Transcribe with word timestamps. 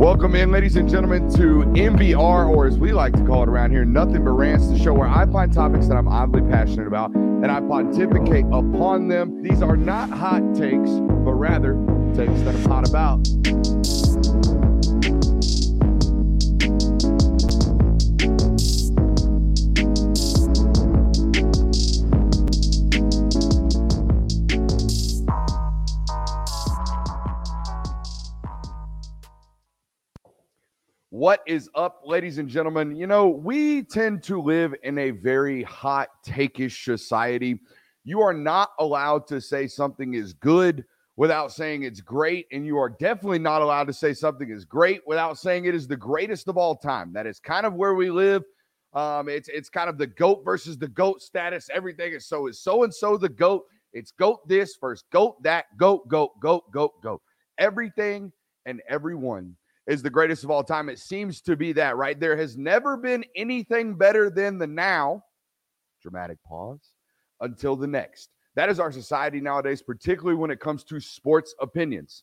Welcome 0.00 0.34
in, 0.34 0.50
ladies 0.50 0.76
and 0.76 0.88
gentlemen, 0.88 1.30
to 1.34 1.62
NBR, 1.78 2.48
or 2.48 2.66
as 2.66 2.78
we 2.78 2.90
like 2.90 3.12
to 3.12 3.22
call 3.22 3.42
it 3.42 3.50
around 3.50 3.70
here, 3.70 3.84
Nothing 3.84 4.24
But 4.24 4.30
Rants, 4.30 4.66
the 4.68 4.78
show 4.78 4.94
where 4.94 5.06
I 5.06 5.26
find 5.26 5.52
topics 5.52 5.88
that 5.88 5.96
I'm 5.98 6.08
oddly 6.08 6.40
passionate 6.40 6.86
about 6.86 7.10
and 7.14 7.52
I 7.52 7.60
pontificate 7.60 8.46
upon 8.46 9.08
them. 9.08 9.42
These 9.42 9.60
are 9.60 9.76
not 9.76 10.08
hot 10.08 10.54
takes, 10.54 10.88
but 10.88 11.34
rather 11.34 11.74
takes 12.14 12.40
that 12.40 12.54
I'm 12.54 12.64
hot 12.64 12.88
about. 12.88 13.28
What 31.20 31.42
is 31.46 31.68
up, 31.74 32.00
ladies 32.02 32.38
and 32.38 32.48
gentlemen? 32.48 32.96
You 32.96 33.06
know, 33.06 33.28
we 33.28 33.82
tend 33.82 34.22
to 34.22 34.40
live 34.40 34.74
in 34.82 34.96
a 34.96 35.10
very 35.10 35.62
hot 35.64 36.08
takeish 36.24 36.82
society. 36.82 37.60
You 38.04 38.22
are 38.22 38.32
not 38.32 38.70
allowed 38.78 39.26
to 39.26 39.38
say 39.38 39.66
something 39.66 40.14
is 40.14 40.32
good 40.32 40.82
without 41.16 41.52
saying 41.52 41.82
it's 41.82 42.00
great. 42.00 42.46
And 42.52 42.64
you 42.64 42.78
are 42.78 42.88
definitely 42.88 43.38
not 43.38 43.60
allowed 43.60 43.86
to 43.88 43.92
say 43.92 44.14
something 44.14 44.48
is 44.48 44.64
great 44.64 45.02
without 45.06 45.36
saying 45.36 45.66
it 45.66 45.74
is 45.74 45.86
the 45.86 45.94
greatest 45.94 46.48
of 46.48 46.56
all 46.56 46.74
time. 46.74 47.12
That 47.12 47.26
is 47.26 47.38
kind 47.38 47.66
of 47.66 47.74
where 47.74 47.94
we 47.94 48.10
live. 48.10 48.42
Um, 48.94 49.28
it's 49.28 49.50
it's 49.50 49.68
kind 49.68 49.90
of 49.90 49.98
the 49.98 50.06
goat 50.06 50.40
versus 50.42 50.78
the 50.78 50.88
goat 50.88 51.20
status. 51.20 51.68
Everything 51.70 52.14
is 52.14 52.26
so 52.26 52.46
is 52.46 52.62
so 52.62 52.82
and 52.84 52.94
so 52.94 53.18
the 53.18 53.28
goat. 53.28 53.66
It's 53.92 54.10
goat 54.10 54.48
this 54.48 54.74
first, 54.74 55.04
goat 55.12 55.42
that, 55.42 55.66
goat, 55.76 56.08
goat, 56.08 56.40
goat, 56.40 56.70
goat, 56.72 56.92
goat. 57.02 57.20
Everything 57.58 58.32
and 58.64 58.80
everyone 58.88 59.54
is 59.90 60.02
the 60.02 60.08
greatest 60.08 60.44
of 60.44 60.52
all 60.52 60.62
time. 60.62 60.88
It 60.88 61.00
seems 61.00 61.40
to 61.40 61.56
be 61.56 61.72
that, 61.72 61.96
right? 61.96 62.18
There 62.18 62.36
has 62.36 62.56
never 62.56 62.96
been 62.96 63.24
anything 63.34 63.94
better 63.94 64.30
than 64.30 64.56
the 64.56 64.66
now, 64.68 65.24
dramatic 66.00 66.38
pause, 66.44 66.92
until 67.40 67.74
the 67.74 67.88
next. 67.88 68.30
That 68.54 68.68
is 68.68 68.78
our 68.78 68.92
society 68.92 69.40
nowadays, 69.40 69.82
particularly 69.82 70.38
when 70.38 70.52
it 70.52 70.60
comes 70.60 70.84
to 70.84 71.00
sports 71.00 71.56
opinions. 71.60 72.22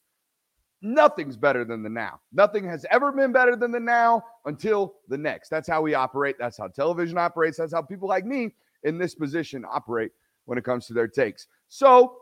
Nothing's 0.82 1.36
better 1.36 1.66
than 1.66 1.84
the 1.84 1.90
now. 1.90 2.22
Nothing 2.32 2.64
has 2.70 2.86
ever 2.90 3.12
been 3.12 3.34
better 3.34 3.58
than 3.58 3.74
the 3.74 3.82
now 3.82 4.24
until 4.46 4.96
the 5.10 5.18
next. 5.18 5.50
That's 5.50 5.68
how 5.68 5.82
we 5.82 5.94
operate. 5.94 6.38
That's 6.40 6.58
how 6.58 6.70
television 6.70 7.18
operates. 7.18 7.58
That's 7.58 7.74
how 7.74 7.82
people 7.82 8.08
like 8.08 8.26
me 8.26 8.56
in 8.84 8.98
this 8.98 9.14
position 9.14 9.66
operate 9.70 10.12
when 10.46 10.58
it 10.58 10.64
comes 10.64 10.88
to 10.88 10.94
their 10.94 11.10
takes. 11.10 11.48
So, 11.68 12.16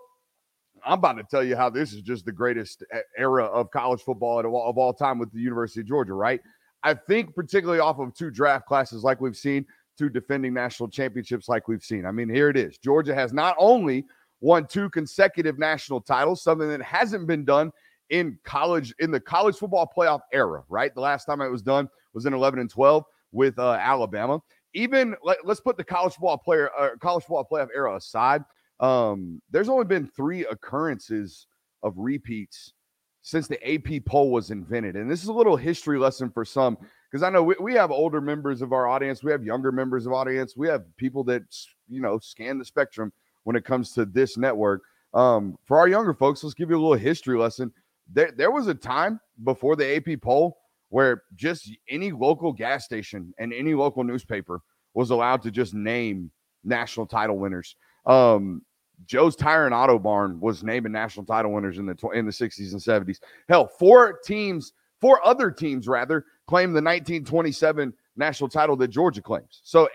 I'm 0.86 1.00
about 1.00 1.14
to 1.14 1.24
tell 1.24 1.44
you 1.44 1.56
how 1.56 1.70
this 1.70 1.94
is 1.94 2.02
just 2.02 2.26
the 2.26 2.32
greatest 2.32 2.84
era 3.18 3.46
of 3.46 3.72
college 3.72 4.02
football 4.02 4.40
of 4.40 4.46
all, 4.46 4.70
of 4.70 4.78
all 4.78 4.94
time 4.94 5.18
with 5.18 5.32
the 5.32 5.40
University 5.40 5.82
of 5.82 5.88
Georgia, 5.88 6.14
right? 6.14 6.42
I 6.84 6.94
think 6.94 7.34
particularly 7.34 7.80
off 7.80 8.00
of 8.00 8.14
two 8.14 8.30
draft 8.30 8.68
classes 8.68 9.04
like 9.04 9.20
we've 9.20 9.36
seen, 9.36 9.66
two 9.98 10.10
defending 10.10 10.54
national 10.54 10.90
championships 10.90 11.50
like 11.50 11.68
we've 11.68 11.84
seen. 11.84 12.06
I 12.06 12.12
mean, 12.12 12.30
here 12.30 12.50
it 12.50 12.58
is. 12.58 12.78
Georgia 12.78 13.16
has 13.16 13.34
not 13.34 13.56
only 13.58 14.06
won 14.42 14.68
two 14.68 14.90
consecutive 14.92 15.58
national 15.58 16.02
titles, 16.02 16.44
something 16.44 16.70
that 16.70 16.82
hasn't 16.84 17.26
been 17.26 17.46
done 17.46 17.72
in 18.12 18.38
college 18.44 18.94
in 19.00 19.10
the 19.10 19.20
college 19.20 19.56
football 19.56 19.92
playoff 19.98 20.22
era, 20.32 20.64
right? 20.70 20.94
The 20.94 21.02
last 21.02 21.26
time 21.26 21.42
it 21.42 21.50
was 21.50 21.64
done 21.64 21.90
was 22.14 22.28
in 22.28 22.34
11 22.34 22.60
and 22.60 22.70
12 22.70 23.04
with 23.32 23.58
uh, 23.58 23.74
Alabama. 23.74 24.40
Even 24.74 25.16
let, 25.24 25.38
us 25.48 25.60
put 25.60 25.78
the 25.78 25.84
college 25.84 26.14
football 26.14 26.38
player 26.38 26.70
uh, 26.78 26.90
college 27.02 27.24
football 27.24 27.48
playoff 27.52 27.70
era 27.76 27.96
aside. 27.96 28.44
Um, 28.80 29.42
there's 29.52 29.70
only 29.70 29.86
been 29.86 30.08
three 30.08 30.46
occurrences 30.46 31.48
of 31.84 31.94
repeats 31.98 32.74
since 33.22 33.48
the 33.48 33.74
AP 33.74 34.06
poll 34.06 34.32
was 34.32 34.52
invented. 34.52 34.96
And 34.96 35.10
this 35.10 35.24
is 35.24 35.30
a 35.30 35.34
little 35.34 35.56
history 35.56 35.98
lesson 35.98 36.30
for 36.30 36.46
some 36.46 36.78
because 37.10 37.24
I 37.24 37.30
know 37.30 37.42
we, 37.42 37.56
we 37.60 37.74
have 37.74 37.90
older 37.90 38.22
members 38.22 38.62
of 38.62 38.72
our 38.72 38.88
audience, 38.88 39.24
we 39.24 39.32
have 39.32 39.44
younger 39.44 39.72
members 39.72 40.06
of 40.06 40.14
audience, 40.14 40.56
we 40.56 40.68
have 40.68 40.84
people 40.98 41.24
that 41.26 41.44
you 41.90 42.02
know 42.02 42.20
scan 42.20 42.60
the 42.60 42.66
spectrum 42.66 43.12
when 43.44 43.56
it 43.56 43.66
comes 43.66 43.94
to 43.94 44.06
this 44.06 44.38
network. 44.38 44.84
Um, 45.14 45.58
for 45.66 45.80
our 45.80 45.88
younger 45.88 46.14
folks, 46.14 46.44
let's 46.44 46.54
give 46.54 46.70
you 46.70 46.76
a 46.76 46.82
little 46.82 46.94
history 46.94 47.38
lesson. 47.38 47.72
There, 48.12 48.32
there 48.32 48.52
was 48.52 48.68
a 48.68 48.76
time 48.76 49.20
before 49.44 49.76
the 49.76 49.96
AP 49.96 50.22
poll 50.22 50.58
where 50.90 51.24
just 51.36 51.72
any 51.90 52.12
local 52.12 52.54
gas 52.54 52.86
station 52.86 53.34
and 53.40 53.54
any 53.54 53.74
local 53.74 54.04
newspaper 54.04 54.62
was 54.94 55.10
allowed 55.10 55.42
to 55.44 55.52
just 55.52 55.74
name 55.74 56.30
national 56.64 57.06
title 57.06 57.38
winners. 57.38 57.76
Um, 58.06 58.62
Joe's 59.06 59.36
Tire 59.36 59.66
and 59.66 59.76
Auto 59.76 60.00
Barn 60.00 60.40
was 60.40 60.64
naming 60.64 60.92
national 60.92 61.26
title 61.26 61.52
winners 61.52 61.78
in 61.78 61.86
the 61.86 61.96
in 62.14 62.26
the 62.26 62.32
60s 62.32 62.72
and 62.72 62.82
70s. 62.82 63.20
Hell, 63.50 63.68
four 63.68 64.20
teams, 64.26 64.74
four 65.02 65.26
other 65.26 65.52
teams 65.52 65.88
rather, 65.88 66.26
claim 66.48 66.70
the 66.70 66.82
1927 66.82 67.94
national 68.16 68.50
title 68.50 68.76
that 68.78 68.88
Georgia 68.88 69.22
claims. 69.22 69.62
So 69.64 69.90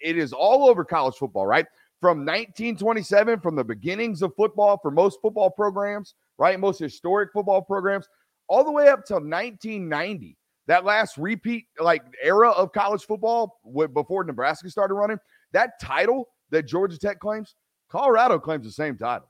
it 0.00 0.16
is 0.16 0.32
all 0.32 0.68
over 0.68 0.84
college 0.84 1.16
football, 1.16 1.46
right? 1.46 1.66
From 2.00 2.18
1927, 2.18 3.40
from 3.40 3.56
the 3.56 3.64
beginnings 3.64 4.22
of 4.22 4.34
football 4.36 4.78
for 4.80 4.90
most 4.90 5.20
football 5.20 5.50
programs, 5.50 6.14
right? 6.38 6.58
Most 6.58 6.78
historic 6.78 7.32
football 7.32 7.62
programs, 7.62 8.06
all 8.48 8.64
the 8.64 8.72
way 8.72 8.88
up 8.88 9.04
till 9.04 9.16
1990. 9.16 10.36
That 10.66 10.84
last 10.84 11.18
repeat, 11.18 11.66
like 11.78 12.02
era 12.22 12.50
of 12.50 12.72
college 12.72 13.04
football 13.04 13.60
before 13.92 14.24
Nebraska 14.24 14.70
started 14.70 14.94
running, 14.94 15.18
that 15.52 15.78
title 15.80 16.28
that 16.54 16.66
Georgia 16.66 16.98
Tech 16.98 17.18
claims, 17.18 17.56
Colorado 17.90 18.38
claims 18.38 18.64
the 18.64 18.72
same 18.72 18.96
title. 18.96 19.28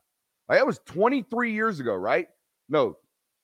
Like, 0.48 0.58
that 0.58 0.66
was 0.66 0.78
23 0.86 1.52
years 1.52 1.80
ago, 1.80 1.94
right? 1.94 2.28
No, 2.68 2.96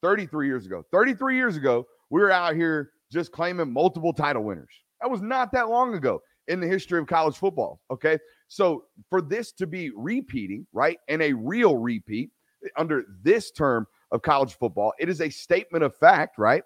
33 0.03 0.47
years 0.47 0.67
ago. 0.67 0.85
33 0.93 1.37
years 1.37 1.57
ago, 1.57 1.87
we 2.11 2.21
were 2.21 2.31
out 2.31 2.55
here 2.55 2.91
just 3.11 3.33
claiming 3.33 3.73
multiple 3.73 4.13
title 4.13 4.45
winners. 4.45 4.73
That 5.01 5.11
was 5.11 5.23
not 5.23 5.51
that 5.53 5.71
long 5.71 5.95
ago 5.95 6.21
in 6.49 6.61
the 6.61 6.67
history 6.67 6.99
of 6.99 7.07
college 7.07 7.37
football. 7.37 7.81
Okay. 7.91 8.19
So 8.49 8.85
for 9.09 9.23
this 9.23 9.53
to 9.53 9.67
be 9.67 9.91
repeating, 9.97 10.67
right, 10.73 10.99
and 11.09 11.23
a 11.23 11.33
real 11.33 11.79
repeat 11.79 12.31
under 12.77 13.05
this 13.23 13.51
term 13.51 13.87
of 14.11 14.21
college 14.21 14.55
football, 14.59 14.93
it 14.99 15.09
is 15.09 15.23
a 15.23 15.31
statement 15.31 15.85
of 15.85 15.97
fact, 15.97 16.37
right? 16.37 16.63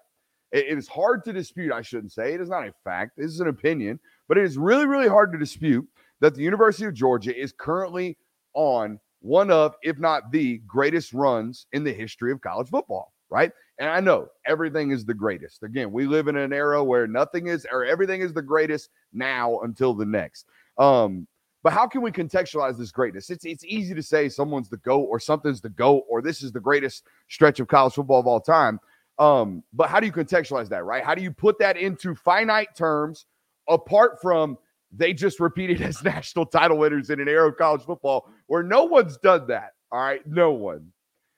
it 0.51 0.77
is 0.77 0.87
hard 0.87 1.25
to 1.25 1.33
dispute, 1.33 1.73
I 1.73 1.81
shouldn't 1.81 2.13
say. 2.13 2.33
It 2.33 2.39
is 2.39 2.49
not 2.49 2.65
a 2.65 2.73
fact. 2.85 3.17
This 3.17 3.27
is 3.31 3.41
an 3.41 3.49
opinion, 3.49 3.99
but 4.29 4.37
it 4.37 4.45
is 4.45 4.57
really, 4.57 4.85
really 4.85 5.07
hard 5.07 5.33
to 5.33 5.37
dispute 5.37 5.85
that 6.21 6.35
the 6.35 6.41
University 6.41 6.85
of 6.85 6.93
Georgia 6.93 7.37
is 7.37 7.53
currently 7.57 8.17
on 8.53 8.99
one 9.19 9.49
of, 9.49 9.75
if 9.83 9.97
not 9.97 10.31
the 10.31 10.59
greatest 10.67 11.13
runs 11.13 11.67
in 11.73 11.83
the 11.83 11.93
history 11.93 12.31
of 12.31 12.41
college 12.41 12.69
football, 12.69 13.11
right? 13.29 13.51
And 13.79 13.89
I 13.89 13.99
know 13.99 14.27
everything 14.45 14.91
is 14.91 15.03
the 15.03 15.13
greatest. 15.13 15.63
Again, 15.63 15.91
we 15.91 16.05
live 16.05 16.27
in 16.27 16.37
an 16.37 16.53
era 16.53 16.83
where 16.83 17.07
nothing 17.07 17.47
is 17.47 17.65
or 17.71 17.85
everything 17.85 18.21
is 18.21 18.33
the 18.33 18.41
greatest 18.41 18.89
now 19.13 19.59
until 19.61 19.93
the 19.93 20.05
next. 20.05 20.45
Um, 20.77 21.27
but 21.63 21.73
how 21.73 21.87
can 21.87 22.01
we 22.03 22.11
contextualize 22.11 22.77
this 22.77 22.91
greatness? 22.91 23.31
It's 23.31 23.43
it's 23.43 23.65
easy 23.65 23.95
to 23.95 24.03
say 24.03 24.29
someone's 24.29 24.69
the 24.69 24.77
GOAT 24.77 25.07
or 25.09 25.19
something's 25.19 25.61
the 25.61 25.69
GOAT 25.69 26.03
or 26.07 26.21
this 26.21 26.43
is 26.43 26.51
the 26.51 26.59
greatest 26.59 27.07
stretch 27.27 27.59
of 27.59 27.67
college 27.67 27.93
football 27.95 28.19
of 28.19 28.27
all 28.27 28.39
time. 28.39 28.79
Um, 29.17 29.63
but 29.73 29.89
how 29.89 29.99
do 29.99 30.05
you 30.05 30.11
contextualize 30.11 30.69
that, 30.69 30.85
right? 30.85 31.03
How 31.03 31.15
do 31.15 31.23
you 31.23 31.31
put 31.31 31.57
that 31.59 31.75
into 31.75 32.13
finite 32.13 32.75
terms 32.75 33.25
apart 33.67 34.21
from 34.21 34.59
they 34.91 35.13
just 35.13 35.39
repeated 35.39 35.81
as 35.81 36.03
national 36.03 36.45
title 36.45 36.77
winners 36.77 37.09
in 37.09 37.19
an 37.19 37.27
era 37.27 37.49
of 37.49 37.57
college 37.57 37.83
football 37.83 38.29
where 38.47 38.63
no 38.63 38.85
one's 38.85 39.17
done 39.17 39.47
that. 39.47 39.71
All 39.91 40.01
right. 40.01 40.25
No 40.27 40.51
one. 40.51 40.91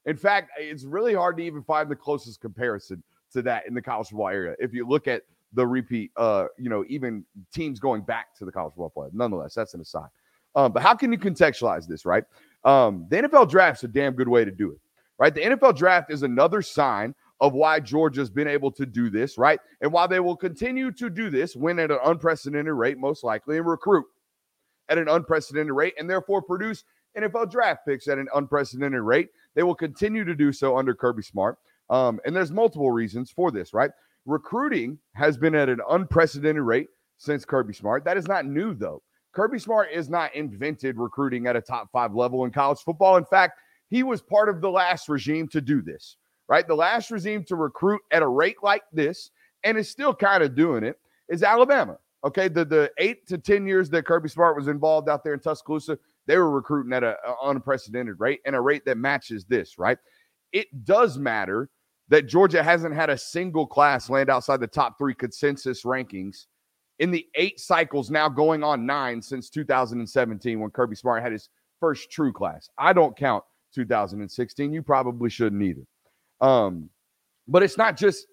In 0.06 0.16
fact, 0.16 0.52
it's 0.58 0.86
really 0.86 1.14
hard 1.14 1.38
to 1.38 1.44
even 1.44 1.64
find 1.64 1.90
the 1.90 1.96
closest 1.96 2.40
comparison 2.40 3.04
to 3.34 3.42
that 3.42 3.68
in 3.68 3.74
the 3.74 3.82
college 3.82 4.08
football 4.08 4.30
area. 4.30 4.56
If 4.58 4.74
you 4.74 4.88
look 4.88 5.08
at 5.08 5.24
the 5.54 5.66
repeat, 5.66 6.12
uh, 6.18 6.46
you 6.58 6.70
know, 6.70 6.86
even 6.88 7.26
teams 7.54 7.80
going 7.80 8.02
back 8.02 8.36
to 8.38 8.46
the 8.46 8.52
college 8.52 8.72
football 8.72 8.90
play. 8.90 9.10
Nonetheless, 9.14 9.54
that's 9.54 9.74
an 9.74 9.82
aside. 9.82 10.10
Um, 10.56 10.72
but 10.72 10.82
how 10.82 10.96
can 10.96 11.12
you 11.12 11.18
contextualize 11.18 11.88
this, 11.88 12.06
right? 12.06 12.24
Um, 12.64 13.06
the 13.10 13.18
NFL 13.18 13.50
draft's 13.50 13.84
a 13.84 13.88
damn 13.88 14.14
good 14.14 14.28
way 14.28 14.44
to 14.44 14.52
do 14.52 14.72
it, 14.72 14.80
right? 15.20 15.34
The 15.34 15.42
NFL 15.42 15.78
draft 15.78 16.12
is 16.12 16.24
another 16.24 16.62
sign 16.62 17.14
of 17.40 17.54
why 17.54 17.80
Georgia's 17.80 18.30
been 18.30 18.48
able 18.48 18.72
to 18.72 18.86
do 18.86 19.10
this, 19.10 19.38
right? 19.38 19.60
And 19.82 19.92
why 19.92 20.08
they 20.08 20.20
will 20.20 20.36
continue 20.36 20.92
to 20.94 21.10
do 21.10 21.30
this, 21.30 21.56
win 21.56 21.80
at 21.80 21.92
an 21.92 22.00
unprecedented 22.04 22.74
rate, 22.74 22.98
most 22.98 23.24
likely, 23.24 23.58
and 23.58 23.68
recruit 23.68 24.06
at 24.90 24.98
an 24.98 25.08
unprecedented 25.08 25.74
rate, 25.74 25.94
and 26.00 26.10
therefore 26.10 26.42
produce 26.42 26.84
NFL 27.18 27.52
draft 27.52 27.86
picks 27.86 28.08
at 28.08 28.18
an 28.18 28.28
unprecedented 28.34 29.02
rate. 29.02 29.30
They 29.56 29.64
will 29.64 29.76
continue 29.76 30.24
to 30.24 30.36
do 30.36 30.52
so 30.52 30.78
under 30.78 30.94
Kirby 30.94 31.24
Smart. 31.24 31.58
Um, 31.90 32.20
and 32.26 32.36
there's 32.36 32.52
multiple 32.52 32.92
reasons 32.92 33.32
for 33.32 33.52
this, 33.52 33.74
right? 33.74 33.92
Recruiting 34.26 34.98
has 35.14 35.38
been 35.38 35.56
at 35.56 35.70
an 35.70 35.80
unprecedented 35.90 36.64
rate 36.64 36.90
since 37.18 37.46
Kirby 37.46 37.74
Smart. 37.74 38.04
That 38.04 38.18
is 38.18 38.28
not 38.28 38.46
new, 38.46 38.74
though. 38.74 39.02
Kirby 39.32 39.60
Smart 39.60 39.90
is 39.94 40.10
not 40.10 40.34
invented 40.36 40.98
recruiting 40.98 41.48
at 41.48 41.56
a 41.56 41.62
top 41.62 41.92
five 41.92 42.14
level 42.14 42.44
in 42.46 42.52
college 42.52 42.80
football. 42.80 43.18
In 43.18 43.26
fact, 43.26 43.60
he 43.90 44.04
was 44.04 44.22
part 44.22 44.50
of 44.50 44.62
the 44.62 44.70
last 44.70 45.08
regime 45.08 45.48
to 45.50 45.62
do 45.62 45.82
this 45.82 46.18
right? 46.48 46.68
The 46.68 46.76
last 46.76 47.12
regime 47.12 47.44
to 47.46 47.56
recruit 47.56 48.02
at 48.12 48.24
a 48.24 48.28
rate 48.28 48.58
like 48.64 48.84
this, 48.92 49.32
and 49.64 49.78
is 49.78 49.90
still 49.90 50.14
kind 50.14 50.44
of 50.44 50.56
doing 50.56 50.84
it, 50.84 51.00
is 51.30 51.44
Alabama. 51.44 51.98
Okay, 52.26 52.48
the 52.48 52.66
the 52.66 52.92
eight 52.98 53.28
to 53.28 53.38
ten 53.38 53.68
years 53.68 53.90
that 53.92 54.06
Kirby 54.06 54.30
Smart 54.30 54.56
was 54.56 54.68
involved 54.68 55.10
out 55.10 55.24
there 55.24 55.34
in 55.34 55.40
Tuscaloosa, 55.40 55.98
they 56.26 56.38
were 56.38 56.52
recruiting 56.52 56.94
at 56.94 57.04
an 57.04 57.16
unprecedented 57.44 58.20
rate 58.20 58.42
and 58.46 58.56
a 58.56 58.62
rate 58.62 58.86
that 58.86 58.98
matches 58.98 59.46
this, 59.46 59.78
right? 59.78 59.98
It 60.52 60.86
does 60.86 61.18
matter 61.18 61.70
that 62.10 62.28
Georgia 62.28 62.64
hasn't 62.64 62.96
had 62.96 63.10
a 63.10 63.18
single 63.18 63.68
class 63.68 64.10
land 64.10 64.30
outside 64.30 64.60
the 64.60 64.68
top 64.68 64.98
three 64.98 65.14
consensus 65.14 65.84
rankings 65.84 66.46
in 67.00 67.12
the 67.12 67.28
eight 67.36 67.60
cycles 67.60 68.10
now 68.10 68.28
going 68.28 68.64
on 68.64 68.86
nine 68.86 69.22
since 69.22 69.50
2017 69.50 70.60
when 70.60 70.72
Kirby 70.72 70.96
Smart 70.96 71.22
had 71.22 71.32
his 71.32 71.50
first 71.80 72.12
true 72.12 72.34
class. 72.34 72.70
I 72.78 72.94
don't 72.94 73.16
count 73.16 73.44
2016. 73.76 74.74
You 74.74 74.82
probably 74.82 75.30
shouldn't 75.30 75.62
either. 75.62 75.84
Um, 76.42 76.90
but 77.48 77.64
it's 77.64 77.78
not 77.78 77.98
just 77.98 78.28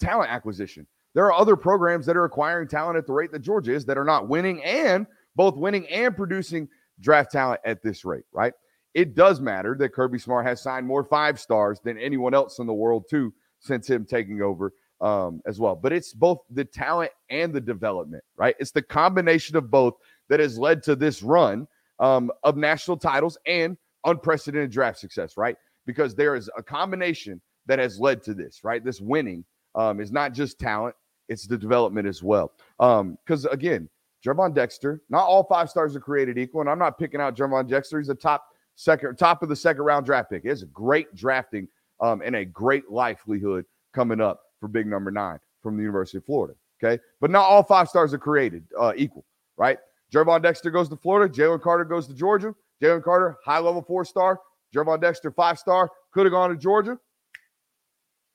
talent 0.00 0.30
acquisition. 0.30 0.86
There 1.14 1.24
are 1.26 1.32
other 1.32 1.56
programs 1.56 2.06
that 2.06 2.16
are 2.16 2.24
acquiring 2.24 2.68
talent 2.68 2.98
at 2.98 3.06
the 3.06 3.12
rate 3.12 3.30
that 3.32 3.40
Georgia 3.40 3.72
is 3.72 3.84
that 3.86 3.98
are 3.98 4.04
not 4.04 4.28
winning 4.28 4.62
and 4.64 5.06
both 5.36 5.56
winning 5.56 5.86
and 5.88 6.16
producing 6.16 6.68
draft 7.00 7.32
talent 7.32 7.60
at 7.64 7.82
this 7.82 8.04
rate, 8.04 8.24
right? 8.32 8.52
It 8.94 9.14
does 9.14 9.40
matter 9.40 9.76
that 9.78 9.92
Kirby 9.92 10.18
Smart 10.18 10.46
has 10.46 10.62
signed 10.62 10.86
more 10.86 11.04
five 11.04 11.40
stars 11.40 11.80
than 11.84 11.98
anyone 11.98 12.34
else 12.34 12.58
in 12.58 12.66
the 12.66 12.74
world, 12.74 13.04
too, 13.10 13.32
since 13.58 13.88
him 13.88 14.04
taking 14.04 14.40
over 14.42 14.72
um, 15.00 15.40
as 15.46 15.58
well. 15.58 15.74
But 15.74 15.92
it's 15.92 16.12
both 16.12 16.38
the 16.50 16.64
talent 16.64 17.10
and 17.30 17.52
the 17.52 17.60
development, 17.60 18.22
right? 18.36 18.54
It's 18.60 18.70
the 18.70 18.82
combination 18.82 19.56
of 19.56 19.70
both 19.70 19.94
that 20.28 20.40
has 20.40 20.58
led 20.58 20.82
to 20.84 20.96
this 20.96 21.22
run 21.22 21.66
um, 21.98 22.30
of 22.42 22.56
national 22.56 22.96
titles 22.96 23.36
and 23.46 23.76
unprecedented 24.04 24.70
draft 24.70 24.98
success, 24.98 25.36
right? 25.36 25.56
Because 25.86 26.14
there 26.14 26.34
is 26.34 26.50
a 26.56 26.62
combination 26.62 27.40
that 27.66 27.78
has 27.78 27.98
led 27.98 28.22
to 28.24 28.34
this, 28.34 28.60
right? 28.64 28.84
This 28.84 29.00
winning 29.00 29.44
um, 29.74 30.00
is 30.00 30.12
not 30.12 30.32
just 30.32 30.58
talent, 30.58 30.94
it's 31.28 31.46
the 31.46 31.58
development 31.58 32.06
as 32.06 32.22
well. 32.22 32.52
Because 32.78 33.46
um, 33.46 33.52
again, 33.52 33.88
Gervon 34.24 34.54
Dexter, 34.54 35.02
not 35.10 35.24
all 35.24 35.44
five 35.44 35.68
stars 35.68 35.94
are 35.94 36.00
created 36.00 36.38
equal. 36.38 36.62
And 36.62 36.70
I'm 36.70 36.78
not 36.78 36.98
picking 36.98 37.20
out 37.20 37.36
Gervon 37.36 37.68
Dexter. 37.68 37.98
He's 37.98 38.08
a 38.08 38.14
top 38.14 38.46
second, 38.74 39.16
top 39.16 39.42
of 39.42 39.48
the 39.48 39.56
second 39.56 39.82
round 39.82 40.06
draft 40.06 40.30
pick. 40.30 40.42
It's 40.44 40.62
a 40.62 40.66
great 40.66 41.14
drafting 41.14 41.68
um, 42.00 42.22
and 42.24 42.36
a 42.36 42.44
great 42.44 42.90
livelihood 42.90 43.64
coming 43.92 44.20
up 44.20 44.40
for 44.60 44.68
big 44.68 44.86
number 44.86 45.10
nine 45.10 45.38
from 45.62 45.76
the 45.76 45.82
University 45.82 46.18
of 46.18 46.24
Florida. 46.24 46.54
Okay. 46.82 47.00
But 47.20 47.30
not 47.30 47.44
all 47.44 47.62
five 47.62 47.88
stars 47.88 48.12
are 48.12 48.18
created 48.18 48.64
uh, 48.78 48.92
equal, 48.96 49.24
right? 49.56 49.78
Gervon 50.12 50.42
Dexter 50.42 50.70
goes 50.70 50.88
to 50.88 50.96
Florida. 50.96 51.32
Jalen 51.32 51.60
Carter 51.60 51.84
goes 51.84 52.06
to 52.06 52.14
Georgia. 52.14 52.54
Jalen 52.82 53.02
Carter, 53.02 53.36
high 53.44 53.58
level 53.58 53.82
four 53.82 54.04
star. 54.04 54.40
Gervon 54.74 55.00
Dexter, 55.00 55.30
five 55.30 55.58
star. 55.58 55.90
Could 56.12 56.26
have 56.26 56.32
gone 56.32 56.50
to 56.50 56.56
Georgia. 56.56 56.98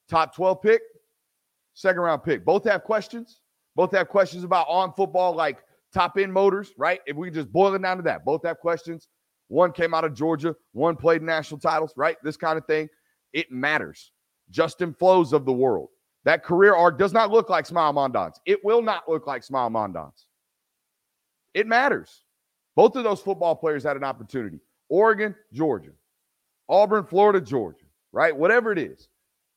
Top 0.09 0.35
12 0.35 0.61
pick, 0.61 0.81
second 1.73 2.01
round 2.01 2.23
pick. 2.23 2.43
Both 2.43 2.63
have 2.65 2.83
questions. 2.83 3.41
Both 3.75 3.91
have 3.91 4.09
questions 4.09 4.43
about 4.43 4.67
on 4.67 4.93
football, 4.93 5.35
like 5.35 5.59
top 5.93 6.17
end 6.17 6.33
motors, 6.33 6.73
right? 6.77 7.01
If 7.05 7.15
we 7.15 7.29
just 7.29 7.51
boil 7.51 7.73
it 7.75 7.81
down 7.81 7.97
to 7.97 8.03
that, 8.03 8.25
both 8.25 8.43
have 8.45 8.59
questions. 8.59 9.07
One 9.47 9.71
came 9.71 9.93
out 9.93 10.03
of 10.03 10.13
Georgia, 10.13 10.55
one 10.73 10.95
played 10.95 11.21
national 11.21 11.59
titles, 11.59 11.93
right? 11.95 12.17
This 12.23 12.37
kind 12.37 12.57
of 12.57 12.65
thing. 12.65 12.87
It 13.33 13.51
matters. 13.51 14.11
Justin 14.49 14.93
Flowes 14.93 15.33
of 15.33 15.45
the 15.45 15.53
world. 15.53 15.89
That 16.25 16.43
career 16.43 16.75
arc 16.75 16.97
does 16.99 17.13
not 17.13 17.31
look 17.31 17.49
like 17.49 17.65
Smael 17.65 17.93
Mondon's. 17.93 18.39
It 18.45 18.63
will 18.63 18.81
not 18.81 19.07
look 19.07 19.25
like 19.25 19.43
Smael 19.43 19.71
Mondon's. 19.71 20.27
It 21.53 21.67
matters. 21.67 22.23
Both 22.75 22.95
of 22.95 23.03
those 23.03 23.21
football 23.21 23.55
players 23.55 23.83
had 23.83 23.97
an 23.97 24.03
opportunity. 24.03 24.59
Oregon, 24.89 25.35
Georgia. 25.53 25.91
Auburn, 26.69 27.03
Florida, 27.03 27.41
Georgia, 27.41 27.85
right? 28.11 28.35
Whatever 28.35 28.71
it 28.71 28.79
is. 28.79 29.09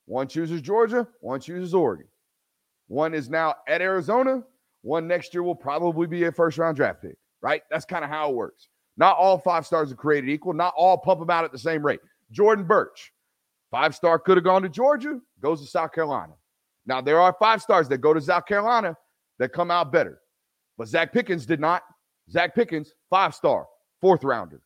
One 0.07 0.27
chooses 0.27 0.61
Georgia, 0.61 1.07
one 1.21 1.41
chooses 1.41 1.75
Oregon. 1.75 2.07
One 2.89 3.15
is 3.15 3.31
now 3.31 3.55
at 3.69 3.81
Arizona. 3.81 4.43
One 4.83 5.07
next 5.07 5.33
year 5.33 5.43
will 5.43 5.55
probably 5.55 6.07
be 6.07 6.25
a 6.25 6.33
first 6.33 6.59
round 6.59 6.77
draft 6.77 7.03
pick, 7.03 7.17
right? 7.41 7.63
That's 7.71 7.85
kind 7.85 8.05
of 8.05 8.11
how 8.11 8.31
it 8.31 8.35
works. 8.35 8.69
Not 8.97 9.17
all 9.17 9.39
five 9.39 9.65
stars 9.65 9.93
are 9.93 9.97
created 9.97 10.29
equal. 10.29 10.53
Not 10.53 10.75
all 10.77 10.99
pump 10.99 11.21
them 11.21 11.31
out 11.31 11.45
at 11.45 11.53
the 11.53 11.59
same 11.59 11.85
rate. 11.85 12.01
Jordan 12.31 12.67
Burch, 12.67 13.13
five 13.71 13.95
star 13.95 14.19
could 14.19 14.37
have 14.37 14.45
gone 14.45 14.63
to 14.63 14.69
Georgia, 14.69 15.21
goes 15.41 15.61
to 15.61 15.67
South 15.67 15.93
Carolina. 15.93 16.33
Now, 16.85 17.01
there 17.01 17.21
are 17.21 17.35
five 17.39 17.63
stars 17.63 17.89
that 17.89 17.99
go 17.99 18.13
to 18.13 18.21
South 18.21 18.47
Carolina 18.47 18.97
that 19.39 19.53
come 19.53 19.71
out 19.71 19.93
better. 19.93 20.21
But 20.77 20.89
Zacch 20.89 21.13
Pickens 21.13 21.47
did 21.47 21.61
not. 21.61 21.83
Zacch 22.33 22.55
Pickens, 22.55 22.95
five 23.09 23.35
star, 23.35 23.67
fourth 24.01 24.25
rounder. 24.25 24.61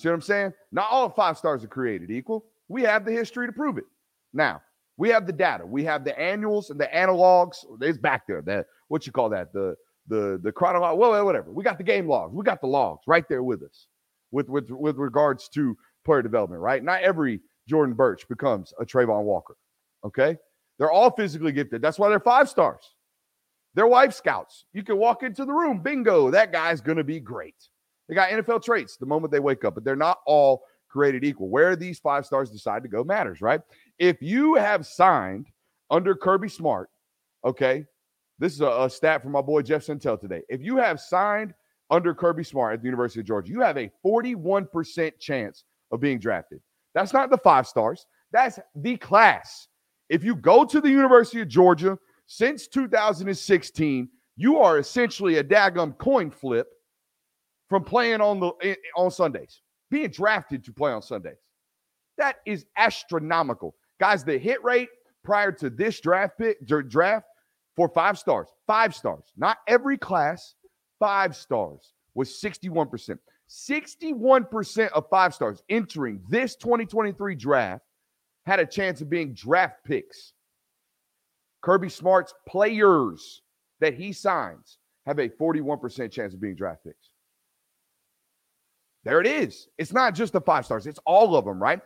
See 0.00 0.08
what 0.08 0.14
I'm 0.14 0.22
saying? 0.22 0.54
Not 0.72 0.88
all 0.90 1.10
five 1.10 1.36
stars 1.36 1.62
are 1.62 1.68
created 1.68 2.10
equal. 2.10 2.46
We 2.68 2.80
have 2.82 3.04
the 3.04 3.12
history 3.12 3.46
to 3.46 3.52
prove 3.52 3.76
it. 3.76 3.84
Now, 4.32 4.62
we 4.96 5.10
have 5.10 5.26
the 5.26 5.32
data. 5.32 5.66
We 5.66 5.84
have 5.84 6.04
the 6.04 6.18
annuals 6.18 6.70
and 6.70 6.80
the 6.80 6.86
analogs. 6.86 7.66
It's 7.82 7.98
back 7.98 8.26
there. 8.26 8.40
That 8.40 8.66
what 8.88 9.06
you 9.06 9.12
call 9.12 9.28
that? 9.28 9.52
The 9.52 9.76
the 10.08 10.40
the 10.42 10.52
chronology. 10.52 10.98
Well, 10.98 11.22
whatever. 11.22 11.52
We 11.52 11.62
got 11.62 11.76
the 11.76 11.84
game 11.84 12.08
logs. 12.08 12.34
We 12.34 12.42
got 12.44 12.62
the 12.62 12.66
logs 12.66 13.02
right 13.06 13.28
there 13.28 13.42
with 13.42 13.62
us, 13.62 13.88
with 14.30 14.48
with 14.48 14.70
with 14.70 14.96
regards 14.96 15.50
to 15.50 15.76
player 16.06 16.22
development. 16.22 16.62
Right. 16.62 16.82
Not 16.82 17.02
every 17.02 17.40
Jordan 17.68 17.94
Burch 17.94 18.26
becomes 18.26 18.72
a 18.80 18.86
Travon 18.86 19.24
Walker. 19.24 19.56
Okay. 20.02 20.38
They're 20.78 20.90
all 20.90 21.10
physically 21.10 21.52
gifted. 21.52 21.82
That's 21.82 21.98
why 21.98 22.08
they're 22.08 22.20
five 22.20 22.48
stars. 22.48 22.94
They're 23.74 23.86
wife 23.86 24.14
scouts. 24.14 24.64
You 24.72 24.82
can 24.82 24.96
walk 24.96 25.22
into 25.22 25.44
the 25.44 25.52
room, 25.52 25.82
bingo, 25.82 26.30
that 26.30 26.52
guy's 26.52 26.80
to 26.96 27.04
be 27.04 27.20
great. 27.20 27.68
They 28.10 28.16
got 28.16 28.30
NFL 28.30 28.64
traits 28.64 28.96
the 28.96 29.06
moment 29.06 29.30
they 29.30 29.38
wake 29.38 29.64
up, 29.64 29.76
but 29.76 29.84
they're 29.84 29.94
not 29.94 30.18
all 30.26 30.64
created 30.88 31.22
equal. 31.22 31.48
Where 31.48 31.76
these 31.76 32.00
five 32.00 32.26
stars 32.26 32.50
decide 32.50 32.82
to 32.82 32.88
go 32.88 33.04
matters, 33.04 33.40
right? 33.40 33.60
If 34.00 34.20
you 34.20 34.56
have 34.56 34.84
signed 34.84 35.46
under 35.90 36.16
Kirby 36.16 36.48
Smart, 36.48 36.90
okay, 37.44 37.86
this 38.40 38.52
is 38.52 38.62
a, 38.62 38.66
a 38.66 38.90
stat 38.90 39.22
from 39.22 39.30
my 39.30 39.40
boy 39.40 39.62
Jeff 39.62 39.86
Sentell 39.86 40.20
today. 40.20 40.42
If 40.48 40.60
you 40.60 40.76
have 40.76 40.98
signed 40.98 41.54
under 41.88 42.12
Kirby 42.12 42.42
Smart 42.42 42.74
at 42.74 42.82
the 42.82 42.86
University 42.86 43.20
of 43.20 43.26
Georgia, 43.26 43.52
you 43.52 43.60
have 43.60 43.78
a 43.78 43.88
41% 44.04 45.12
chance 45.20 45.62
of 45.92 46.00
being 46.00 46.18
drafted. 46.18 46.60
That's 46.94 47.12
not 47.12 47.30
the 47.30 47.38
five 47.38 47.68
stars, 47.68 48.06
that's 48.32 48.58
the 48.74 48.96
class. 48.96 49.68
If 50.08 50.24
you 50.24 50.34
go 50.34 50.64
to 50.64 50.80
the 50.80 50.90
University 50.90 51.42
of 51.42 51.46
Georgia 51.46 51.96
since 52.26 52.66
2016, 52.66 54.08
you 54.36 54.58
are 54.58 54.78
essentially 54.78 55.36
a 55.36 55.44
daggum 55.44 55.96
coin 55.96 56.32
flip 56.32 56.66
from 57.70 57.84
playing 57.84 58.20
on 58.20 58.40
the 58.40 58.48
eh, 58.62 58.72
eh, 58.72 58.74
on 58.96 59.10
Sundays, 59.10 59.62
being 59.90 60.10
drafted 60.10 60.62
to 60.64 60.72
play 60.72 60.92
on 60.92 61.00
Sundays. 61.00 61.38
That 62.18 62.36
is 62.44 62.66
astronomical. 62.76 63.74
Guys, 63.98 64.24
the 64.24 64.36
hit 64.36 64.62
rate 64.62 64.88
prior 65.24 65.52
to 65.52 65.70
this 65.70 66.00
draft 66.00 66.36
pick 66.36 66.58
draft 66.66 67.26
for 67.76 67.88
five 67.88 68.18
stars, 68.18 68.48
five 68.66 68.94
stars, 68.94 69.24
not 69.36 69.58
every 69.68 69.96
class, 69.96 70.56
five 70.98 71.34
stars 71.34 71.94
was 72.14 72.28
61%. 72.28 73.16
61% 73.48 74.88
of 74.90 75.06
five 75.10 75.34
stars 75.34 75.62
entering 75.68 76.20
this 76.28 76.54
2023 76.56 77.34
draft 77.34 77.82
had 78.46 78.60
a 78.60 78.66
chance 78.66 79.00
of 79.00 79.10
being 79.10 79.32
draft 79.34 79.76
picks. 79.84 80.34
Kirby 81.62 81.88
Smart's 81.88 82.32
players 82.48 83.42
that 83.80 83.94
he 83.94 84.12
signs 84.12 84.78
have 85.06 85.18
a 85.18 85.28
41% 85.28 86.10
chance 86.10 86.32
of 86.32 86.40
being 86.40 86.54
draft 86.54 86.84
picks. 86.84 87.09
There 89.04 89.20
it 89.20 89.26
is. 89.26 89.68
It's 89.78 89.92
not 89.92 90.14
just 90.14 90.32
the 90.32 90.40
five 90.40 90.64
stars, 90.64 90.86
it's 90.86 91.00
all 91.06 91.36
of 91.36 91.44
them, 91.44 91.62
right? 91.62 91.80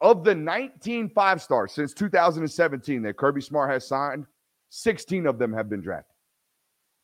Of 0.00 0.24
the 0.24 0.34
19 0.34 1.10
five 1.10 1.42
stars 1.42 1.72
since 1.72 1.94
2017 1.94 3.02
that 3.02 3.16
Kirby 3.16 3.40
Smart 3.40 3.70
has 3.70 3.86
signed, 3.86 4.26
16 4.70 5.26
of 5.26 5.38
them 5.38 5.52
have 5.52 5.68
been 5.68 5.80
drafted. 5.80 6.14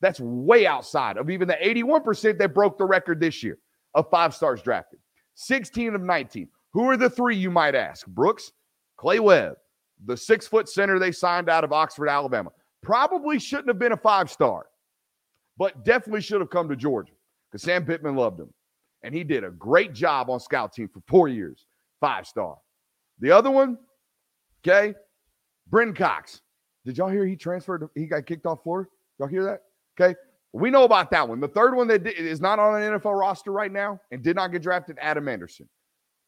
That's 0.00 0.20
way 0.20 0.66
outside 0.66 1.16
of 1.16 1.30
even 1.30 1.46
the 1.46 1.58
81% 1.62 2.38
that 2.38 2.54
broke 2.54 2.78
the 2.78 2.84
record 2.84 3.20
this 3.20 3.42
year 3.42 3.58
of 3.94 4.08
five 4.10 4.34
stars 4.34 4.62
drafted. 4.62 4.98
16 5.34 5.94
of 5.94 6.02
19. 6.02 6.48
Who 6.72 6.88
are 6.88 6.96
the 6.96 7.10
three, 7.10 7.36
you 7.36 7.50
might 7.50 7.74
ask? 7.74 8.06
Brooks, 8.06 8.52
Clay 8.96 9.20
Webb, 9.20 9.56
the 10.06 10.16
six 10.16 10.46
foot 10.46 10.68
center 10.68 10.98
they 10.98 11.12
signed 11.12 11.48
out 11.48 11.64
of 11.64 11.72
Oxford, 11.72 12.08
Alabama. 12.08 12.50
Probably 12.82 13.38
shouldn't 13.38 13.68
have 13.68 13.78
been 13.78 13.92
a 13.92 13.96
five 13.96 14.30
star, 14.30 14.66
but 15.58 15.84
definitely 15.84 16.22
should 16.22 16.40
have 16.40 16.50
come 16.50 16.68
to 16.68 16.76
Georgia 16.76 17.12
because 17.50 17.62
Sam 17.62 17.84
Pittman 17.84 18.16
loved 18.16 18.40
him. 18.40 18.52
And 19.02 19.14
he 19.14 19.24
did 19.24 19.44
a 19.44 19.50
great 19.50 19.94
job 19.94 20.28
on 20.30 20.40
scout 20.40 20.72
team 20.72 20.88
for 20.88 21.00
four 21.06 21.28
years, 21.28 21.66
five 22.00 22.26
star. 22.26 22.56
The 23.20 23.30
other 23.30 23.50
one, 23.50 23.78
okay, 24.66 24.94
Brenton 25.68 25.94
Cox. 25.94 26.42
Did 26.84 26.98
y'all 26.98 27.10
hear 27.10 27.26
he 27.26 27.36
transferred? 27.36 27.88
He 27.94 28.06
got 28.06 28.26
kicked 28.26 28.46
off 28.46 28.62
Florida. 28.62 28.88
Y'all 29.18 29.28
hear 29.28 29.44
that? 29.44 29.62
Okay. 30.00 30.18
We 30.52 30.70
know 30.70 30.84
about 30.84 31.10
that 31.12 31.28
one. 31.28 31.38
The 31.38 31.48
third 31.48 31.76
one 31.76 31.86
that 31.88 32.06
is 32.06 32.40
not 32.40 32.58
on 32.58 32.80
an 32.80 32.98
NFL 32.98 33.18
roster 33.18 33.52
right 33.52 33.70
now 33.70 34.00
and 34.10 34.22
did 34.22 34.34
not 34.34 34.50
get 34.50 34.62
drafted, 34.62 34.96
Adam 35.00 35.28
Anderson. 35.28 35.68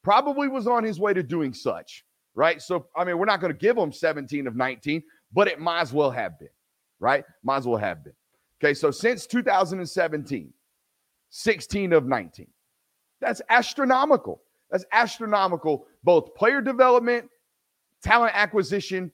Probably 0.04 0.48
was 0.48 0.66
on 0.66 0.84
his 0.84 1.00
way 1.00 1.12
to 1.14 1.22
doing 1.22 1.52
such 1.54 2.04
right? 2.34 2.60
So, 2.60 2.86
I 2.96 3.04
mean, 3.04 3.18
we're 3.18 3.26
not 3.26 3.40
going 3.40 3.52
to 3.52 3.58
give 3.58 3.76
them 3.76 3.92
17 3.92 4.46
of 4.46 4.56
19, 4.56 5.02
but 5.32 5.48
it 5.48 5.60
might 5.60 5.80
as 5.80 5.92
well 5.92 6.10
have 6.10 6.38
been, 6.38 6.48
right? 7.00 7.24
Might 7.42 7.58
as 7.58 7.66
well 7.66 7.78
have 7.78 8.04
been. 8.04 8.14
Okay, 8.62 8.74
so 8.74 8.90
since 8.90 9.26
2017, 9.26 10.52
16 11.30 11.92
of 11.92 12.06
19. 12.06 12.46
That's 13.22 13.40
astronomical. 13.48 14.42
That's 14.70 14.84
astronomical, 14.92 15.86
both 16.02 16.34
player 16.34 16.60
development, 16.60 17.30
talent 18.02 18.32
acquisition, 18.34 19.12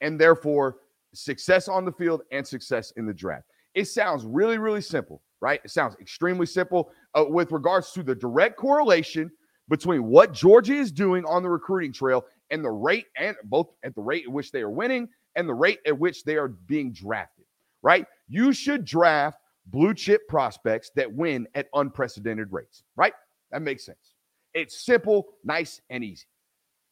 and 0.00 0.18
therefore 0.18 0.78
success 1.12 1.68
on 1.68 1.84
the 1.84 1.92
field 1.92 2.22
and 2.32 2.46
success 2.46 2.92
in 2.96 3.06
the 3.06 3.12
draft. 3.12 3.44
It 3.74 3.84
sounds 3.84 4.24
really, 4.24 4.56
really 4.56 4.80
simple, 4.80 5.20
right? 5.40 5.60
It 5.62 5.70
sounds 5.70 5.94
extremely 6.00 6.46
simple 6.46 6.90
uh, 7.14 7.24
with 7.28 7.52
regards 7.52 7.92
to 7.92 8.02
the 8.02 8.14
direct 8.14 8.56
correlation 8.56 9.30
between 9.68 10.04
what 10.04 10.32
Georgia 10.32 10.74
is 10.74 10.90
doing 10.90 11.24
on 11.26 11.42
the 11.42 11.48
recruiting 11.48 11.92
trail 11.92 12.24
and 12.50 12.64
the 12.64 12.70
rate 12.70 13.06
and 13.16 13.36
both 13.44 13.68
at 13.84 13.94
the 13.94 14.00
rate 14.00 14.24
at 14.24 14.32
which 14.32 14.52
they 14.52 14.62
are 14.62 14.70
winning 14.70 15.08
and 15.36 15.48
the 15.48 15.54
rate 15.54 15.80
at 15.86 15.96
which 15.96 16.24
they 16.24 16.36
are 16.36 16.48
being 16.48 16.92
drafted, 16.92 17.44
right? 17.82 18.06
You 18.28 18.52
should 18.52 18.84
draft 18.84 19.38
blue 19.66 19.92
chip 19.92 20.26
prospects 20.28 20.90
that 20.96 21.12
win 21.12 21.46
at 21.54 21.68
unprecedented 21.74 22.52
rates, 22.52 22.84
right? 22.96 23.12
That 23.50 23.62
makes 23.62 23.84
sense. 23.84 24.14
It's 24.54 24.84
simple, 24.84 25.28
nice, 25.44 25.80
and 25.90 26.02
easy. 26.02 26.26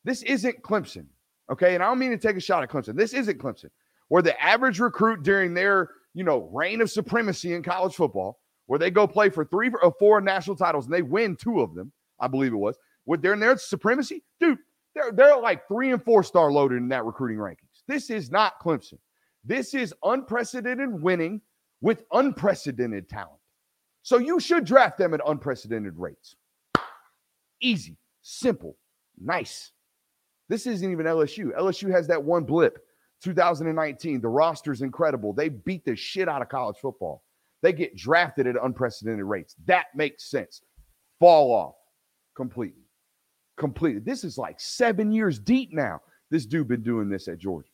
This 0.05 0.23
isn't 0.23 0.62
Clemson, 0.62 1.07
okay? 1.50 1.75
And 1.75 1.83
I 1.83 1.87
don't 1.87 1.99
mean 1.99 2.11
to 2.11 2.19
take 2.19 2.37
a 2.37 2.41
shot 2.41 2.62
at 2.62 2.71
Clemson. 2.71 2.97
This 2.97 3.12
isn't 3.12 3.38
Clemson, 3.38 3.71
where 4.09 4.23
the 4.23 4.41
average 4.43 4.81
recruit 4.81 5.23
during 5.23 5.55
their, 5.55 5.91
you 6.15 6.25
know, 6.25 6.49
reign 6.53 6.81
of 6.81 6.91
supremacy 6.91 7.55
in 7.55 7.62
college 7.62 7.95
football, 7.95 8.41
where 8.67 8.79
they 8.79 8.91
go 8.91 9.07
play 9.07 9.29
for 9.29 9.45
three 9.45 9.71
or 9.83 9.93
four 9.99 10.21
national 10.21 10.57
titles 10.57 10.87
and 10.87 10.95
they 10.95 11.03
win 11.03 11.37
two 11.37 11.61
of 11.61 11.75
them, 11.75 11.93
I 12.21 12.29
believe 12.29 12.53
it 12.53 12.57
was. 12.57 12.77
With 13.07 13.23
their, 13.23 13.37
their 13.37 13.57
supremacy, 13.57 14.23
dude, 14.38 14.59
they're, 14.95 15.12
they're 15.12 15.38
like 15.38 15.67
three 15.67 15.93
and 15.93 16.03
four 16.03 16.23
star 16.23 16.53
loaded 16.53 16.77
in 16.77 16.88
that 16.88 17.05
recruiting 17.05 17.38
rankings. 17.38 17.83
This 17.87 18.11
is 18.11 18.31
not 18.31 18.61
Clemson. 18.61 18.99
This 19.45 19.75
is 19.75 19.95
unprecedented 20.03 21.03
winning 21.03 21.41
with 21.81 22.05
unprecedented 22.12 23.09
talent. 23.09 23.41
So 24.03 24.19
you 24.19 24.41
should 24.41 24.65
draft 24.65 24.99
them 24.99 25.15
at 25.15 25.21
unprecedented 25.27 25.95
rates. 25.97 26.37
Easy, 27.61 27.97
simple, 28.23 28.77
nice. 29.21 29.73
This 30.49 30.67
isn't 30.67 30.91
even 30.91 31.07
LSU. 31.07 31.57
LSU 31.59 31.91
has 31.91 32.07
that 32.09 32.23
one 32.23 32.45
blip. 32.45 32.79
2019, 33.23 34.21
the 34.21 34.29
roster's 34.29 34.83
incredible. 34.83 35.33
They 35.33 35.49
beat 35.49 35.85
the 35.85 35.97
shit 35.97 36.29
out 36.29 36.41
of 36.41 36.49
college 36.49 36.77
football. 36.81 37.25
They 37.62 37.73
get 37.73 37.97
drafted 37.97 38.47
at 38.47 38.55
unprecedented 38.62 39.25
rates. 39.25 39.57
That 39.67 39.87
makes 39.95 40.31
sense. 40.31 40.62
Fall 41.19 41.53
off 41.53 41.75
completely. 42.37 42.85
Completely. 43.59 44.00
This 44.00 44.23
is 44.23 44.38
like 44.38 44.61
seven 44.61 45.11
years 45.11 45.38
deep 45.38 45.71
now. 45.73 46.00
This 46.31 46.47
dude 46.47 46.69
been 46.69 46.83
doing 46.83 47.09
this 47.09 47.27
at 47.27 47.38
Georgia. 47.38 47.69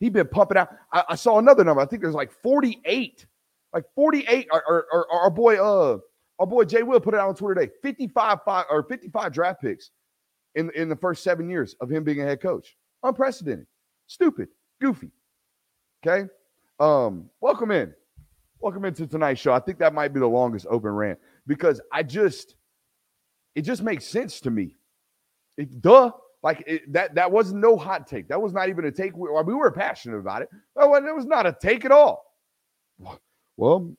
He 0.00 0.10
been 0.10 0.28
pumping 0.28 0.58
out. 0.58 0.68
I, 0.92 1.04
I 1.10 1.14
saw 1.14 1.38
another 1.38 1.64
number. 1.64 1.80
I 1.80 1.86
think 1.86 2.02
there's 2.02 2.14
like 2.14 2.30
48 2.30 3.26
like 3.74 3.84
48. 3.94 4.48
Our, 4.52 4.86
our, 4.92 5.06
our, 5.10 5.30
boy, 5.30 5.56
uh, 5.56 5.98
our 6.38 6.46
boy 6.46 6.64
Jay 6.64 6.82
Will 6.82 7.00
put 7.00 7.14
it 7.14 7.20
out 7.20 7.28
on 7.28 7.34
Twitter 7.34 7.60
today. 7.60 7.72
55 7.82 8.38
five, 8.44 8.64
or 8.70 8.82
55 8.82 9.32
draft 9.32 9.60
picks 9.60 9.90
in, 10.54 10.70
in 10.74 10.88
the 10.88 10.96
first 10.96 11.22
seven 11.22 11.48
years 11.48 11.74
of 11.80 11.90
him 11.90 12.04
being 12.04 12.20
a 12.20 12.24
head 12.24 12.40
coach. 12.40 12.76
Unprecedented, 13.02 13.66
stupid, 14.06 14.48
goofy. 14.80 15.10
Okay. 16.06 16.28
Um, 16.80 17.30
welcome 17.40 17.70
in. 17.70 17.94
Welcome 18.60 18.84
into 18.84 19.06
tonight's 19.06 19.40
show. 19.40 19.52
I 19.52 19.60
think 19.60 19.78
that 19.78 19.94
might 19.94 20.14
be 20.14 20.20
the 20.20 20.26
longest 20.26 20.66
open 20.70 20.90
rant 20.90 21.18
because 21.46 21.80
I 21.92 22.02
just 22.02 22.56
it 23.54 23.62
just 23.62 23.82
makes 23.82 24.06
sense 24.06 24.40
to 24.40 24.50
me. 24.50 24.76
It, 25.56 25.80
duh. 25.80 26.10
Like 26.42 26.62
it, 26.66 26.92
that 26.92 27.14
that 27.14 27.30
was 27.30 27.52
no 27.52 27.76
hot 27.76 28.06
take. 28.06 28.28
That 28.28 28.40
was 28.40 28.52
not 28.52 28.68
even 28.68 28.84
a 28.84 28.92
take. 28.92 29.16
We, 29.16 29.28
we 29.30 29.54
were 29.54 29.70
passionate 29.70 30.18
about 30.18 30.42
it. 30.42 30.50
Oh, 30.76 30.94
it 30.94 31.14
was 31.14 31.24
not 31.24 31.46
a 31.46 31.56
take 31.58 31.84
at 31.84 31.92
all. 31.92 32.24
Well, 33.56 33.96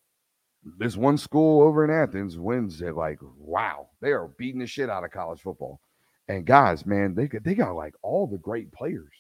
this 0.78 0.98
one 0.98 1.18
school 1.18 1.62
over 1.62 1.86
in 1.86 1.92
Athens 1.92 2.38
wins 2.38 2.82
it 2.82 2.96
like, 2.96 3.20
wow, 3.38 3.90
they 4.02 4.12
are 4.12 4.30
beating 4.38 4.60
the 4.60 4.68
shit 4.68 4.90
out 4.90 5.04
of 5.04 5.12
college 5.12 5.42
football. 5.42 5.80
And 6.28 6.46
guys, 6.46 6.86
man, 6.86 7.14
they 7.14 7.28
they 7.28 7.54
got 7.54 7.76
like 7.76 7.94
all 8.02 8.26
the 8.26 8.40
great 8.40 8.72
players, 8.72 9.12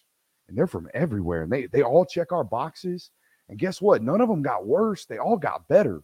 and 0.47 0.57
they're 0.57 0.65
from 0.65 0.89
everywhere, 0.95 1.43
and 1.43 1.51
they 1.51 1.67
they 1.67 1.83
all 1.83 2.03
check 2.03 2.31
our 2.31 2.43
boxes. 2.43 3.11
And 3.47 3.59
guess 3.59 3.79
what? 3.79 4.01
None 4.01 4.21
of 4.21 4.27
them 4.27 4.41
got 4.41 4.65
worse. 4.65 5.05
They 5.05 5.19
all 5.19 5.37
got 5.37 5.67
better. 5.67 6.01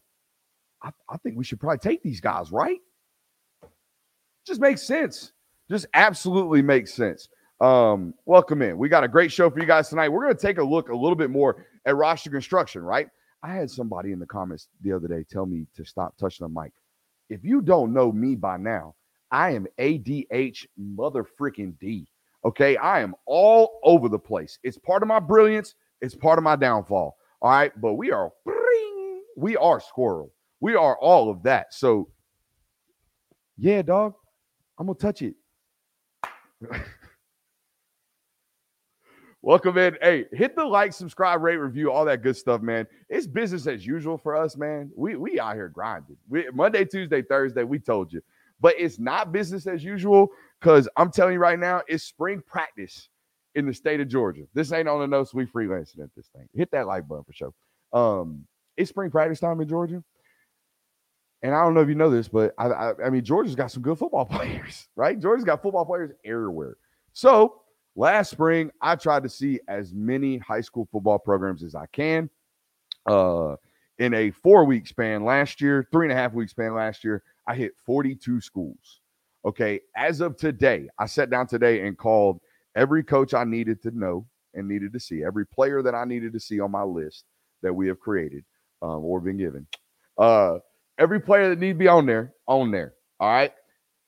I, 0.83 0.91
I 1.09 1.17
think 1.17 1.37
we 1.37 1.43
should 1.43 1.59
probably 1.59 1.79
take 1.79 2.03
these 2.03 2.21
guys, 2.21 2.51
right? 2.51 2.77
Just 4.45 4.61
makes 4.61 4.83
sense. 4.83 5.31
Just 5.69 5.87
absolutely 5.95 6.61
makes 6.61 6.93
sense. 6.93 7.29
Um, 7.61 8.13
welcome 8.25 8.61
in. 8.61 8.77
We 8.77 8.89
got 8.89 9.03
a 9.03 9.07
great 9.07 9.31
show 9.31 9.49
for 9.49 9.59
you 9.59 9.65
guys 9.65 9.89
tonight. 9.89 10.09
We're 10.09 10.23
going 10.23 10.35
to 10.35 10.41
take 10.41 10.57
a 10.59 10.63
look 10.63 10.89
a 10.89 10.95
little 10.95 11.15
bit 11.15 11.29
more 11.29 11.65
at 11.85 11.95
roster 11.95 12.29
construction, 12.29 12.83
right? 12.83 13.07
I 13.43 13.53
had 13.53 13.71
somebody 13.71 14.11
in 14.11 14.19
the 14.19 14.25
comments 14.25 14.67
the 14.81 14.91
other 14.91 15.07
day 15.07 15.25
tell 15.29 15.45
me 15.45 15.65
to 15.75 15.83
stop 15.83 16.15
touching 16.17 16.45
the 16.45 16.61
mic. 16.61 16.71
If 17.29 17.43
you 17.43 17.61
don't 17.61 17.93
know 17.93 18.11
me 18.11 18.35
by 18.35 18.57
now, 18.57 18.95
I 19.31 19.51
am 19.51 19.65
ADH 19.79 20.67
mother 20.77 21.25
freaking 21.39 21.77
D. 21.79 22.07
Okay. 22.45 22.77
I 22.77 22.99
am 23.01 23.15
all 23.25 23.79
over 23.83 24.09
the 24.09 24.19
place. 24.19 24.59
It's 24.63 24.77
part 24.77 25.01
of 25.01 25.07
my 25.07 25.19
brilliance, 25.19 25.75
it's 26.01 26.15
part 26.15 26.37
of 26.37 26.43
my 26.43 26.55
downfall. 26.55 27.15
All 27.41 27.49
right. 27.49 27.71
But 27.81 27.93
we 27.93 28.11
are, 28.11 28.31
we 29.37 29.57
are 29.57 29.79
squirrel. 29.79 30.31
We 30.59 30.75
are 30.75 30.97
all 30.97 31.29
of 31.29 31.41
that. 31.43 31.73
So, 31.73 32.09
yeah, 33.57 33.81
dog, 33.81 34.13
I'm 34.77 34.85
going 34.85 34.97
to 34.97 35.01
touch 35.01 35.21
it. 35.21 35.35
Welcome 39.43 39.75
in. 39.79 39.97
Hey, 40.03 40.25
hit 40.31 40.55
the 40.55 40.63
like, 40.63 40.93
subscribe, 40.93 41.41
rate, 41.41 41.57
review, 41.57 41.91
all 41.91 42.05
that 42.05 42.21
good 42.21 42.37
stuff, 42.37 42.61
man. 42.61 42.85
It's 43.09 43.25
business 43.25 43.65
as 43.65 43.83
usual 43.83 44.15
for 44.19 44.35
us, 44.35 44.55
man. 44.55 44.91
We 44.95 45.15
we 45.15 45.39
out 45.39 45.55
here 45.55 45.67
grinding. 45.67 46.17
We, 46.29 46.47
Monday, 46.53 46.85
Tuesday, 46.85 47.23
Thursday, 47.23 47.63
we 47.63 47.79
told 47.79 48.13
you. 48.13 48.21
But 48.59 48.75
it's 48.77 48.99
not 48.99 49.31
business 49.31 49.65
as 49.65 49.83
usual 49.83 50.29
because 50.59 50.87
I'm 50.95 51.09
telling 51.09 51.33
you 51.33 51.39
right 51.39 51.57
now, 51.57 51.81
it's 51.87 52.03
spring 52.03 52.43
practice 52.45 53.09
in 53.55 53.65
the 53.65 53.73
state 53.73 53.99
of 53.99 54.07
Georgia. 54.07 54.43
This 54.53 54.71
ain't 54.71 54.87
on 54.87 54.99
the 54.99 55.07
notes. 55.07 55.33
We 55.33 55.47
freelancing 55.47 56.03
at 56.03 56.13
this 56.15 56.27
thing. 56.27 56.47
Hit 56.53 56.69
that 56.69 56.85
like 56.85 57.07
button 57.07 57.23
for 57.23 57.33
sure. 57.33 57.53
Um, 57.91 58.45
it's 58.77 58.89
spring 58.89 59.09
practice 59.09 59.39
time 59.39 59.59
in 59.59 59.67
Georgia. 59.67 60.03
And 61.41 61.55
I 61.55 61.63
don't 61.63 61.73
know 61.73 61.81
if 61.81 61.89
you 61.89 61.95
know 61.95 62.11
this, 62.11 62.27
but 62.27 62.53
I, 62.59 62.67
I, 62.67 62.93
I 63.05 63.09
mean, 63.09 63.23
Georgia's 63.23 63.55
got 63.55 63.71
some 63.71 63.81
good 63.81 63.97
football 63.97 64.25
players, 64.31 64.87
right? 64.95 65.19
Georgia's 65.19 65.45
got 65.45 65.63
football 65.63 65.85
players 65.85 66.11
everywhere. 66.23 66.77
So 67.13 67.60
last 67.95 68.31
spring, 68.31 68.71
I 68.81 68.95
tried 68.95 69.23
to 69.23 69.29
see 69.29 69.59
as 69.67 69.93
many 69.93 70.37
high 70.37 70.61
school 70.61 70.87
football 70.91 71.19
programs 71.19 71.63
as 71.63 71.75
I 71.75 71.85
can. 71.87 72.29
Uh, 73.05 73.55
in 73.99 74.13
a 74.13 74.31
four 74.31 74.65
week 74.65 74.87
span 74.87 75.23
last 75.23 75.61
year, 75.61 75.87
three 75.91 76.05
and 76.05 76.11
a 76.11 76.15
half 76.15 76.33
week 76.33 76.49
span 76.49 76.73
last 76.73 77.03
year, 77.03 77.23
I 77.47 77.55
hit 77.55 77.73
42 77.85 78.41
schools. 78.41 79.01
Okay. 79.45 79.79
As 79.95 80.21
of 80.21 80.37
today, 80.37 80.87
I 80.99 81.05
sat 81.05 81.29
down 81.29 81.47
today 81.47 81.85
and 81.85 81.97
called 81.97 82.39
every 82.75 83.03
coach 83.03 83.33
I 83.33 83.43
needed 83.43 83.81
to 83.83 83.91
know 83.91 84.25
and 84.53 84.67
needed 84.67 84.93
to 84.93 84.99
see, 84.99 85.23
every 85.23 85.45
player 85.45 85.81
that 85.81 85.95
I 85.95 86.05
needed 86.05 86.33
to 86.33 86.39
see 86.39 86.59
on 86.59 86.71
my 86.71 86.83
list 86.83 87.25
that 87.61 87.73
we 87.73 87.87
have 87.87 87.99
created 87.99 88.43
um, 88.81 89.03
or 89.03 89.19
been 89.19 89.37
given. 89.37 89.67
Uh, 90.17 90.57
every 90.97 91.19
player 91.19 91.49
that 91.49 91.59
need 91.59 91.73
to 91.73 91.79
be 91.79 91.87
on 91.87 92.05
there, 92.05 92.33
on 92.47 92.71
there. 92.71 92.93
All 93.19 93.29
right 93.29 93.53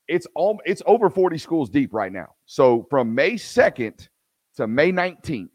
it's 0.07 0.27
all 0.35 0.59
it's 0.65 0.81
over 0.85 1.09
40 1.09 1.37
schools 1.37 1.69
deep 1.69 1.93
right 1.93 2.11
now. 2.11 2.27
So 2.45 2.85
from 2.89 3.13
May 3.13 3.33
2nd 3.33 4.07
to 4.57 4.67
May 4.67 4.91
19th, 4.91 5.49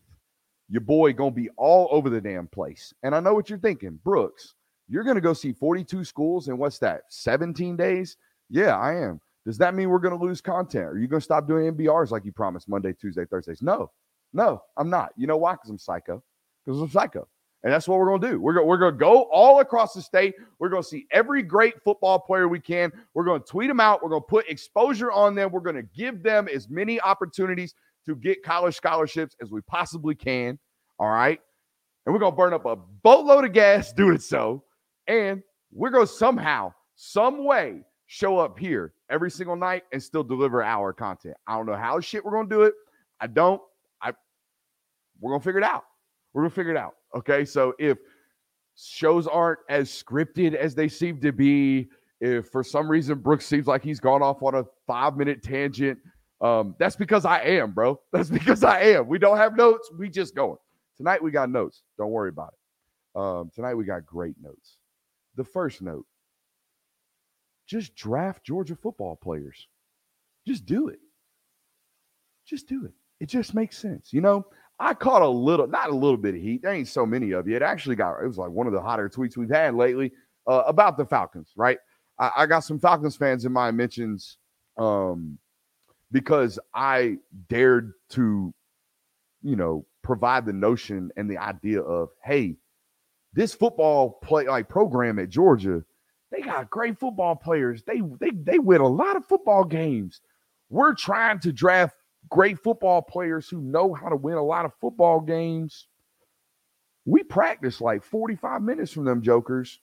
your 0.68 0.80
boy 0.80 1.12
gonna 1.12 1.30
be 1.30 1.48
all 1.56 1.88
over 1.90 2.10
the 2.10 2.20
damn 2.20 2.46
place. 2.46 2.92
And 3.02 3.14
I 3.14 3.20
know 3.20 3.34
what 3.34 3.48
you're 3.48 3.58
thinking, 3.58 3.98
Brooks. 4.04 4.54
You're 4.88 5.04
gonna 5.04 5.20
go 5.20 5.34
see 5.34 5.52
42 5.52 6.04
schools 6.04 6.48
in 6.48 6.56
what's 6.56 6.78
that? 6.78 7.02
17 7.10 7.76
days? 7.76 8.16
Yeah, 8.48 8.76
I 8.76 8.94
am. 8.94 9.20
Does 9.44 9.58
that 9.58 9.74
mean 9.74 9.90
we're 9.90 9.98
gonna 9.98 10.16
lose 10.16 10.40
content? 10.40 10.86
Are 10.86 10.98
you 10.98 11.08
gonna 11.08 11.20
stop 11.20 11.46
doing 11.46 11.74
NBRs 11.74 12.10
like 12.10 12.24
you 12.24 12.32
promised 12.32 12.68
Monday, 12.68 12.92
Tuesday, 12.92 13.24
Thursdays? 13.24 13.62
No, 13.62 13.90
no, 14.32 14.62
I'm 14.76 14.90
not. 14.90 15.12
You 15.16 15.26
know 15.26 15.36
why? 15.36 15.52
Because 15.52 15.70
I'm 15.70 15.78
psycho. 15.78 16.22
Because 16.64 16.80
I'm 16.80 16.90
psycho. 16.90 17.28
And 17.64 17.72
that's 17.72 17.88
what 17.88 17.98
we're 17.98 18.06
going 18.06 18.20
to 18.20 18.30
do. 18.30 18.40
We're 18.40 18.54
going 18.54 18.66
we're 18.66 18.78
going 18.78 18.94
to 18.94 18.98
go 18.98 19.22
all 19.32 19.60
across 19.60 19.92
the 19.92 20.00
state. 20.00 20.34
We're 20.58 20.68
going 20.68 20.82
to 20.82 20.88
see 20.88 21.06
every 21.10 21.42
great 21.42 21.82
football 21.82 22.18
player 22.18 22.46
we 22.46 22.60
can. 22.60 22.92
We're 23.14 23.24
going 23.24 23.40
to 23.40 23.46
tweet 23.46 23.68
them 23.68 23.80
out. 23.80 24.02
We're 24.02 24.10
going 24.10 24.22
to 24.22 24.28
put 24.28 24.48
exposure 24.48 25.10
on 25.10 25.34
them. 25.34 25.50
We're 25.50 25.60
going 25.60 25.76
to 25.76 25.82
give 25.82 26.22
them 26.22 26.48
as 26.52 26.68
many 26.68 27.00
opportunities 27.00 27.74
to 28.06 28.14
get 28.14 28.44
college 28.44 28.76
scholarships 28.76 29.34
as 29.42 29.50
we 29.50 29.60
possibly 29.62 30.14
can. 30.14 30.58
All 30.98 31.10
right. 31.10 31.40
And 32.06 32.12
we're 32.12 32.20
going 32.20 32.32
to 32.32 32.36
burn 32.36 32.54
up 32.54 32.64
a 32.64 32.76
boatload 32.76 33.44
of 33.44 33.52
gas 33.52 33.92
doing 33.96 34.18
so. 34.18 34.62
And 35.08 35.42
we're 35.72 35.90
going 35.90 36.06
to 36.06 36.12
somehow, 36.12 36.72
some 36.94 37.44
way, 37.44 37.82
show 38.06 38.38
up 38.38 38.58
here 38.58 38.94
every 39.10 39.30
single 39.30 39.56
night 39.56 39.82
and 39.92 40.02
still 40.02 40.24
deliver 40.24 40.62
our 40.62 40.92
content. 40.92 41.36
I 41.46 41.56
don't 41.56 41.66
know 41.66 41.76
how 41.76 42.00
shit 42.00 42.24
we're 42.24 42.30
going 42.30 42.48
to 42.48 42.54
do 42.54 42.62
it. 42.62 42.74
I 43.20 43.26
don't. 43.26 43.60
I 44.00 44.12
we're 45.20 45.32
going 45.32 45.40
to 45.40 45.44
figure 45.44 45.60
it 45.60 45.64
out. 45.64 45.84
We're 46.32 46.42
going 46.42 46.50
to 46.50 46.54
figure 46.54 46.72
it 46.72 46.76
out. 46.76 46.94
Okay. 47.16 47.44
So 47.44 47.74
if 47.78 47.98
shows 48.76 49.26
aren't 49.26 49.60
as 49.68 49.90
scripted 49.90 50.54
as 50.54 50.74
they 50.74 50.88
seem 50.88 51.20
to 51.20 51.32
be, 51.32 51.88
if 52.20 52.48
for 52.48 52.62
some 52.62 52.88
reason 52.90 53.18
Brooks 53.18 53.46
seems 53.46 53.66
like 53.66 53.82
he's 53.82 54.00
gone 54.00 54.22
off 54.22 54.42
on 54.42 54.54
a 54.54 54.64
five 54.86 55.16
minute 55.16 55.42
tangent, 55.42 55.98
um, 56.40 56.74
that's 56.78 56.96
because 56.96 57.24
I 57.24 57.40
am, 57.42 57.72
bro. 57.72 58.00
That's 58.12 58.30
because 58.30 58.62
I 58.62 58.80
am. 58.80 59.08
We 59.08 59.18
don't 59.18 59.38
have 59.38 59.56
notes. 59.56 59.90
We 59.98 60.08
just 60.08 60.36
going. 60.36 60.58
Tonight 60.96 61.20
we 61.20 61.32
got 61.32 61.50
notes. 61.50 61.82
Don't 61.96 62.12
worry 62.12 62.28
about 62.28 62.52
it. 62.52 63.20
Um, 63.20 63.50
tonight 63.52 63.74
we 63.74 63.84
got 63.84 64.06
great 64.06 64.36
notes. 64.40 64.76
The 65.34 65.42
first 65.42 65.82
note 65.82 66.06
just 67.68 67.94
draft 67.94 68.44
Georgia 68.44 68.74
football 68.74 69.14
players. 69.16 69.68
Just 70.46 70.64
do 70.64 70.88
it. 70.88 70.98
Just 72.46 72.66
do 72.66 72.86
it. 72.86 72.92
It 73.20 73.26
just 73.28 73.54
makes 73.54 73.76
sense. 73.76 74.12
You 74.12 74.22
know, 74.22 74.46
I 74.80 74.94
caught 74.94 75.22
a 75.22 75.28
little, 75.28 75.66
not 75.66 75.90
a 75.90 75.94
little 75.94 76.16
bit 76.16 76.34
of 76.34 76.40
heat. 76.40 76.62
There 76.62 76.72
ain't 76.72 76.88
so 76.88 77.04
many 77.04 77.32
of 77.32 77.48
you. 77.48 77.56
It 77.56 77.62
actually 77.62 77.96
got, 77.96 78.22
it 78.22 78.26
was 78.26 78.38
like 78.38 78.50
one 78.50 78.66
of 78.66 78.72
the 78.72 78.80
hotter 78.80 79.08
tweets 79.08 79.36
we've 79.36 79.50
had 79.50 79.74
lately 79.74 80.12
uh, 80.46 80.62
about 80.66 80.96
the 80.96 81.04
Falcons, 81.04 81.52
right? 81.56 81.78
I, 82.18 82.30
I, 82.36 82.46
got 82.46 82.60
some 82.60 82.78
Falcons 82.78 83.16
fans 83.16 83.44
in 83.44 83.52
my 83.52 83.70
mentions 83.70 84.38
um, 84.76 85.38
because 86.12 86.58
I 86.74 87.16
dared 87.48 87.92
to, 88.10 88.54
you 89.42 89.56
know, 89.56 89.84
provide 90.02 90.46
the 90.46 90.52
notion 90.52 91.10
and 91.16 91.28
the 91.28 91.38
idea 91.38 91.80
of, 91.80 92.10
hey, 92.24 92.56
this 93.32 93.54
football 93.54 94.18
play 94.22 94.46
like 94.46 94.68
program 94.68 95.18
at 95.18 95.28
Georgia, 95.28 95.84
they 96.30 96.40
got 96.40 96.70
great 96.70 96.98
football 96.98 97.36
players. 97.36 97.82
They 97.82 98.00
they 98.20 98.30
they 98.30 98.58
win 98.58 98.80
a 98.80 98.88
lot 98.88 99.16
of 99.16 99.26
football 99.26 99.64
games. 99.64 100.20
We're 100.70 100.94
trying 100.94 101.40
to 101.40 101.52
draft 101.52 101.94
great 102.28 102.58
football 102.58 103.02
players 103.02 103.48
who 103.48 103.60
know 103.60 103.94
how 103.94 104.08
to 104.08 104.16
win 104.16 104.36
a 104.36 104.42
lot 104.42 104.64
of 104.64 104.72
football 104.80 105.20
games. 105.20 105.86
We 107.04 107.22
practice 107.22 107.80
like 107.80 108.04
45 108.04 108.62
minutes 108.62 108.92
from 108.92 109.04
them 109.04 109.22
jokers. 109.22 109.80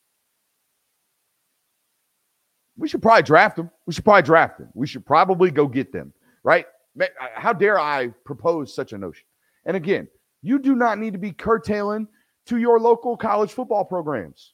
We 2.78 2.88
should 2.88 3.02
probably 3.02 3.24
draft 3.24 3.56
them. 3.56 3.72
We 3.86 3.94
should 3.94 4.04
probably 4.04 4.24
draft 4.24 4.60
them. 4.60 4.70
We 4.74 4.86
should 4.86 5.06
probably 5.06 5.50
go 5.50 5.68
get 5.68 5.92
them, 5.92 6.14
right? 6.44 6.66
How 7.36 7.54
dare 7.54 7.80
I 7.80 8.10
propose 8.26 8.74
such 8.76 8.94
a 8.94 8.98
notion? 8.98 9.26
And 9.66 9.76
again, 9.78 10.08
you 10.42 10.60
do 10.60 10.76
not 10.76 11.00
need 11.00 11.14
to 11.14 11.20
be 11.20 11.32
curtailing 11.32 12.08
to 12.48 12.58
your 12.58 12.80
local 12.80 13.18
college 13.18 13.52
football 13.52 13.86
programs. 13.86 14.54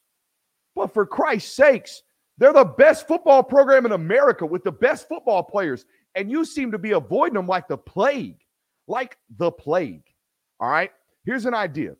But 0.76 0.94
for 0.94 1.06
Christ's 1.06 1.54
sakes, 1.54 2.04
they're 2.38 2.54
the 2.54 2.64
best 2.64 3.08
football 3.08 3.44
program 3.44 3.86
in 3.86 3.92
America 3.92 4.46
with 4.46 4.64
the 4.64 4.72
best 4.72 5.08
football 5.08 5.44
players. 5.44 5.86
And 6.16 6.30
you 6.30 6.46
seem 6.46 6.72
to 6.72 6.78
be 6.78 6.92
avoiding 6.92 7.36
them 7.36 7.48
like 7.48 7.68
the 7.68 7.78
plague, 7.78 8.40
like 8.88 9.18
the 9.38 9.52
plague. 9.52 10.04
All 10.60 10.70
right. 10.70 10.92
Here's 11.26 11.46
an 11.46 11.54
idea 11.54 11.96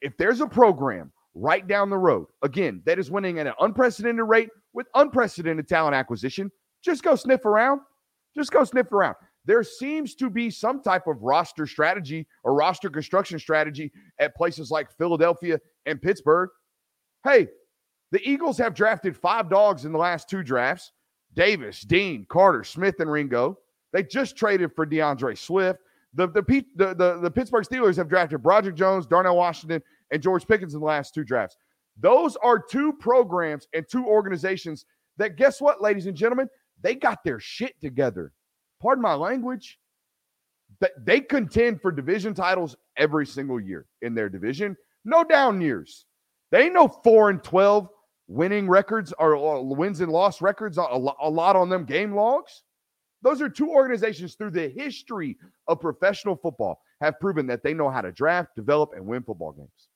if 0.00 0.16
there's 0.18 0.40
a 0.40 0.46
program 0.46 1.12
right 1.34 1.66
down 1.66 1.90
the 1.90 1.98
road, 1.98 2.26
again, 2.42 2.82
that 2.86 2.98
is 2.98 3.10
winning 3.10 3.38
at 3.38 3.46
an 3.46 3.54
unprecedented 3.60 4.24
rate 4.26 4.50
with 4.72 4.86
unprecedented 4.94 5.66
talent 5.66 5.94
acquisition, 5.94 6.50
just 6.84 7.02
go 7.02 7.14
sniff 7.14 7.44
around. 7.44 7.80
Just 8.36 8.50
go 8.50 8.64
sniff 8.64 8.92
around. 8.92 9.14
There 9.44 9.62
seems 9.62 10.14
to 10.16 10.28
be 10.28 10.50
some 10.50 10.82
type 10.82 11.06
of 11.06 11.22
roster 11.22 11.66
strategy 11.66 12.26
or 12.42 12.54
roster 12.54 12.90
construction 12.90 13.38
strategy 13.38 13.92
at 14.18 14.34
places 14.34 14.70
like 14.70 14.90
Philadelphia 14.96 15.60
and 15.86 16.02
Pittsburgh. 16.02 16.48
Hey, 17.22 17.48
the 18.10 18.26
Eagles 18.28 18.58
have 18.58 18.74
drafted 18.74 19.16
five 19.16 19.48
dogs 19.48 19.84
in 19.84 19.92
the 19.92 19.98
last 19.98 20.28
two 20.28 20.42
drafts 20.42 20.92
Davis, 21.34 21.80
Dean, 21.82 22.26
Carter, 22.28 22.64
Smith, 22.64 23.00
and 23.00 23.10
Ringo. 23.10 23.58
They 23.92 24.02
just 24.02 24.36
traded 24.36 24.74
for 24.74 24.86
D'Andre 24.86 25.34
Swift. 25.34 25.80
The, 26.14 26.28
the, 26.28 26.42
the, 26.76 26.94
the, 26.94 27.18
the 27.20 27.30
Pittsburgh 27.30 27.64
Steelers 27.64 27.96
have 27.96 28.08
drafted 28.08 28.42
Broderick 28.42 28.76
Jones, 28.76 29.06
Darnell 29.06 29.36
Washington, 29.36 29.82
and 30.10 30.22
George 30.22 30.46
Pickens 30.46 30.74
in 30.74 30.80
the 30.80 30.86
last 30.86 31.12
two 31.14 31.24
drafts. 31.24 31.56
Those 32.00 32.36
are 32.36 32.58
two 32.58 32.92
programs 32.94 33.68
and 33.74 33.84
two 33.88 34.06
organizations 34.06 34.84
that, 35.16 35.36
guess 35.36 35.60
what, 35.60 35.82
ladies 35.82 36.06
and 36.06 36.16
gentlemen? 36.16 36.48
They 36.82 36.94
got 36.94 37.24
their 37.24 37.40
shit 37.40 37.80
together. 37.80 38.32
Pardon 38.80 39.02
my 39.02 39.14
language. 39.14 39.78
They 40.98 41.20
contend 41.20 41.80
for 41.80 41.92
division 41.92 42.34
titles 42.34 42.76
every 42.96 43.26
single 43.26 43.60
year 43.60 43.86
in 44.02 44.14
their 44.14 44.28
division. 44.28 44.76
No 45.04 45.24
down 45.24 45.60
years. 45.60 46.04
They 46.50 46.64
ain't 46.64 46.74
no 46.74 46.88
four 46.88 47.30
and 47.30 47.42
twelve 47.42 47.88
winning 48.26 48.68
records 48.68 49.12
or, 49.18 49.34
or 49.36 49.58
uh, 49.58 49.62
wins 49.62 50.00
and 50.00 50.10
loss 50.10 50.40
records. 50.40 50.78
A, 50.78 50.82
a 50.82 51.30
lot 51.30 51.56
on 51.56 51.68
them 51.68 51.84
game 51.84 52.14
logs. 52.14 52.62
Those 53.22 53.40
are 53.40 53.48
two 53.48 53.70
organizations 53.70 54.34
through 54.34 54.50
the 54.50 54.68
history 54.68 55.38
of 55.66 55.80
professional 55.80 56.36
football 56.36 56.80
have 57.00 57.18
proven 57.20 57.46
that 57.46 57.62
they 57.62 57.72
know 57.72 57.88
how 57.88 58.02
to 58.02 58.12
draft, 58.12 58.54
develop, 58.54 58.90
and 58.94 59.04
win 59.06 59.22
football 59.22 59.52
games 59.52 59.88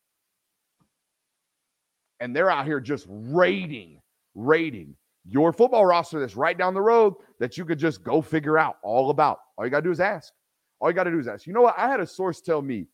and 2.20 2.34
they're 2.34 2.50
out 2.50 2.66
here 2.66 2.80
just 2.80 3.06
raiding, 3.08 4.00
raiding 4.34 4.94
your 5.26 5.52
football 5.52 5.84
roster 5.84 6.20
that's 6.20 6.36
right 6.36 6.56
down 6.56 6.74
the 6.74 6.80
road 6.80 7.14
that 7.38 7.56
you 7.56 7.64
could 7.64 7.78
just 7.78 8.02
go 8.02 8.22
figure 8.22 8.58
out 8.58 8.76
all 8.82 9.10
about. 9.10 9.38
All 9.56 9.64
you 9.64 9.70
got 9.70 9.80
to 9.80 9.84
do 9.84 9.90
is 9.90 10.00
ask. 10.00 10.32
All 10.80 10.88
you 10.88 10.94
got 10.94 11.04
to 11.04 11.10
do 11.10 11.18
is 11.18 11.28
ask. 11.28 11.46
You 11.46 11.52
know 11.52 11.62
what? 11.62 11.74
I 11.76 11.88
had 11.88 12.00
a 12.00 12.06
source 12.06 12.40
tell 12.40 12.62
me 12.62 12.86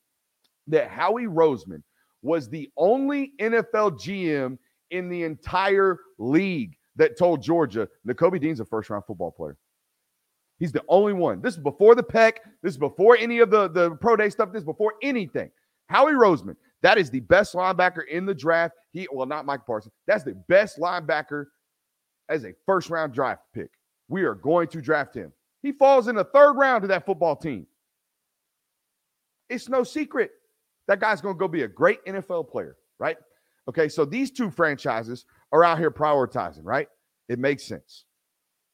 that 0.67 0.89
Howie 0.89 1.27
Roseman 1.27 1.83
was 2.23 2.49
the 2.49 2.71
only 2.77 3.33
NFL 3.41 3.99
GM 4.01 4.59
in 4.95 5.09
the 5.09 5.23
entire 5.25 5.99
league 6.19 6.77
that 6.97 7.19
told 7.19 7.43
Georgia 7.43 7.89
Nakobe 8.07 8.41
Dean's 8.41 8.61
a 8.61 8.65
first 8.65 8.91
round 8.91 9.05
football 9.07 9.31
player. 9.31 9.57
He's 10.59 10.73
the 10.73 10.85
only 10.89 11.13
one. 11.13 11.43
This 11.43 11.55
is 11.55 11.61
before 11.61 11.95
the 11.95 12.03
Peck. 12.03 12.41
This 12.63 12.75
is 12.75 12.79
before 12.79 13.17
any 13.17 13.41
of 13.41 13.51
the, 13.51 13.69
the 13.69 13.93
pro 13.97 14.17
day 14.17 14.31
stuff. 14.31 14.53
This 14.53 14.61
is 14.61 14.67
before 14.67 14.95
anything. 15.03 15.51
Howie 15.89 16.13
Roseman 16.13 16.57
that 16.85 16.99
is 16.99 17.09
the 17.09 17.21
best 17.21 17.55
linebacker 17.55 18.07
in 18.11 18.27
the 18.27 18.35
draft. 18.35 18.75
He, 18.93 19.09
well, 19.11 19.27
not 19.27 19.47
Micah 19.47 19.65
Parsons. 19.67 19.95
That's 20.07 20.23
the 20.23 20.35
best 20.49 20.79
linebacker 20.79 21.47
as 22.29 22.45
a 22.45 22.53
first 22.67 22.91
round 22.91 23.15
draft 23.15 23.41
pick. 23.55 23.71
We 24.09 24.25
are 24.25 24.35
going 24.35 24.69
to 24.69 24.83
draft 24.83 25.15
him. 25.15 25.33
He 25.63 25.73
falls 25.73 26.09
in 26.09 26.15
the 26.15 26.25
third 26.25 26.53
round 26.59 26.83
to 26.83 26.89
that 26.89 27.07
football 27.07 27.37
team. 27.37 27.67
It's 29.49 29.71
no 29.71 29.83
secret 29.83 30.33
that 30.87 31.01
guy's 31.01 31.23
going 31.23 31.37
to 31.37 31.39
go 31.39 31.49
be 31.49 31.63
a 31.63 31.69
great 31.69 32.05
NFL 32.05 32.51
player, 32.51 32.77
right? 32.99 33.17
Okay, 33.69 33.89
so 33.89 34.05
these 34.05 34.31
two 34.31 34.51
franchises 34.51 35.25
are 35.53 35.65
out 35.65 35.79
here 35.79 35.91
prioritizing, 35.91 36.61
right? 36.63 36.89
It 37.29 37.39
makes 37.39 37.65
sense. 37.65 38.05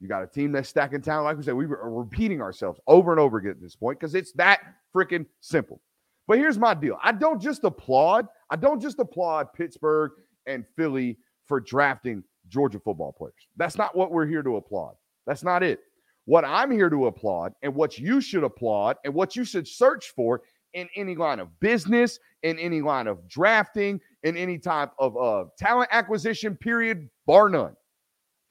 You 0.01 0.09
got 0.09 0.23
a 0.23 0.27
team 0.27 0.51
that's 0.51 0.69
stacking 0.69 1.03
talent. 1.03 1.27
Like 1.27 1.37
we 1.37 1.43
said, 1.43 1.55
we 1.55 1.67
are 1.67 1.91
repeating 1.91 2.41
ourselves 2.41 2.81
over 2.87 3.13
and 3.13 3.21
over 3.21 3.39
again 3.39 3.53
at 3.53 3.61
this 3.61 3.77
point 3.77 4.01
because 4.01 4.15
it's 4.15 4.33
that 4.33 4.61
freaking 4.95 5.27
simple. 5.41 5.81
But 6.27 6.39
here's 6.39 6.59
my 6.59 6.75
deal 6.75 6.99
I 7.03 7.13
don't 7.13 7.41
just 7.41 7.65
applaud, 7.65 8.27
I 8.51 8.57
don't 8.57 8.81
just 8.81 8.99
applaud 8.99 9.53
Pittsburgh 9.53 10.13
and 10.47 10.65
Philly 10.77 11.19
for 11.47 11.61
drafting 11.61 12.25
Georgia 12.49 12.81
football 12.81 13.13
players. 13.13 13.35
That's 13.57 13.77
not 13.77 13.97
what 13.97 14.11
we're 14.11 14.27
here 14.27 14.43
to 14.43 14.57
applaud. 14.57 14.95
That's 15.27 15.45
not 15.45 15.63
it. 15.63 15.81
What 16.25 16.45
I'm 16.45 16.71
here 16.71 16.89
to 16.89 17.07
applaud 17.07 17.53
and 17.63 17.75
what 17.75 17.99
you 17.99 18.21
should 18.21 18.45
applaud 18.45 18.97
and 19.05 19.13
what 19.13 19.37
you 19.37 19.45
should 19.45 19.67
search 19.67 20.13
for 20.15 20.43
in 20.75 20.89
any 20.97 21.17
line 21.17 21.41
of 21.41 21.49
business, 21.61 22.19
in 22.43 22.59
any 22.59 22.81
line 22.81 23.07
of 23.07 23.27
drafting, 23.29 24.01
in 24.23 24.37
any 24.37 24.59
type 24.59 24.91
of 24.99 25.17
uh, 25.17 25.45
talent 25.59 25.89
acquisition, 25.93 26.57
period, 26.57 27.09
bar 27.27 27.49
none. 27.49 27.77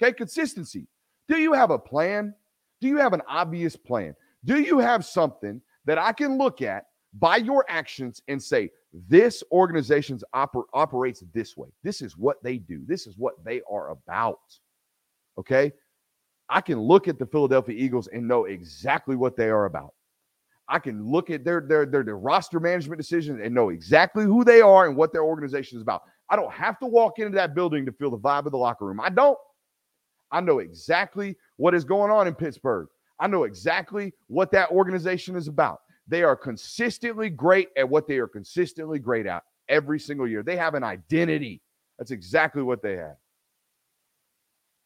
Okay, 0.02 0.14
consistency. 0.14 0.88
Do 1.28 1.38
you 1.38 1.54
have 1.54 1.72
a 1.72 1.80
plan? 1.80 2.34
Do 2.82 2.88
you 2.88 2.98
have 2.98 3.14
an 3.14 3.22
obvious 3.28 3.76
plan? 3.76 4.16
Do 4.46 4.60
you 4.60 4.80
have 4.80 5.06
something 5.06 5.62
that 5.86 5.98
I 5.98 6.14
can 6.14 6.38
look 6.38 6.62
at 6.62 6.86
by 7.14 7.38
your 7.38 7.66
actions 7.68 8.22
and 8.28 8.42
say, 8.42 8.70
this 9.08 9.44
organization 9.52 10.20
oper- 10.34 10.66
operates 10.74 11.24
this 11.34 11.56
way. 11.56 11.70
This 11.84 12.02
is 12.02 12.18
what 12.18 12.42
they 12.44 12.58
do. 12.58 12.84
This 12.88 13.08
is 13.08 13.18
what 13.18 13.44
they 13.44 13.62
are 13.70 13.90
about. 13.90 14.40
Okay. 15.38 15.72
I 16.50 16.62
can 16.62 16.80
look 16.80 17.08
at 17.08 17.20
the 17.20 17.28
Philadelphia 17.28 17.76
Eagles 17.78 18.08
and 18.08 18.28
know 18.28 18.46
exactly 18.46 19.16
what 19.16 19.36
they 19.38 19.50
are 19.50 19.66
about. 19.66 19.94
I 20.70 20.80
can 20.80 21.04
look 21.04 21.30
at 21.32 21.44
their, 21.44 21.62
their 21.62 21.86
their 21.86 22.04
their 22.04 22.18
roster 22.18 22.60
management 22.60 23.02
decisions 23.02 23.42
and 23.44 23.54
know 23.54 23.70
exactly 23.70 24.24
who 24.24 24.44
they 24.44 24.62
are 24.62 24.88
and 24.88 24.96
what 24.96 25.12
their 25.12 25.24
organization 25.24 25.78
is 25.78 25.82
about. 25.82 26.04
I 26.30 26.36
don't 26.36 26.54
have 26.54 26.78
to 26.80 26.86
walk 26.86 27.18
into 27.18 27.36
that 27.36 27.56
building 27.56 27.86
to 27.88 27.92
feel 27.92 28.12
the 28.12 28.20
vibe 28.20 28.46
of 28.46 28.52
the 28.52 28.58
locker 28.58 28.86
room. 28.86 29.02
I 29.02 29.10
don't. 29.10 29.38
I 30.32 30.42
know 30.42 30.60
exactly 30.60 31.36
what 31.58 31.74
is 31.74 31.84
going 31.84 32.12
on 32.12 32.28
in 32.28 32.36
Pittsburgh. 32.36 32.88
I 33.20 33.28
know 33.28 33.44
exactly 33.44 34.14
what 34.28 34.52
that 34.52 34.70
organization 34.70 35.36
is 35.36 35.48
about. 35.48 35.80
They 36.08 36.22
are 36.22 36.36
consistently 36.36 37.30
great 37.30 37.70
at 37.76 37.90
what 37.90 38.08
they 38.08 38.18
are 38.18 38.28
consistently 38.28 39.00
great 39.00 39.26
at 39.26 39.44
every 39.68 40.00
single 40.00 40.28
year. 40.28 40.44
They 40.44 40.56
have 40.56 40.76
an 40.76 40.84
identity. 40.84 41.62
That's 41.98 42.12
exactly 42.12 42.62
what 42.62 42.84
they 42.84 42.96
have. 42.96 43.16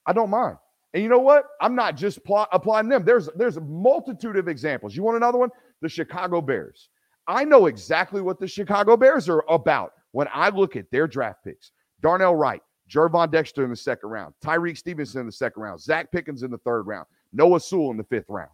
I 0.06 0.14
don't 0.14 0.30
mind. 0.30 0.58
And 0.94 1.02
you 1.02 1.10
know 1.10 1.20
what? 1.20 1.46
I'm 1.60 1.76
not 1.76 1.98
just 1.98 2.24
pl- 2.24 2.48
applying 2.52 2.88
them. 2.88 3.04
There's 3.04 3.30
there's 3.36 3.58
a 3.58 3.62
multitude 3.62 4.38
of 4.38 4.48
examples. 4.48 4.96
You 4.96 5.04
want 5.04 5.18
another 5.18 5.38
one? 5.38 5.50
The 5.84 5.90
Chicago 5.90 6.40
Bears. 6.40 6.88
I 7.28 7.44
know 7.44 7.66
exactly 7.66 8.22
what 8.22 8.40
the 8.40 8.48
Chicago 8.48 8.96
Bears 8.96 9.28
are 9.28 9.44
about 9.50 9.92
when 10.14 10.30
I 10.34 10.48
look 10.48 10.78
at 10.78 10.90
their 10.92 11.08
draft 11.08 11.44
picks. 11.44 11.72
Darnell 12.02 12.38
Wright, 12.38 12.62
Gervon 12.90 13.30
Dexter 13.30 13.66
in 13.66 13.70
the 13.70 13.76
second 13.76 14.10
round, 14.10 14.34
Tyrique 14.42 14.78
Stevenson 14.78 15.20
in 15.20 15.26
the 15.26 15.32
second 15.32 15.62
round, 15.62 15.82
Zacch 15.82 16.10
Pickens 16.10 16.44
in 16.44 16.52
the 16.52 16.58
third 16.60 16.84
round, 16.84 17.06
Noah 17.34 17.60
Sewell 17.60 17.92
in 17.92 17.98
the 17.98 18.06
fifth 18.06 18.30
round. 18.30 18.50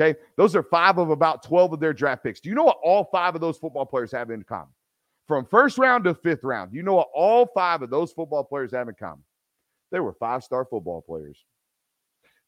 Okay. 0.00 0.18
Those 0.38 0.56
are 0.56 0.62
five 0.62 0.96
of 0.96 1.10
about 1.10 1.42
12 1.42 1.74
of 1.74 1.80
their 1.80 1.92
draft 1.92 2.24
picks. 2.24 2.40
Do 2.40 2.48
you 2.48 2.54
know 2.54 2.64
what 2.64 2.78
all 2.82 3.04
five 3.12 3.34
of 3.34 3.42
those 3.42 3.58
football 3.58 3.84
players 3.84 4.10
have 4.12 4.30
in 4.30 4.42
common? 4.42 4.72
From 5.28 5.44
first 5.44 5.76
round 5.76 6.04
to 6.04 6.14
fifth 6.14 6.44
round, 6.44 6.70
do 6.70 6.78
you 6.78 6.82
know 6.82 6.94
what 6.94 7.08
all 7.14 7.46
five 7.54 7.82
of 7.82 7.90
those 7.90 8.10
football 8.10 8.42
players 8.42 8.72
have 8.72 8.88
in 8.88 8.94
common? 8.94 9.22
They 9.92 10.00
were 10.00 10.14
five 10.14 10.42
star 10.42 10.64
football 10.64 11.02
players. 11.02 11.44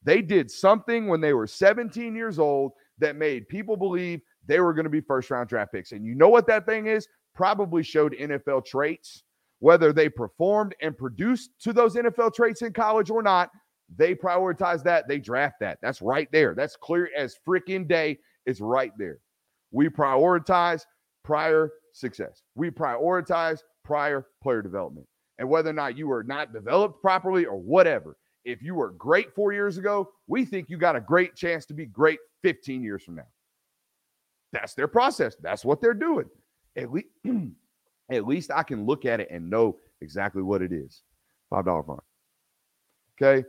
They 0.03 0.23
did 0.23 0.49
something 0.49 1.07
when 1.07 1.21
they 1.21 1.33
were 1.33 1.47
17 1.47 2.15
years 2.15 2.39
old 2.39 2.71
that 2.99 3.15
made 3.15 3.47
people 3.47 3.77
believe 3.77 4.21
they 4.45 4.59
were 4.59 4.73
going 4.73 4.85
to 4.85 4.89
be 4.89 5.01
first 5.01 5.29
round 5.29 5.49
draft 5.49 5.73
picks. 5.73 5.91
And 5.91 6.05
you 6.05 6.15
know 6.15 6.29
what 6.29 6.47
that 6.47 6.65
thing 6.65 6.87
is? 6.87 7.07
Probably 7.35 7.83
showed 7.83 8.13
NFL 8.13 8.65
traits. 8.65 9.23
Whether 9.59 9.91
they 9.91 10.07
performed 10.07 10.75
and 10.81 10.95
produced 10.95 11.49
to 11.61 11.73
those 11.73 11.95
NFL 11.95 12.33
traits 12.35 12.61
in 12.61 12.73
college 12.73 13.09
or 13.09 13.23
not, 13.23 13.49
they 13.95 14.13
prioritize 14.13 14.83
that. 14.83 15.07
They 15.07 15.17
draft 15.17 15.55
that. 15.61 15.79
That's 15.81 16.01
right 16.01 16.27
there. 16.31 16.53
That's 16.53 16.75
clear 16.75 17.09
as 17.17 17.35
freaking 17.47 17.87
day. 17.87 18.19
It's 18.45 18.61
right 18.61 18.91
there. 18.97 19.17
We 19.71 19.89
prioritize 19.89 20.83
prior 21.23 21.71
success. 21.93 22.43
We 22.55 22.69
prioritize 22.69 23.59
prior 23.83 24.27
player 24.43 24.61
development. 24.61 25.07
And 25.39 25.49
whether 25.49 25.69
or 25.69 25.73
not 25.73 25.97
you 25.97 26.07
were 26.07 26.23
not 26.23 26.53
developed 26.53 27.01
properly 27.01 27.45
or 27.45 27.57
whatever, 27.57 28.17
if 28.47 28.63
you 28.63 28.73
were 28.73 28.91
great 28.91 29.35
four 29.35 29.51
years 29.51 29.77
ago, 29.77 30.09
we 30.25 30.45
think 30.45 30.69
you 30.69 30.77
got 30.77 30.95
a 30.95 31.01
great 31.01 31.35
chance 31.35 31.65
to 31.65 31.73
be 31.73 31.85
great 31.85 32.17
15 32.43 32.81
years 32.81 33.03
from 33.03 33.15
now. 33.15 33.27
That's 34.53 34.73
their 34.73 34.87
process. 34.87 35.35
That's 35.41 35.65
what 35.65 35.81
they're 35.81 35.93
doing. 35.93 36.29
At 36.77 36.91
least, 36.93 37.07
at 38.11 38.25
least 38.25 38.49
I 38.55 38.63
can 38.63 38.85
look 38.85 39.03
at 39.03 39.19
it 39.19 39.27
and 39.29 39.49
know 39.49 39.75
exactly 39.99 40.41
what 40.41 40.61
it 40.61 40.71
is. 40.71 41.03
$5 41.51 41.85
fine. 41.85 41.97
Okay. 43.21 43.45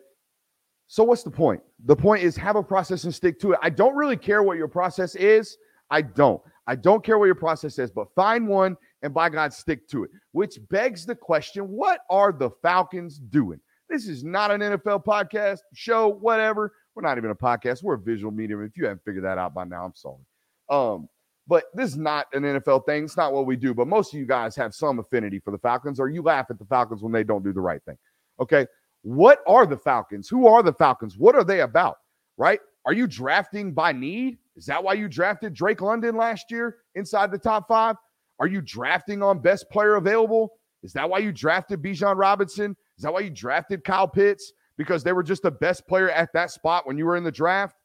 So 0.89 1.05
what's 1.05 1.23
the 1.23 1.31
point? 1.31 1.63
The 1.85 1.95
point 1.95 2.25
is 2.25 2.35
have 2.37 2.57
a 2.57 2.63
process 2.63 3.05
and 3.05 3.15
stick 3.15 3.39
to 3.41 3.53
it. 3.53 3.61
I 3.63 3.71
don't 3.71 3.95
really 3.95 4.17
care 4.17 4.43
what 4.43 4.57
your 4.57 4.69
process 4.69 5.15
is. 5.15 5.59
I 5.91 6.03
don't. 6.03 6.43
I 6.67 6.75
don't 6.75 7.05
care 7.05 7.19
what 7.19 7.27
your 7.27 7.35
process 7.37 7.79
is, 7.79 7.93
but 7.93 8.13
find 8.17 8.49
one 8.49 8.77
and 9.03 9.15
by 9.15 9.29
God, 9.29 9.53
stick 9.53 9.89
to 9.91 10.03
it. 10.05 10.11
Which 10.33 10.59
begs 10.71 11.07
the 11.07 11.15
question 11.15 11.69
what 11.69 12.01
are 12.11 12.33
the 12.33 12.51
Falcons 12.63 13.21
doing? 13.21 13.61
This 13.89 14.07
is 14.07 14.23
not 14.23 14.51
an 14.51 14.61
NFL 14.61 15.05
podcast, 15.05 15.61
show, 15.75 16.09
whatever. 16.09 16.73
We're 16.95 17.03
not 17.03 17.17
even 17.17 17.31
a 17.31 17.35
podcast. 17.35 17.83
We're 17.83 17.95
a 17.95 17.99
visual 17.99 18.31
medium. 18.31 18.63
If 18.63 18.77
you 18.77 18.85
haven't 18.85 19.05
figured 19.05 19.25
that 19.25 19.39
out 19.39 19.55
by 19.55 19.65
now, 19.65 19.85
I'm 19.85 19.95
sorry. 19.95 20.25
Um, 20.69 21.09
but 21.47 21.65
this 21.73 21.91
is 21.91 21.97
not 21.97 22.27
an 22.35 22.43
NFL 22.43 22.85
thing. 22.85 23.05
It's 23.05 23.17
not 23.17 23.33
what 23.33 23.47
we 23.47 23.57
do. 23.57 23.73
But 23.73 23.89
most 23.89 24.13
of 24.13 24.21
you 24.21 24.27
guys 24.27 24.55
have 24.57 24.75
some 24.75 24.99
affinity 24.99 25.39
for 25.39 25.51
the 25.51 25.59
Falcons, 25.59 25.99
or 25.99 26.11
you 26.11 26.23
laugh 26.23 26.47
at 26.51 26.59
the 26.59 26.67
Falcons 26.67 27.03
when 27.03 27.13
they 27.13 27.25
don't 27.25 27.43
do 27.43 27.53
the 27.55 27.61
right 27.61 27.83
thing. 27.85 27.97
Okay. 28.41 28.67
What 29.03 29.41
are 29.47 29.65
the 29.65 29.77
Falcons? 29.77 30.29
Who 30.29 30.47
are 30.47 30.63
the 30.63 30.75
Falcons? 30.75 31.17
What 31.17 31.35
are 31.35 31.45
they 31.45 31.61
about? 31.61 31.97
Right? 32.37 32.61
Are 32.85 32.93
you 32.93 33.07
drafting 33.07 33.73
by 33.73 33.93
need? 33.93 34.39
Is 34.57 34.67
that 34.67 34.83
why 34.83 34.95
you 34.95 35.09
drafted 35.09 35.55
Drake 35.55 35.81
London 35.81 36.17
last 36.17 36.51
year 36.51 36.79
inside 36.95 37.31
the 37.31 37.39
top 37.39 37.69
five? 37.69 37.97
Are 38.39 38.47
you 38.47 38.61
drafting 38.61 39.23
on 39.23 39.39
best 39.39 39.71
player 39.71 39.97
available? 39.97 40.59
Is 40.83 40.93
that 40.93 41.09
why 41.09 41.19
you 41.19 41.33
drafted 41.33 41.83
Bijan 41.83 42.17
Robinson? 42.17 42.77
Is 42.99 43.03
that 43.03 43.13
why 43.13 43.21
you 43.21 43.31
drafted 43.31 43.85
Kyle 43.85 44.09
Pitts? 44.09 44.53
Because 44.77 45.03
they 45.03 45.13
were 45.13 45.23
just 45.23 45.43
the 45.43 45.51
best 45.51 45.87
player 45.87 46.11
at 46.11 46.33
that 46.35 46.51
spot 46.51 46.87
when 46.87 46.99
you 46.99 47.07
were 47.07 47.17
in 47.17 47.25
the 47.25 47.33
draft? 47.33 47.77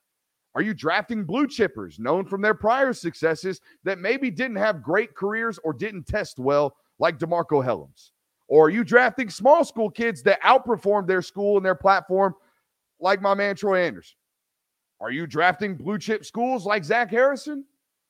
Are 0.55 0.61
you 0.61 0.73
drafting 0.73 1.23
blue 1.23 1.47
chippers 1.47 1.99
known 1.99 2.25
from 2.25 2.41
their 2.41 2.53
prior 2.53 2.93
successes 2.93 3.61
that 3.83 3.99
maybe 3.99 4.29
didn't 4.29 4.57
have 4.57 4.83
great 4.83 5.15
careers 5.15 5.59
or 5.63 5.73
didn't 5.73 6.05
test 6.05 6.37
well, 6.37 6.75
like 6.99 7.17
DeMarco 7.17 7.63
Hellams? 7.63 8.11
Or 8.47 8.67
are 8.67 8.69
you 8.69 8.83
drafting 8.83 9.29
small 9.29 9.63
school 9.63 9.89
kids 9.89 10.21
that 10.23 10.41
outperformed 10.41 11.07
their 11.07 11.23
school 11.23 11.57
and 11.57 11.65
their 11.65 11.75
platform, 11.75 12.35
like 12.99 13.21
my 13.21 13.33
man 13.33 13.55
Troy 13.55 13.83
Anderson? 13.83 14.17
Are 14.99 15.11
you 15.11 15.25
drafting 15.25 15.75
blue 15.75 15.97
chip 15.97 16.23
schools 16.23 16.65
like 16.65 16.83
Zach 16.83 17.09
Harrison 17.09 17.65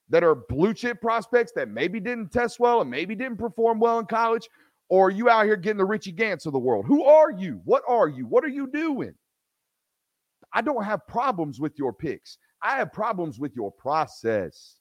that 0.09 0.23
are 0.23 0.35
blue 0.35 0.73
chip 0.73 1.01
prospects 1.01 1.53
that 1.55 1.69
maybe 1.69 1.99
didn't 1.99 2.31
test 2.31 2.59
well 2.59 2.81
and 2.81 2.89
maybe 2.89 3.15
didn't 3.15 3.37
perform 3.37 3.79
well 3.79 3.99
in 3.99 4.05
college? 4.05 4.49
Or 4.93 5.07
are 5.07 5.09
you 5.09 5.27
out 5.27 5.45
here 5.45 5.55
getting 5.55 5.79
the 5.79 5.85
Richie 5.85 6.11
Grants 6.11 6.45
of 6.45 6.53
the 6.53 6.59
world? 6.59 6.85
Who 6.85 7.03
are 7.03 7.31
you? 7.31 7.61
What 7.65 7.81
are 7.87 8.07
you? 8.07 8.27
What 8.27 8.43
are 8.43 8.49
you 8.49 8.67
doing? 8.67 9.15
I 10.53 10.61
don't 10.61 10.83
have 10.83 11.07
problems 11.07 11.59
with 11.59 11.79
your 11.79 11.91
picks. 11.91 12.37
I 12.61 12.77
have 12.77 12.93
problems 12.93 13.39
with 13.39 13.55
your 13.55 13.71
process 13.71 14.75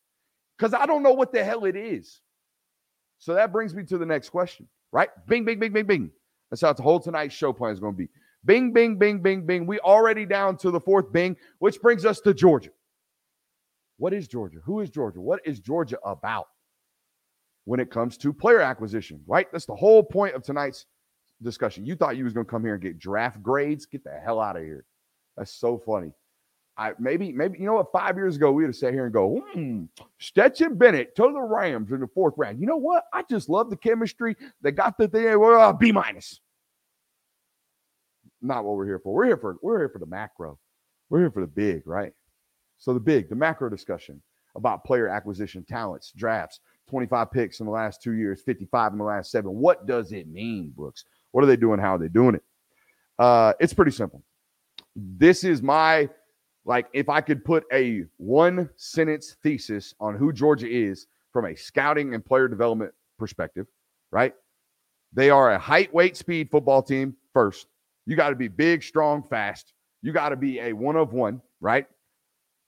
because 0.59 0.75
I 0.75 0.85
don't 0.85 1.03
know 1.03 1.15
what 1.15 1.33
the 1.33 1.43
hell 1.43 1.65
it 1.65 1.77
is. 1.77 2.21
So 3.21 3.33
that 3.33 3.53
brings 3.53 3.75
me 3.75 3.85
to 3.85 3.97
the 3.97 4.05
next 4.05 4.29
question, 4.29 4.69
right? 4.93 5.09
Bing, 5.29 5.47
bing, 5.47 5.59
bing, 5.59 5.73
bing, 5.73 5.87
bing. 5.87 6.11
That's 6.51 6.61
how 6.61 6.75
the 6.75 6.83
whole 6.83 7.01
tonight's 7.01 7.35
show 7.35 7.55
plan 7.55 7.73
is 7.73 7.81
going 7.81 7.95
to 7.95 7.99
be. 7.99 8.11
Bing, 8.45 8.71
bing, 8.75 8.99
bing, 8.99 9.23
bing, 9.23 9.47
bing. 9.47 9.67
We 9.67 9.79
already 9.79 10.27
down 10.27 10.59
to 10.59 10.71
the 10.71 10.81
fourth 10.81 11.11
bing, 11.11 11.39
which 11.59 11.81
brings 11.81 12.05
us 12.05 12.21
to 12.21 12.35
Georgia. 12.35 12.69
What 13.97 14.13
is 14.13 14.29
Georgia? 14.29 14.59
Who 14.63 14.81
is 14.83 14.91
Georgia? 14.91 15.23
What 15.23 15.41
is 15.47 15.59
Georgia 15.59 15.97
about 16.05 16.49
when 17.65 17.81
it 17.81 17.91
comes 17.91 18.17
to 18.19 18.33
player 18.33 18.61
acquisition, 18.61 19.21
right? 19.27 19.47
That's 19.53 19.67
the 19.67 19.75
whole 19.75 20.03
point 20.03 20.35
of 20.35 20.43
tonight's 20.43 20.87
discussion. 21.43 21.87
You 21.87 21.97
thought 21.97 22.17
you 22.17 22.25
was 22.25 22.33
going 22.33 22.47
to 22.47 22.51
come 22.51 22.65
here 22.65 22.75
and 22.75 22.83
get 22.83 22.99
draft 22.99 23.43
grades? 23.43 23.87
Get 23.87 24.05
the 24.05 24.19
hell 24.25 24.41
out 24.41 24.57
of 24.57 24.63
here. 24.63 24.85
That's 25.37 25.53
so 25.53 25.79
funny. 25.79 26.13
I 26.77 26.93
maybe 26.99 27.33
maybe 27.33 27.59
you 27.59 27.67
know 27.67 27.75
what? 27.75 27.93
Five 27.93 28.17
years 28.17 28.37
ago, 28.37 28.51
we 28.51 28.63
would 28.63 28.71
have 28.71 28.77
sat 28.77 28.95
here 28.95 29.05
and 29.05 29.13
go, 29.13 29.43
hmm, 29.53 29.85
Stetson 30.19 30.77
Bennett 30.77 31.15
to 31.17 31.23
the 31.23 31.41
Rams 31.41 31.93
in 31.93 32.01
the 32.01 32.07
fourth 32.07 32.35
round. 32.39 32.61
You 32.61 32.67
know 32.67 32.79
what? 32.79 33.05
I 33.13 33.23
just 33.29 33.51
love 33.51 33.69
the 33.69 33.77
chemistry. 33.77 34.37
They 34.63 34.71
got 34.71 34.97
the 34.97 35.07
thing. 35.07 35.39
Well, 35.39 35.61
uh, 35.61 35.73
B 35.75 35.93
minus. 35.93 36.41
Not 38.41 38.65
what 38.65 38.77
we're 38.77 38.87
here 38.87 38.99
for. 38.99 39.13
We're 39.13 39.27
here 39.27 39.37
for 39.37 39.57
we're 39.63 39.79
here 39.81 39.91
for 39.91 39.99
the 39.99 40.07
macro. 40.07 40.59
We're 41.11 41.21
here 41.21 41.31
for 41.31 41.43
the 41.43 41.47
big, 41.47 41.87
right? 41.87 42.13
So 42.79 42.95
the 42.95 43.01
big, 43.01 43.29
the 43.29 43.37
macro 43.37 43.69
discussion 43.69 44.23
about 44.57 44.85
player 44.85 45.09
acquisition, 45.09 45.65
talents, 45.69 46.13
drafts, 46.17 46.61
25 46.93 47.31
picks 47.31 47.61
in 47.61 47.65
the 47.65 47.73
last 47.73 48.03
two 48.03 48.13
years, 48.13 48.43
55 48.43 48.93
in 48.93 48.99
the 48.99 49.05
last 49.05 49.31
seven. 49.31 49.53
What 49.53 49.87
does 49.87 50.13
it 50.13 50.29
mean, 50.29 50.75
Brooks? 50.77 51.07
What 51.31 51.43
are 51.43 51.47
they 51.47 51.57
doing? 51.57 51.81
How 51.81 51.95
are 51.95 51.99
they 51.99 52.09
doing 52.09 52.35
it? 52.35 52.43
Uh, 53.19 53.55
it's 53.61 53.73
pretty 53.73 53.93
simple. 53.93 54.23
This 54.95 55.43
is 55.43 55.63
my 55.63 56.11
like 56.67 56.89
if 56.93 57.09
I 57.09 57.23
could 57.23 57.47
put 57.47 57.65
a 57.73 58.05
one 58.19 58.69
sentence 58.77 59.37
thesis 59.43 59.95
on 60.01 60.17
who 60.17 60.35
Georgia 60.35 60.69
is 60.69 61.07
from 61.33 61.47
a 61.47 61.57
scouting 61.57 62.13
and 62.13 62.23
player 62.23 62.47
development 62.47 62.93
perspective, 63.19 63.67
right? 64.11 64.35
They 65.15 65.31
are 65.31 65.53
a 65.53 65.59
height, 65.59 65.95
weight, 65.95 66.15
speed 66.15 66.51
football 66.51 66.83
team 66.83 67.17
first. 67.33 67.69
You 68.05 68.17
got 68.17 68.29
to 68.29 68.37
be 68.37 68.49
big, 68.49 68.83
strong, 68.83 69.23
fast. 69.23 69.73
You 70.03 70.13
got 70.13 70.29
to 70.29 70.37
be 70.37 70.61
a 70.61 70.75
one 70.75 70.97
of 70.97 71.15
one, 71.15 71.41
right? 71.63 71.87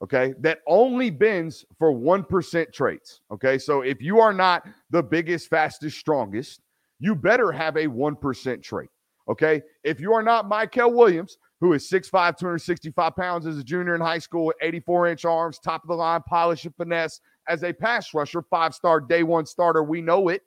Okay. 0.03 0.35
That 0.41 0.59
only 0.67 1.11
bends 1.11 1.65
for 1.79 1.93
1% 1.93 2.73
traits. 2.73 3.21
Okay. 3.33 3.59
So 3.59 3.83
if 3.83 4.03
you 4.03 4.21
are 4.21 4.33
not 4.33 4.67
the 4.91 5.03
biggest, 5.03 5.49
fastest, 5.49 5.99
strongest, 5.99 6.61
you 6.99 7.15
better 7.15 7.53
have 7.53 7.77
a 7.77 7.87
1% 7.87 8.63
trait. 8.63 8.89
Okay. 9.29 9.63
If 9.83 10.01
you 10.01 10.13
are 10.13 10.23
not 10.23 10.51
Mykel 10.51 10.93
Williams, 10.93 11.39
who 11.61 11.73
is 11.73 11.89
6'5, 11.89 12.37
265 12.37 13.17
pounds 13.17 13.47
as 13.47 13.57
a 13.57 13.65
junior 13.65 13.95
in 13.95 14.01
high 14.01 14.19
school 14.19 14.53
84 14.61 15.09
inch 15.09 15.25
arms, 15.25 15.59
top 15.59 15.83
of 15.83 15.89
the 15.89 15.95
line, 15.95 16.21
polish 16.29 16.65
and 16.65 16.75
finesse 16.77 17.21
as 17.49 17.63
a 17.63 17.73
pass 17.73 18.13
rusher, 18.13 18.43
five 18.43 18.75
star 18.75 19.01
day 19.01 19.23
one 19.23 19.47
starter. 19.47 19.83
We 19.83 20.03
know 20.03 20.29
it. 20.29 20.43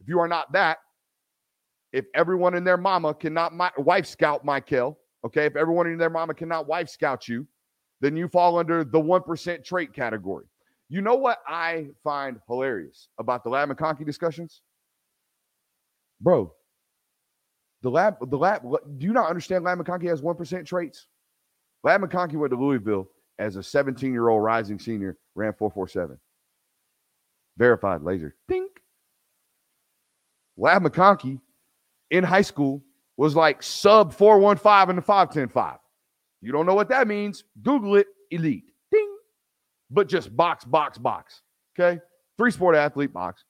If 0.00 0.08
you 0.08 0.18
are 0.20 0.28
not 0.28 0.52
that, 0.52 0.78
if 1.92 2.06
everyone 2.14 2.54
in 2.54 2.64
their 2.64 2.76
mama 2.76 3.14
cannot 3.14 3.54
my, 3.54 3.70
wife 3.78 4.06
scout 4.06 4.44
Mykel, 4.44 4.96
okay, 5.24 5.46
if 5.46 5.56
everyone 5.56 5.86
in 5.86 5.98
their 5.98 6.10
mama 6.10 6.34
cannot 6.34 6.66
wife 6.66 6.88
scout 6.88 7.28
you, 7.28 7.46
then 8.00 8.16
you 8.16 8.28
fall 8.28 8.58
under 8.58 8.84
the 8.84 9.00
1% 9.00 9.64
trait 9.64 9.92
category. 9.92 10.44
You 10.88 11.00
know 11.00 11.16
what 11.16 11.38
I 11.46 11.88
find 12.04 12.38
hilarious 12.46 13.08
about 13.18 13.42
the 13.42 13.50
Ladd 13.50 13.68
McConkey 13.68 14.06
discussions? 14.06 14.62
Bro, 16.20 16.52
the 17.82 17.90
lab, 17.90 18.16
the 18.30 18.38
lab, 18.38 18.62
do 18.98 19.06
you 19.06 19.12
not 19.12 19.28
understand 19.28 19.64
Ladd 19.64 19.78
McConkey 19.78 20.08
has 20.08 20.20
1% 20.20 20.66
traits? 20.66 21.06
Ladd 21.82 22.00
McConkey 22.00 22.34
went 22.34 22.50
to 22.52 22.56
Louisville 22.58 23.08
as 23.38 23.56
a 23.56 23.62
17 23.62 24.12
year 24.12 24.28
old 24.28 24.42
rising 24.42 24.78
senior, 24.78 25.18
ran 25.34 25.52
447. 25.52 26.18
Verified 27.58 28.02
laser. 28.02 28.34
Think. 28.48 28.80
Ladd 30.56 30.82
McConkey 30.82 31.40
in 32.10 32.24
high 32.24 32.42
school 32.42 32.82
was 33.16 33.34
like 33.34 33.62
sub 33.62 34.14
415 34.14 34.90
in 34.90 34.96
the 34.96 35.02
510 35.02 35.48
You 36.40 36.52
don't 36.52 36.66
know 36.66 36.74
what 36.74 36.88
that 36.90 37.08
means? 37.08 37.44
Google 37.62 37.96
it. 37.96 38.06
Elite. 38.30 38.70
Ding. 38.90 39.16
But 39.90 40.08
just 40.08 40.36
box, 40.36 40.64
box, 40.64 40.98
box. 40.98 41.42
Okay. 41.78 42.00
Three 42.38 42.50
sport 42.50 42.76
athlete 42.76 43.12
box. 43.12 43.44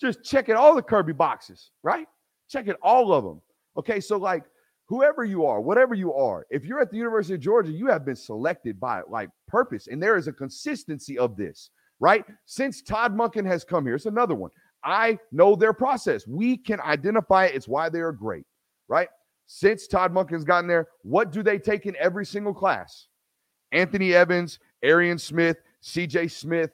Just 0.00 0.24
check 0.24 0.48
it 0.48 0.56
all 0.56 0.74
the 0.74 0.82
Kirby 0.82 1.12
boxes, 1.12 1.70
right? 1.82 2.06
Check 2.48 2.68
it 2.68 2.76
all 2.82 3.12
of 3.12 3.24
them. 3.24 3.42
Okay, 3.76 4.00
so 4.00 4.16
like 4.16 4.44
whoever 4.86 5.24
you 5.24 5.44
are, 5.44 5.60
whatever 5.60 5.94
you 5.94 6.14
are, 6.14 6.46
if 6.50 6.64
you're 6.64 6.80
at 6.80 6.90
the 6.90 6.96
University 6.96 7.34
of 7.34 7.40
Georgia, 7.40 7.70
you 7.70 7.86
have 7.86 8.04
been 8.04 8.16
selected 8.16 8.80
by 8.80 9.02
like 9.08 9.28
purpose, 9.46 9.88
and 9.88 10.02
there 10.02 10.16
is 10.16 10.26
a 10.26 10.32
consistency 10.32 11.18
of 11.18 11.36
this, 11.36 11.70
right? 12.00 12.24
Since 12.46 12.82
Todd 12.82 13.16
Monken 13.16 13.46
has 13.46 13.62
come 13.62 13.84
here, 13.84 13.94
it's 13.94 14.06
another 14.06 14.34
one. 14.34 14.50
I 14.82 15.18
know 15.32 15.54
their 15.54 15.74
process. 15.74 16.26
We 16.26 16.56
can 16.56 16.80
identify 16.80 17.46
it. 17.46 17.54
It's 17.54 17.68
why 17.68 17.90
they 17.90 18.00
are 18.00 18.12
great, 18.12 18.46
right? 18.88 19.08
Since 19.52 19.88
Todd 19.88 20.14
Monken's 20.14 20.44
gotten 20.44 20.68
there, 20.68 20.86
what 21.02 21.32
do 21.32 21.42
they 21.42 21.58
take 21.58 21.84
in 21.84 21.96
every 21.98 22.24
single 22.24 22.54
class? 22.54 23.08
Anthony 23.72 24.14
Evans, 24.14 24.60
Arian 24.84 25.18
Smith, 25.18 25.56
CJ 25.82 26.30
Smith, 26.30 26.70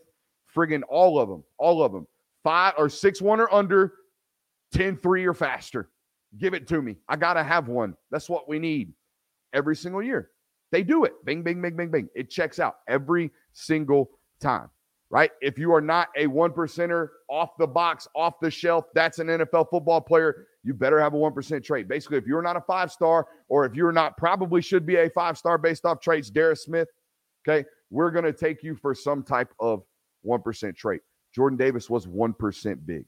friggin' 0.55 0.83
all 0.87 1.19
of 1.19 1.27
them, 1.27 1.43
all 1.57 1.83
of 1.83 1.91
them. 1.91 2.07
Five 2.45 2.75
or 2.77 2.91
six 2.91 3.23
one 3.23 3.41
or 3.41 3.51
under, 3.51 3.95
10 4.75 4.99
3 4.99 5.25
or 5.25 5.33
faster. 5.33 5.89
Give 6.37 6.53
it 6.53 6.69
to 6.69 6.83
me. 6.83 6.97
I 7.09 7.17
got 7.17 7.35
to 7.35 7.43
have 7.43 7.69
one. 7.69 7.97
That's 8.11 8.29
what 8.29 8.47
we 8.47 8.59
need 8.59 8.93
every 9.55 9.75
single 9.75 10.03
year. 10.03 10.29
They 10.71 10.83
do 10.83 11.05
it. 11.05 11.15
Bing, 11.25 11.43
bing, 11.43 11.63
bing, 11.63 11.77
bing, 11.77 11.91
bing. 11.91 12.11
It 12.15 12.29
checks 12.29 12.59
out 12.59 12.77
every 12.89 13.31
single 13.55 14.11
time, 14.39 14.69
right? 15.11 15.31
If 15.41 15.59
you 15.59 15.73
are 15.73 15.81
not 15.81 16.09
a 16.17 16.27
one 16.27 16.51
percenter 16.51 17.09
off 17.29 17.51
the 17.59 17.67
box, 17.67 18.09
off 18.15 18.35
the 18.41 18.51
shelf, 18.51 18.87
that's 18.95 19.19
an 19.19 19.29
NFL 19.29 19.71
football 19.71 20.01
player. 20.01 20.47
You 20.65 20.75
better 20.75 21.01
have 21.01 21.15
a 21.15 21.17
1% 21.17 21.65
trade. 21.65 21.89
Basically, 21.89 22.19
if 22.19 22.27
you're 22.27 22.43
not 22.43 22.57
a 22.57 22.61
five 22.61 22.91
star 22.91 23.29
or 23.49 23.65
if 23.65 23.75
you're 23.75 23.93
not, 23.93 24.17
probably 24.17 24.61
should 24.61 24.85
be 24.85 24.97
a 24.97 25.11
five 25.11 25.39
star 25.39 25.59
based 25.59 25.85
off 25.85 26.01
traits, 26.01 26.31
Darris 26.31 26.59
Smith, 26.59 26.89
okay, 27.47 27.67
we're 27.91 28.11
going 28.11 28.25
to 28.25 28.33
take 28.33 28.63
you 28.63 28.75
for 28.75 28.95
some 28.95 29.23
type 29.23 29.53
of 29.61 29.83
1% 30.27 30.77
trait. 30.77 31.01
Jordan 31.35 31.57
Davis 31.57 31.89
was 31.89 32.07
1% 32.07 32.87
big, 32.87 33.05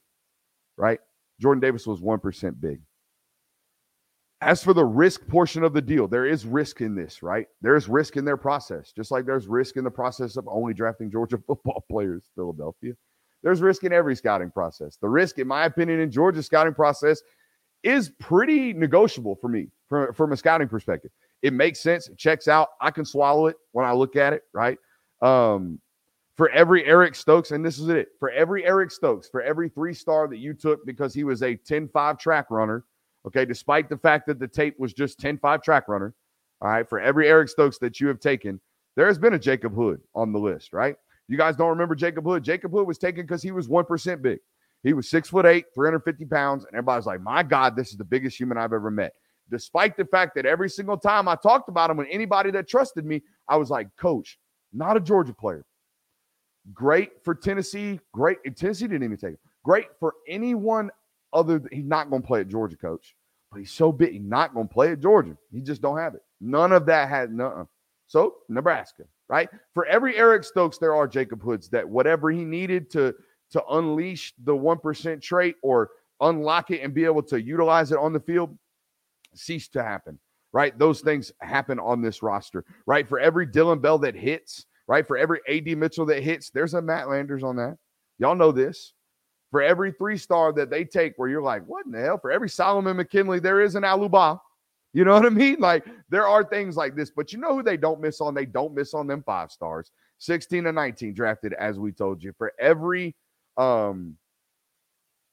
right? 0.77 1.01
Jordan 1.41 1.61
Davis 1.61 1.87
was 1.87 2.01
1% 2.01 2.61
big. 2.61 2.81
As 4.41 4.63
for 4.63 4.73
the 4.73 4.85
risk 4.85 5.27
portion 5.27 5.65
of 5.65 5.73
the 5.73 5.83
deal, 5.83 6.07
there 6.07 6.27
is 6.27 6.47
risk 6.47 6.81
in 6.81 6.95
this, 6.95 7.23
right? 7.23 7.47
There's 7.61 7.89
risk 7.89 8.17
in 8.17 8.25
their 8.25 8.37
process, 8.37 8.93
just 8.93 9.11
like 9.11 9.27
there's 9.27 9.49
risk 9.49 9.77
in 9.77 9.85
the 9.85 9.91
process 9.91 10.37
of 10.37 10.47
only 10.49 10.75
drafting 10.75 11.11
Georgia 11.11 11.39
football 11.47 11.85
players, 11.91 12.31
Philadelphia. 12.35 12.95
There's 13.43 13.61
risk 13.61 13.85
in 13.85 13.93
every 13.93 14.17
scouting 14.17 14.51
process. 14.51 14.97
The 15.01 15.09
risk, 15.09 15.39
in 15.39 15.49
my 15.49 15.65
opinion, 15.65 16.01
in 16.01 16.11
Georgia's 16.11 16.47
scouting 16.47 16.75
process 16.75 17.21
is 17.83 18.11
pretty 18.19 18.73
negotiable 18.73 19.37
for 19.37 19.49
me 19.49 19.69
from, 19.89 20.13
from 20.13 20.33
a 20.33 20.37
scouting 20.37 20.69
perspective. 20.69 21.11
It 21.43 21.53
makes 21.53 21.81
sense. 21.81 22.09
It 22.09 22.19
checks 22.19 22.49
out. 22.49 22.69
I 22.81 22.91
can 22.91 23.05
swallow 23.05 23.47
it 23.47 23.57
when 23.73 23.87
I 23.87 23.93
look 23.93 24.17
at 24.17 24.33
it, 24.33 24.43
right? 24.53 24.79
Um, 25.23 25.81
for 26.37 26.51
every 26.51 26.85
Eric 26.85 27.15
Stokes, 27.15 27.51
and 27.51 27.65
this 27.65 27.79
is 27.79 27.89
it, 27.89 28.09
for 28.19 28.31
every 28.31 28.65
Eric 28.65 28.91
Stokes, 28.91 29.29
for 29.29 29.43
every 29.43 29.69
three 29.69 29.95
star 29.95 30.29
that 30.29 30.39
you 30.39 30.55
took 30.55 30.85
because 30.87 31.13
he 31.13 31.25
was 31.25 31.43
a 31.43 31.57
10 31.57 31.89
5 31.89 32.19
track 32.19 32.47
runner, 32.51 32.85
okay, 33.29 33.45
despite 33.45 33.89
the 33.89 33.97
fact 33.97 34.27
that 34.27 34.39
the 34.39 34.49
tape 34.49 34.79
was 34.79 34.93
just 34.93 35.19
10 35.21 35.39
5 35.39 35.63
track 35.63 35.89
runner, 35.89 36.15
all 36.61 36.69
right, 36.69 36.89
for 36.89 37.01
every 37.01 37.29
Eric 37.29 37.49
Stokes 37.49 37.79
that 37.79 38.01
you 38.01 38.09
have 38.09 38.21
taken, 38.21 38.61
there 38.97 39.07
has 39.07 39.19
been 39.19 39.35
a 39.35 39.39
Jacob 39.39 39.75
Hood 39.75 40.01
on 40.15 40.33
the 40.33 40.39
list, 40.39 40.73
right? 40.73 40.97
You 41.29 41.37
guys 41.37 41.57
don't 41.57 41.69
remember 41.69 41.95
Jacob 41.95 42.25
Hood? 42.25 42.43
Jacob 42.43 42.73
Hood 42.73 42.87
was 42.87 42.99
taken 42.99 43.23
because 43.23 43.43
he 43.43 43.53
was 43.53 43.69
1% 43.69 44.23
big. 44.23 44.39
He 44.83 44.93
was 44.93 45.09
six 45.09 45.29
foot 45.29 45.45
eight, 45.45 45.67
350 45.75 46.25
pounds, 46.25 46.65
and 46.65 46.75
everybody's 46.75 47.07
like, 47.07 47.21
my 47.21 47.43
God, 47.43 47.77
this 47.77 47.91
is 47.91 47.97
the 47.97 48.05
biggest 48.05 48.39
human 48.39 48.57
I've 48.57 48.73
ever 48.73 48.91
met. 48.91 49.13
Despite 49.51 49.97
the 49.97 50.05
fact 50.05 50.35
that 50.37 50.47
every 50.47 50.71
single 50.71 50.97
time 50.97 51.27
I 51.29 51.35
talked 51.37 51.69
about 51.69 51.91
him 51.91 51.97
with 51.97 52.09
anybody 52.11 52.51
that 52.53 52.69
trusted 52.69 53.05
me, 53.05 53.23
I 53.49 53.57
was 53.57 53.71
like, 53.71 53.89
Coach, 53.99 54.39
not 54.73 54.97
a 54.97 55.01
Georgia 55.01 55.35
player. 55.35 55.65
Great 56.73 57.13
for 57.25 57.35
Tennessee. 57.35 57.99
Great. 58.13 58.39
Tennessee 58.57 58.87
didn't 58.87 59.05
even 59.05 59.17
take 59.17 59.31
him. 59.31 59.39
Great 59.65 59.87
for 59.99 60.15
anyone 60.29 60.91
other. 61.33 61.59
Than, 61.59 61.69
he's 61.73 61.85
not 61.85 62.11
going 62.11 62.23
to 62.23 62.27
play 62.27 62.41
at 62.41 62.49
Georgia, 62.49 62.77
Coach. 62.77 63.15
But 63.51 63.61
he's 63.61 63.73
so 63.73 63.93
big, 63.93 64.13
he's 64.13 64.23
not 64.23 64.55
going 64.55 64.69
to 64.69 64.73
play 64.73 64.93
at 64.93 65.01
Georgia. 65.01 65.37
He 65.53 65.61
just 65.61 65.81
don't 65.81 65.99
have 65.99 66.15
it. 66.15 66.23
None 66.41 66.73
of 66.73 66.87
that 66.87 67.09
had 67.09 67.33
none. 67.33 67.67
So 68.07 68.37
Nebraska, 68.49 69.05
right? 69.29 69.49
For 69.75 69.87
every 69.87 70.17
Eric 70.17 70.45
Stokes, 70.45 70.79
there 70.79 70.95
are 70.95 71.09
Jacob 71.09 71.43
Hoods 71.43 71.69
that 71.71 71.89
whatever 71.89 72.31
he 72.31 72.45
needed 72.45 72.91
to 72.93 73.15
to 73.51 73.65
unleash 73.71 74.35
the 74.45 74.55
1% 74.55 75.23
trait 75.23 75.57
or 75.63 75.91
unlock 76.21 76.71
it 76.71 76.83
and 76.83 76.93
be 76.93 77.05
able 77.05 77.23
to 77.23 77.41
utilize 77.41 77.93
it 77.93 77.99
on 77.99 78.13
the 78.13 78.21
field 78.21 78.57
cease 79.35 79.69
to 79.69 79.83
happen, 79.83 80.19
right? 80.53 80.79
Those 80.79 81.01
things 81.01 81.33
happen 81.41 81.79
on 81.79 82.03
this 82.03 82.23
roster, 82.23 82.65
right? 82.87 83.09
For 83.09 83.19
every 83.19 83.47
Dillon 83.47 83.79
Bell 83.79 83.99
that 83.99 84.15
hits, 84.15 84.67
right? 84.87 85.07
For 85.07 85.17
every 85.17 85.41
AD 85.49 85.79
Mitchell 85.79 86.07
that 86.07 86.23
hits, 86.23 86.51
there's 86.51 86.75
a 86.75 86.83
Matt 86.83 87.09
Landers 87.09 87.43
on 87.43 87.57
that. 87.57 87.77
Y'all 88.19 88.35
know 88.35 88.53
this. 88.53 88.93
For 89.51 89.63
every 89.63 89.93
three 89.93 90.19
star 90.19 90.53
that 90.53 90.71
they 90.71 90.85
take, 90.85 91.15
where 91.17 91.29
you're 91.29 91.43
like, 91.43 91.65
what 91.67 91.87
in 91.87 91.93
the 91.93 92.01
hell? 92.01 92.19
For 92.19 92.31
every 92.31 92.51
Solomon 92.51 92.97
McKinley, 92.97 93.41
there 93.41 93.61
is 93.63 93.75
an 93.75 93.83
Aluba. 93.83 94.41
You 94.93 95.05
know 95.05 95.13
what 95.13 95.27
I 95.27 95.31
mean? 95.31 95.57
Like 95.59 95.87
there 96.09 96.27
are 96.27 96.45
things 96.45 96.77
like 96.77 96.97
this, 96.97 97.11
but 97.11 97.33
you 97.33 97.39
know 97.39 97.55
who 97.55 97.63
they 97.63 97.77
don't 97.77 98.01
miss 98.01 98.21
on? 98.21 98.35
They 98.35 98.47
don't 98.47 98.75
miss 98.75 98.95
on 98.95 99.07
them 99.07 99.23
five 99.23 99.51
stars. 99.51 99.91
16 100.19 100.67
and 100.67 100.75
19 100.75 101.15
drafted, 101.15 101.53
as 101.55 101.79
we 101.79 101.93
told 101.93 102.23
you. 102.23 102.33
For 102.37 102.53
every 102.59 103.15
um, 103.57 104.17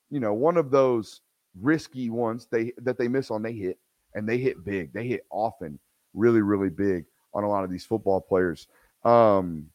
you 0.10 0.20
know, 0.20 0.34
one 0.34 0.58
of 0.58 0.72
those 0.72 1.22
risky 1.62 2.10
ones 2.10 2.48
they 2.52 2.74
that 2.78 2.98
they 2.98 3.08
miss 3.08 3.32
on, 3.32 3.42
they 3.42 3.54
hit 3.54 3.78
and 4.14 4.28
they 4.28 4.38
hit 4.38 4.64
big. 4.64 4.94
They 4.94 5.08
hit 5.08 5.26
often, 5.30 5.80
really, 6.14 6.42
really 6.42 6.70
big 6.70 7.06
on 7.34 7.44
a 7.44 7.50
lot 7.50 7.64
of 7.64 7.70
these 7.70 7.86
football 7.86 8.22
players. 8.22 8.68
Um, 9.04 9.68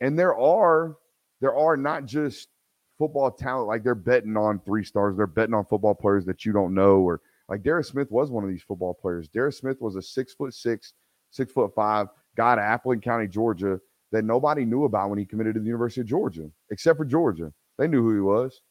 and 0.00 0.18
there 0.18 0.36
are 0.36 0.96
there 1.40 1.56
are 1.56 1.76
not 1.76 2.04
just 2.04 2.48
football 2.98 3.30
talent 3.30 3.68
like 3.68 3.82
they're 3.82 3.94
betting 3.94 4.36
on 4.36 4.60
three 4.60 4.84
stars. 4.84 5.16
They're 5.16 5.26
betting 5.26 5.54
on 5.54 5.64
football 5.64 5.94
players 5.94 6.24
that 6.26 6.44
you 6.44 6.52
don't 6.52 6.74
know 6.74 6.98
or 6.98 7.20
like 7.48 7.62
Darris 7.62 7.86
Smith 7.86 8.10
was 8.10 8.30
one 8.30 8.44
of 8.44 8.50
these 8.50 8.62
football 8.62 8.94
players. 8.94 9.28
Darris 9.28 9.54
Smith 9.54 9.80
was 9.80 9.96
a 9.96 10.02
six 10.02 10.32
foot 10.32 10.54
six, 10.54 10.94
six 11.30 11.52
foot 11.52 11.74
five 11.74 12.08
guy 12.36 12.52
at 12.52 12.58
Appling 12.58 13.02
County, 13.02 13.28
Georgia, 13.28 13.80
that 14.12 14.24
nobody 14.24 14.64
knew 14.64 14.84
about 14.84 15.10
when 15.10 15.18
he 15.18 15.24
committed 15.24 15.54
to 15.54 15.60
the 15.60 15.66
University 15.66 16.00
of 16.00 16.06
Georgia, 16.06 16.50
except 16.70 16.96
for 16.96 17.04
Georgia. 17.04 17.52
They 17.78 17.88
knew 17.88 18.02
who 18.02 18.14
he 18.14 18.20
was. 18.20 18.62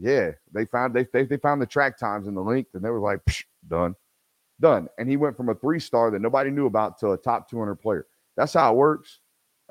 Yeah, 0.00 0.32
they 0.52 0.64
found 0.64 0.94
they 0.94 1.06
they, 1.12 1.24
they 1.24 1.36
found 1.36 1.60
the 1.60 1.66
track 1.66 1.98
times 1.98 2.28
and 2.28 2.36
the 2.36 2.40
length, 2.40 2.74
and 2.74 2.84
they 2.84 2.90
were 2.90 3.00
like, 3.00 3.20
done, 3.68 3.94
done. 4.60 4.88
And 4.98 5.08
he 5.08 5.16
went 5.16 5.36
from 5.36 5.48
a 5.48 5.54
three 5.54 5.80
star 5.80 6.10
that 6.10 6.22
nobody 6.22 6.50
knew 6.50 6.66
about 6.66 6.98
to 7.00 7.12
a 7.12 7.16
top 7.16 7.50
200 7.50 7.76
player. 7.76 8.06
That's 8.36 8.54
how 8.54 8.72
it 8.72 8.76
works. 8.76 9.18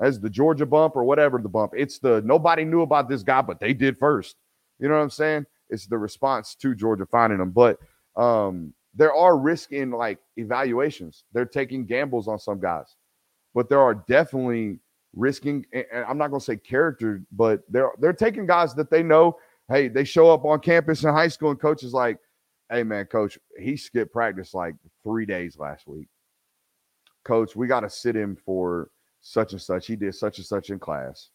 As 0.00 0.20
the 0.20 0.30
Georgia 0.30 0.66
bump 0.66 0.94
or 0.94 1.02
whatever 1.02 1.38
the 1.38 1.48
bump, 1.48 1.72
it's 1.76 1.98
the 1.98 2.22
nobody 2.24 2.64
knew 2.64 2.82
about 2.82 3.08
this 3.08 3.22
guy, 3.22 3.42
but 3.42 3.58
they 3.58 3.74
did 3.74 3.98
first. 3.98 4.36
You 4.78 4.88
know 4.88 4.94
what 4.94 5.02
I'm 5.02 5.10
saying? 5.10 5.46
It's 5.70 5.86
the 5.86 5.98
response 5.98 6.54
to 6.56 6.74
Georgia 6.74 7.06
finding 7.06 7.40
him. 7.40 7.50
But 7.50 7.78
um, 8.16 8.72
there 8.94 9.12
are 9.12 9.36
risk 9.36 9.72
in 9.72 9.90
like 9.90 10.18
evaluations. 10.36 11.24
They're 11.32 11.46
taking 11.46 11.84
gambles 11.84 12.28
on 12.28 12.38
some 12.38 12.60
guys, 12.60 12.96
but 13.54 13.68
there 13.68 13.80
are 13.80 13.94
definitely 13.94 14.78
risking. 15.14 15.66
And 15.72 15.86
I'm 16.06 16.18
not 16.18 16.28
going 16.28 16.40
to 16.40 16.44
say 16.44 16.56
character, 16.56 17.22
but 17.32 17.60
they're 17.68 17.90
they're 17.98 18.12
taking 18.12 18.46
guys 18.46 18.74
that 18.74 18.90
they 18.90 19.02
know. 19.02 19.36
Hey, 19.68 19.88
they 19.88 20.04
show 20.04 20.30
up 20.30 20.44
on 20.44 20.60
campus 20.60 21.04
in 21.04 21.10
high 21.12 21.28
school, 21.28 21.50
and 21.50 21.60
coach 21.60 21.82
is 21.82 21.92
like, 21.92 22.18
"Hey, 22.70 22.82
man, 22.82 23.04
coach, 23.06 23.38
he 23.58 23.76
skipped 23.76 24.12
practice 24.12 24.54
like 24.54 24.74
three 25.02 25.26
days 25.26 25.58
last 25.58 25.86
week. 25.86 26.08
Coach, 27.24 27.54
we 27.54 27.66
got 27.66 27.80
to 27.80 27.90
sit 27.90 28.16
him 28.16 28.36
for 28.46 28.90
such 29.20 29.52
and 29.52 29.62
such. 29.62 29.86
He 29.86 29.96
did 29.96 30.14
such 30.14 30.38
and 30.38 30.46
such 30.46 30.70
in 30.70 30.78
class. 30.78 31.30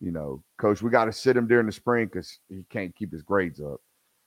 You 0.00 0.12
know, 0.12 0.42
coach, 0.58 0.82
we 0.82 0.90
got 0.90 1.06
to 1.06 1.12
sit 1.12 1.36
him 1.36 1.46
during 1.46 1.66
the 1.66 1.72
spring 1.72 2.06
because 2.06 2.38
he 2.48 2.64
can't 2.68 2.94
keep 2.94 3.12
his 3.12 3.22
grades 3.22 3.60
up, 3.60 3.80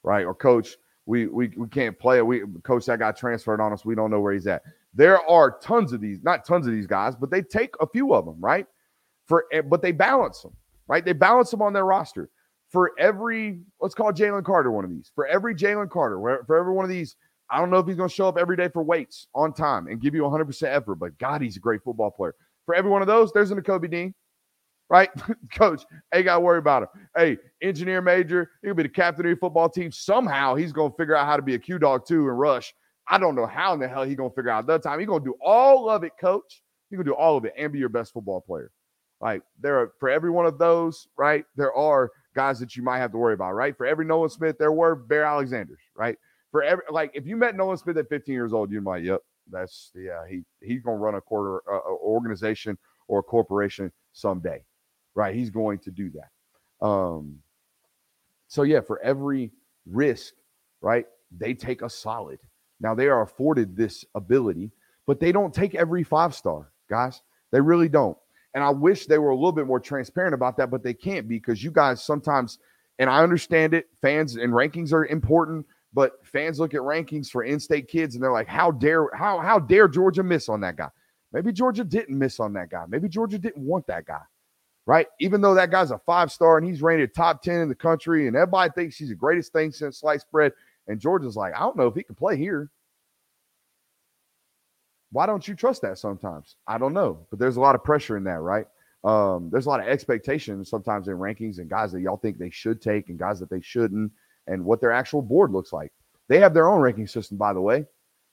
right? 0.04 0.26
Or 0.26 0.34
coach, 0.34 0.78
we 1.06 1.28
we 1.28 1.50
we 1.50 1.68
can't 1.68 1.98
play. 1.98 2.22
We 2.22 2.44
coach 2.64 2.86
that 2.86 3.00
got 3.00 3.18
transferred 3.18 3.62
on 3.62 3.74
us. 3.74 3.86
We 3.86 3.96
don't 3.96 4.12
know 4.12 4.20
where 4.20 4.34
he's 4.34 4.48
at. 4.48 4.64
There 4.94 5.20
are 5.30 5.60
tons 5.60 5.94
of 5.94 6.02
these, 6.02 6.20
not 6.24 6.46
tons 6.46 6.66
of 6.66 6.74
these 6.74 6.88
guys, 6.88 7.16
but 7.16 7.30
they 7.30 7.42
take 7.42 7.76
a 7.80 7.88
few 7.88 8.14
of 8.14 8.26
them, 8.26 8.38
right? 8.40 8.66
For 9.28 9.46
but 9.66 9.82
they 9.82 9.92
balance 9.92 10.42
them, 10.42 10.56
right? 10.88 11.06
They 11.06 11.14
balance 11.14 11.52
them 11.52 11.62
on 11.62 11.74
their 11.74 11.86
roster. 11.86 12.30
For 12.70 12.92
every, 13.00 13.62
let's 13.82 13.96
call 13.96 14.14
Jalen 14.14 14.44
Carter 14.44 14.72
one 14.72 14.86
of 14.86 14.92
these. 14.92 15.12
For 15.16 15.26
every 15.26 15.56
Jalen 15.56 15.90
Carter, 15.90 16.20
for 16.46 16.56
every 16.56 16.72
one 16.72 16.86
of 16.86 16.90
these, 16.90 17.16
I 17.50 17.60
don't 17.60 17.72
know 17.72 17.80
if 17.80 17.88
he's 17.88 17.96
going 17.96 18.10
to 18.10 18.16
show 18.16 18.28
up 18.28 18.38
every 18.38 18.56
day 18.56 18.70
for 18.70 18.84
weights 18.84 19.28
on 19.34 19.54
time 19.54 19.88
and 19.88 20.00
give 20.00 20.14
you 20.14 20.22
100% 20.22 20.64
effort, 20.64 20.96
but 20.96 21.18
God, 21.18 21.42
he's 21.42 21.58
a 21.58 21.60
great 21.60 21.84
football 21.84 22.12
player. 22.12 22.36
For 22.70 22.76
every 22.76 22.92
one 22.92 23.02
of 23.02 23.08
those, 23.08 23.32
there's 23.34 23.50
an 23.50 23.60
Kobe 23.64 23.88
Dean 23.88 24.14
right? 24.92 25.10
Coach, 25.54 25.86
ain't 26.14 26.26
got 26.26 26.36
to 26.36 26.40
worry 26.40 26.60
about 26.60 26.84
him. 26.84 26.90
Hey, 27.16 27.38
engineer 27.64 28.00
major, 28.00 28.52
he'll 28.64 28.76
be 28.76 28.84
the 28.84 28.90
captain 28.90 29.26
of 29.26 29.30
your 29.30 29.38
football 29.38 29.70
team. 29.70 29.92
Somehow 29.92 30.54
he's 30.54 30.72
going 30.72 30.92
to 30.92 30.98
figure 30.98 31.16
out 31.16 31.26
how 31.26 31.36
to 31.36 31.42
be 31.42 31.56
a 31.56 31.60
Q 31.60 31.80
dog 31.80 32.06
too 32.06 32.28
and 32.28 32.38
rush. 32.38 32.72
I 33.08 33.18
don't 33.18 33.36
know 33.36 33.48
how 33.48 33.74
in 33.74 33.80
the 33.80 33.88
hell 33.88 34.04
he's 34.04 34.16
going 34.16 34.30
to 34.30 34.36
figure 34.36 34.52
out 34.52 34.68
that 34.68 34.84
time. 34.84 35.00
He's 35.00 35.08
going 35.08 35.24
to 35.24 35.26
do 35.26 35.36
all 35.44 35.90
of 35.90 36.04
it, 36.04 36.12
coach. 36.22 36.62
He's 36.90 36.98
going 36.98 37.06
to 37.06 37.12
do 37.12 37.16
all 37.16 37.38
of 37.38 37.46
it 37.46 37.54
and 37.58 37.74
be 37.74 37.80
your 37.80 37.90
best 37.90 38.14
football 38.14 38.42
player. 38.42 38.72
Like 39.20 39.42
there 39.60 39.80
are 39.80 39.94
for 40.00 40.10
every 40.10 40.30
one 40.30 40.46
of 40.46 40.60
those, 40.60 41.08
right? 41.18 41.46
There 41.56 41.74
are 41.74 42.12
guys 42.36 42.60
that 42.60 42.76
you 42.76 42.84
might 42.84 43.00
have 43.00 43.12
to 43.12 43.18
worry 43.18 43.34
about, 43.34 43.54
right? 43.54 43.76
For 43.76 43.88
every 43.88 44.06
Nolan 44.06 44.30
Smith, 44.30 44.58
there 44.60 44.72
were 44.72 44.94
Bear 44.94 45.24
Alexanders, 45.24 45.82
right? 45.96 46.18
For 46.52 46.62
every 46.62 46.84
like 46.92 47.12
if 47.14 47.26
you 47.26 47.36
met 47.36 47.56
Nolan 47.56 47.78
Smith 47.78 47.98
at 47.98 48.10
15 48.10 48.34
years 48.34 48.54
old, 48.54 48.72
you'd 48.72 48.84
be 48.84 48.90
like, 48.90 49.04
yep, 49.04 49.22
that's 49.52 49.92
yeah, 49.96 50.26
he 50.30 50.42
he's 50.62 50.82
gonna 50.82 50.98
run 50.98 51.16
a 51.16 51.22
quarter 51.22 51.62
uh, 51.72 51.80
organization 52.02 52.78
or 53.08 53.20
a 53.20 53.24
corporation 53.24 53.92
someday 54.14 54.64
right? 55.20 55.36
He's 55.36 55.50
going 55.50 55.80
to 55.80 55.92
do 55.92 56.12
that. 56.12 56.86
Um, 56.86 57.40
so 58.48 58.64
yeah, 58.64 58.80
for 58.80 59.02
every 59.02 59.52
risk, 59.86 60.34
right, 60.82 61.06
they 61.38 61.54
take 61.54 61.82
a 61.82 61.90
solid. 61.90 62.40
Now 62.80 62.96
they 62.96 63.08
are 63.08 63.22
afforded 63.22 63.76
this 63.76 64.06
ability, 64.16 64.72
but 65.06 65.20
they 65.20 65.34
don't 65.34 65.54
take 65.54 65.76
every 65.76 66.04
five 66.04 66.34
star, 66.34 66.72
guys. 66.90 67.22
They 67.52 67.60
really 67.60 67.90
don't. 67.90 68.18
And 68.54 68.64
I 68.64 68.70
wish 68.70 69.06
they 69.06 69.18
were 69.18 69.32
a 69.32 69.36
little 69.36 69.52
bit 69.52 69.68
more 69.68 69.80
transparent 69.80 70.34
about 70.34 70.58
that, 70.58 70.72
but 70.72 70.84
they 70.84 70.94
can't 70.94 71.28
because 71.28 71.64
you 71.64 71.70
guys 71.70 72.02
sometimes, 72.02 72.58
and 72.98 73.10
I 73.10 73.22
understand 73.22 73.74
it, 73.74 73.88
fans 74.02 74.38
and 74.38 74.54
rankings 74.54 74.94
are 74.94 75.06
important, 75.06 75.66
but 75.94 76.26
fans 76.26 76.60
look 76.60 76.74
at 76.74 76.82
rankings 76.82 77.30
for 77.30 77.44
in-state 77.44 77.88
kids 77.88 78.16
and 78.16 78.24
they're 78.24 78.32
like, 78.32 78.48
how 78.48 78.72
dare 78.72 79.10
how 79.14 79.40
how 79.40 79.60
dare 79.60 79.88
Georgia 79.88 80.24
miss 80.24 80.50
on 80.50 80.62
that 80.62 80.76
guy? 80.76 80.90
Maybe 81.32 81.52
Georgia 81.52 81.84
didn't 81.84 82.18
miss 82.18 82.40
on 82.40 82.54
that 82.54 82.70
guy. 82.70 82.86
Maybe 82.88 83.08
Georgia 83.10 83.38
didn't 83.38 83.64
want 83.64 83.88
that 83.88 84.06
guy 84.06 84.22
right? 84.90 85.06
Even 85.20 85.40
though 85.40 85.54
that 85.54 85.70
guy's 85.70 85.92
a 85.92 86.00
five 86.00 86.32
star 86.32 86.58
and 86.58 86.66
he's 86.66 86.82
rated 86.82 87.14
top 87.14 87.44
10 87.44 87.62
in 87.62 87.70
the 87.70 87.76
country 87.76 88.26
and 88.26 88.36
everybody 88.36 88.72
thinks 88.74 88.98
he's 88.98 89.10
the 89.10 89.16
greatest 89.16 89.54
thing 89.54 89.72
since 89.72 90.00
sliced 90.00 90.26
bread. 90.32 90.52
And 90.88 91.00
Georgia's 91.00 91.36
like, 91.36 91.54
I 91.54 91.60
don't 91.60 91.78
know 91.78 91.86
if 91.86 91.94
he 91.94 92.02
can 92.02 92.16
play 92.16 92.38
here. 92.38 92.72
Why 95.12 95.28
don't 95.28 95.48
you 95.48 95.54
trust 95.54 95.84
that 95.84 96.00
sometimes? 96.00 96.56
I 96.66 96.80
don't 96.80 96.94
know, 96.94 97.28
but 97.30 97.38
there's 97.38 97.58
a 97.58 97.62
lot 97.62 97.76
of 97.76 97.84
pressure 97.84 98.18
in 98.18 98.24
that, 98.24 98.40
right? 98.40 98.66
Um, 99.04 99.52
there's 99.52 99.68
a 99.68 99.70
lot 99.70 99.80
of 99.80 99.88
expectations 99.88 100.72
sometimes 100.72 101.08
in 101.08 101.18
rankings 101.18 101.60
and 101.60 101.70
guys 101.70 101.92
that 101.92 102.02
y'all 102.02 102.18
think 102.18 102.40
they 102.40 102.50
should 102.50 102.82
take 102.82 103.10
and 103.10 103.20
guys 103.20 103.40
that 103.42 103.52
they 103.52 103.62
shouldn't, 103.62 104.12
and 104.50 104.66
what 104.66 104.82
their 104.82 104.92
actual 104.92 105.22
board 105.22 105.52
looks 105.52 105.72
like. 105.72 105.92
They 106.28 106.40
have 106.40 106.54
their 106.54 106.70
own 106.70 106.82
ranking 106.82 107.08
system, 107.08 107.38
by 107.38 107.54
the 107.54 107.62
way. 107.62 107.86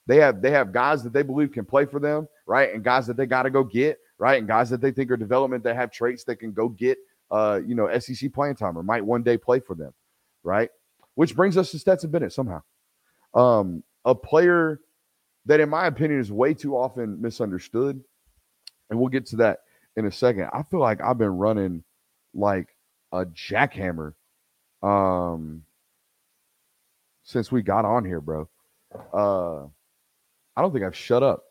They 0.07 0.17
have 0.17 0.43
they 0.43 0.51
have 0.51 0.73
guys 0.73 1.03
that 1.05 1.13
they 1.13 1.23
believe 1.23 1.53
can 1.53 1.65
play 1.65 1.85
for 1.85 2.01
them, 2.01 2.29
right? 2.47 2.73
And 2.73 2.83
guys 2.85 3.07
that 3.07 3.17
they 3.17 3.27
got 3.27 3.43
to 3.43 3.51
go 3.51 3.65
get 3.65 3.99
right? 4.19 4.39
And 4.39 4.49
guys 4.49 4.71
that 4.71 4.81
they 4.81 4.91
think 4.91 5.11
are 5.11 5.17
development 5.17 5.65
that 5.65 5.77
have 5.77 5.91
traits 5.91 6.25
that 6.25 6.37
can 6.37 6.53
go 6.53 6.69
get, 6.69 6.99
uh, 7.31 7.61
you 7.67 7.75
know, 7.75 7.99
SEC 7.99 8.33
playing 8.33 8.57
time 8.57 8.79
or 8.79 8.83
might 8.83 9.05
one 9.05 9.23
day 9.23 9.37
play 9.37 9.61
for 9.61 9.75
them, 9.75 9.93
right? 10.43 10.71
Which 11.15 11.35
brings 11.35 11.57
us 11.57 11.71
to 11.71 11.79
Stetson 11.79 12.11
Bennett 12.11 12.33
somehow. 12.33 12.63
Um, 13.35 13.83
a 14.05 14.15
player 14.15 14.81
that, 15.47 15.61
in 15.61 15.69
my 15.69 15.87
opinion, 15.87 16.21
is 16.21 16.33
way 16.33 16.55
too 16.55 16.77
often 16.77 17.21
misunderstood. 17.21 18.03
And 18.89 18.99
we'll 18.99 19.09
get 19.09 19.27
to 19.27 19.37
that 19.37 19.61
in 19.97 20.07
a 20.07 20.13
second. 20.13 20.49
I 20.53 20.63
feel 20.63 20.81
like 20.81 21.01
I've 21.03 21.19
been 21.19 21.37
running 21.37 21.83
like 22.35 22.69
a 23.13 23.25
jackhammer 23.25 24.13
um 24.83 25.63
since 27.27 27.53
we 27.53 27.61
got 27.61 27.85
on 27.85 28.05
here, 28.05 28.23
bro. 28.23 28.49
Uh 29.13 29.67
I 30.57 30.63
don't 30.63 30.73
think 30.73 30.87
I've 30.87 30.97
shut 30.97 31.23
up. 31.23 31.45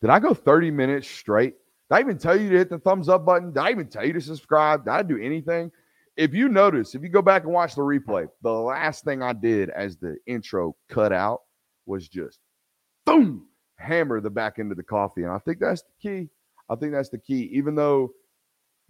Did 0.00 0.10
I 0.10 0.18
go 0.18 0.34
30 0.34 0.72
minutes 0.72 1.08
straight? 1.08 1.54
Did 1.88 1.96
I 1.96 2.00
even 2.00 2.18
tell 2.18 2.38
you 2.38 2.50
to 2.50 2.58
hit 2.58 2.70
the 2.70 2.78
thumbs 2.78 3.08
up 3.08 3.24
button? 3.24 3.52
Did 3.52 3.60
I 3.60 3.70
even 3.70 3.86
tell 3.86 4.04
you 4.04 4.12
to 4.14 4.20
subscribe? 4.20 4.84
Did 4.84 4.90
I 4.90 5.02
do 5.02 5.16
anything? 5.18 5.70
If 6.16 6.34
you 6.34 6.48
notice, 6.48 6.96
if 6.96 7.02
you 7.02 7.08
go 7.08 7.22
back 7.22 7.44
and 7.44 7.52
watch 7.52 7.76
the 7.76 7.82
replay, 7.82 8.26
the 8.42 8.52
last 8.52 9.04
thing 9.04 9.22
I 9.22 9.32
did 9.32 9.70
as 9.70 9.96
the 9.96 10.16
intro 10.26 10.74
cut 10.88 11.12
out 11.12 11.42
was 11.86 12.08
just 12.08 12.40
boom, 13.06 13.46
hammer 13.76 14.20
the 14.20 14.30
back 14.30 14.58
end 14.58 14.72
of 14.72 14.76
the 14.76 14.82
coffee. 14.82 15.22
And 15.22 15.32
I 15.32 15.38
think 15.38 15.60
that's 15.60 15.82
the 15.82 15.92
key. 16.02 16.28
I 16.68 16.74
think 16.74 16.92
that's 16.92 17.08
the 17.08 17.18
key. 17.18 17.48
Even 17.52 17.76
though 17.76 18.12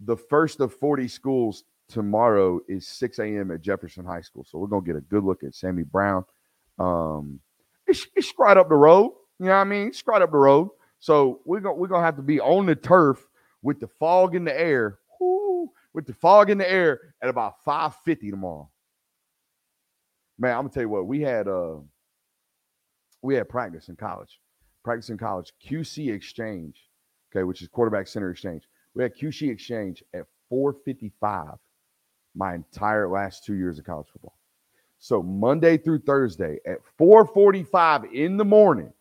the 0.01 0.17
first 0.17 0.59
of 0.59 0.73
40 0.73 1.07
schools 1.07 1.63
tomorrow 1.89 2.59
is 2.67 2.87
6 2.87 3.19
a.m. 3.19 3.51
at 3.51 3.61
Jefferson 3.61 4.05
High 4.05 4.21
School. 4.21 4.45
So 4.47 4.57
we're 4.57 4.67
going 4.67 4.83
to 4.83 4.87
get 4.87 4.97
a 4.97 5.01
good 5.01 5.23
look 5.23 5.43
at 5.43 5.55
Sammy 5.55 5.83
Brown. 5.83 6.23
Um, 6.77 7.39
it's, 7.87 8.07
it's 8.15 8.33
right 8.37 8.55
up 8.55 8.69
the 8.69 8.75
road. 8.75 9.13
You 9.39 9.47
know 9.47 9.51
what 9.51 9.57
I 9.57 9.63
mean? 9.65 9.87
It's 9.87 10.05
right 10.05 10.21
up 10.21 10.31
the 10.31 10.37
road. 10.37 10.69
So 10.99 11.39
we're 11.45 11.61
going 11.61 11.79
we're 11.79 11.87
gonna 11.87 12.05
have 12.05 12.17
to 12.17 12.21
be 12.21 12.39
on 12.41 12.65
the 12.65 12.75
turf 12.75 13.25
with 13.61 13.79
the 13.79 13.87
fog 13.87 14.35
in 14.35 14.43
the 14.43 14.57
air, 14.57 14.99
whoo, 15.19 15.71
with 15.93 16.05
the 16.05 16.13
fog 16.13 16.49
in 16.49 16.57
the 16.57 16.69
air 16.69 16.99
at 17.23 17.29
about 17.29 17.63
550 17.63 18.31
tomorrow. 18.31 18.69
Man, 20.37 20.51
I'm 20.51 20.63
gonna 20.63 20.69
tell 20.69 20.83
you 20.83 20.89
what, 20.89 21.07
we 21.07 21.21
had 21.21 21.47
uh 21.47 21.77
we 23.21 23.35
had 23.35 23.47
practice 23.49 23.89
in 23.89 23.95
college. 23.95 24.39
Practice 24.83 25.09
in 25.09 25.17
college, 25.17 25.53
QC 25.65 26.13
exchange, 26.13 26.89
okay, 27.31 27.43
which 27.43 27.61
is 27.61 27.67
quarterback 27.67 28.07
center 28.07 28.31
exchange. 28.31 28.63
We 28.93 29.03
had 29.03 29.15
QC 29.15 29.49
exchange 29.49 30.03
at 30.13 30.25
455 30.49 31.57
my 32.35 32.55
entire 32.55 33.07
last 33.07 33.43
two 33.43 33.55
years 33.55 33.79
of 33.79 33.85
college 33.85 34.07
football. 34.11 34.37
So 34.99 35.23
Monday 35.23 35.77
through 35.77 35.99
Thursday 35.99 36.59
at 36.65 36.79
4:45 36.97 38.05
in 38.13 38.37
the 38.37 38.45
morning, 38.45 38.91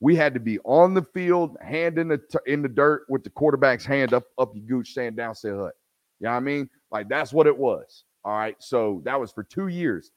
we 0.00 0.14
had 0.14 0.34
to 0.34 0.40
be 0.40 0.58
on 0.60 0.94
the 0.94 1.02
field, 1.02 1.56
hand 1.60 1.98
in 1.98 2.08
the 2.08 2.18
t- 2.18 2.38
in 2.46 2.62
the 2.62 2.68
dirt 2.68 3.06
with 3.08 3.24
the 3.24 3.30
quarterback's 3.30 3.84
hand 3.84 4.14
up 4.14 4.24
up 4.38 4.54
your 4.54 4.64
gooch, 4.64 4.94
saying 4.94 5.16
down, 5.16 5.34
say 5.34 5.50
hut. 5.50 5.74
You 6.20 6.26
know 6.26 6.30
what 6.30 6.36
I 6.36 6.40
mean? 6.40 6.70
Like 6.90 7.08
that's 7.08 7.32
what 7.32 7.46
it 7.46 7.56
was. 7.56 8.04
All 8.24 8.36
right. 8.36 8.56
So 8.58 9.02
that 9.04 9.18
was 9.18 9.32
for 9.32 9.42
two 9.42 9.68
years. 9.68 10.10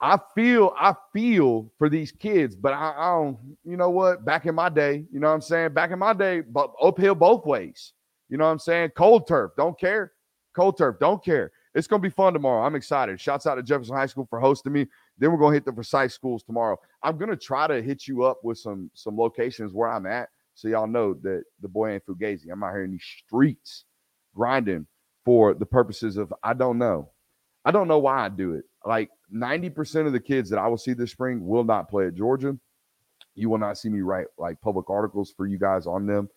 I 0.00 0.18
feel 0.34 0.74
I 0.78 0.94
feel 1.12 1.70
for 1.78 1.88
these 1.88 2.12
kids, 2.12 2.56
but 2.56 2.72
I, 2.74 2.94
I, 2.96 3.14
don't. 3.14 3.38
You 3.64 3.76
know 3.76 3.90
what? 3.90 4.24
Back 4.24 4.44
in 4.46 4.54
my 4.54 4.68
day, 4.68 5.04
you 5.10 5.20
know 5.20 5.28
what 5.28 5.34
I'm 5.34 5.40
saying. 5.40 5.72
Back 5.72 5.92
in 5.92 5.98
my 5.98 6.12
day, 6.12 6.40
but 6.40 6.72
uphill 6.82 7.14
both 7.14 7.46
ways. 7.46 7.92
You 8.28 8.36
know 8.36 8.44
what 8.44 8.50
I'm 8.50 8.58
saying? 8.58 8.90
Cold 8.90 9.28
turf, 9.28 9.52
don't 9.56 9.78
care. 9.78 10.12
Cold 10.54 10.78
turf, 10.78 10.96
don't 11.00 11.24
care. 11.24 11.52
It's 11.74 11.86
gonna 11.86 12.00
be 12.00 12.10
fun 12.10 12.32
tomorrow. 12.32 12.64
I'm 12.64 12.76
excited. 12.76 13.20
Shouts 13.20 13.46
out 13.46 13.56
to 13.56 13.62
Jefferson 13.62 13.96
High 13.96 14.06
School 14.06 14.26
for 14.30 14.38
hosting 14.38 14.72
me. 14.72 14.86
Then 15.18 15.32
we're 15.32 15.38
gonna 15.38 15.54
hit 15.54 15.64
the 15.64 15.72
precise 15.72 16.14
schools 16.14 16.42
tomorrow. 16.42 16.78
I'm 17.02 17.18
gonna 17.18 17.36
try 17.36 17.66
to 17.66 17.82
hit 17.82 18.06
you 18.06 18.22
up 18.22 18.38
with 18.44 18.58
some 18.58 18.90
some 18.94 19.18
locations 19.18 19.72
where 19.72 19.88
I'm 19.88 20.06
at, 20.06 20.28
so 20.54 20.68
y'all 20.68 20.86
know 20.86 21.14
that 21.14 21.42
the 21.60 21.68
boy 21.68 21.92
ain't 21.92 22.06
fugazi. 22.06 22.50
I'm 22.52 22.62
out 22.62 22.72
here 22.72 22.84
in 22.84 22.92
these 22.92 23.04
streets 23.26 23.84
grinding 24.34 24.86
for 25.24 25.54
the 25.54 25.66
purposes 25.66 26.16
of 26.16 26.32
I 26.42 26.54
don't 26.54 26.78
know. 26.78 27.10
I 27.64 27.70
don't 27.70 27.88
know 27.88 27.98
why 27.98 28.24
I 28.24 28.28
do 28.28 28.54
it. 28.54 28.64
Like 28.84 29.10
90% 29.34 30.06
of 30.06 30.12
the 30.12 30.20
kids 30.20 30.50
that 30.50 30.58
I 30.58 30.68
will 30.68 30.76
see 30.76 30.92
this 30.92 31.12
spring 31.12 31.46
will 31.46 31.64
not 31.64 31.88
play 31.88 32.06
at 32.06 32.14
Georgia. 32.14 32.56
You 33.34 33.48
will 33.48 33.58
not 33.58 33.78
see 33.78 33.88
me 33.88 34.02
write 34.02 34.26
like 34.38 34.60
public 34.60 34.90
articles 34.90 35.32
for 35.36 35.46
you 35.46 35.58
guys 35.58 35.86
on 35.86 36.06
them. 36.06 36.28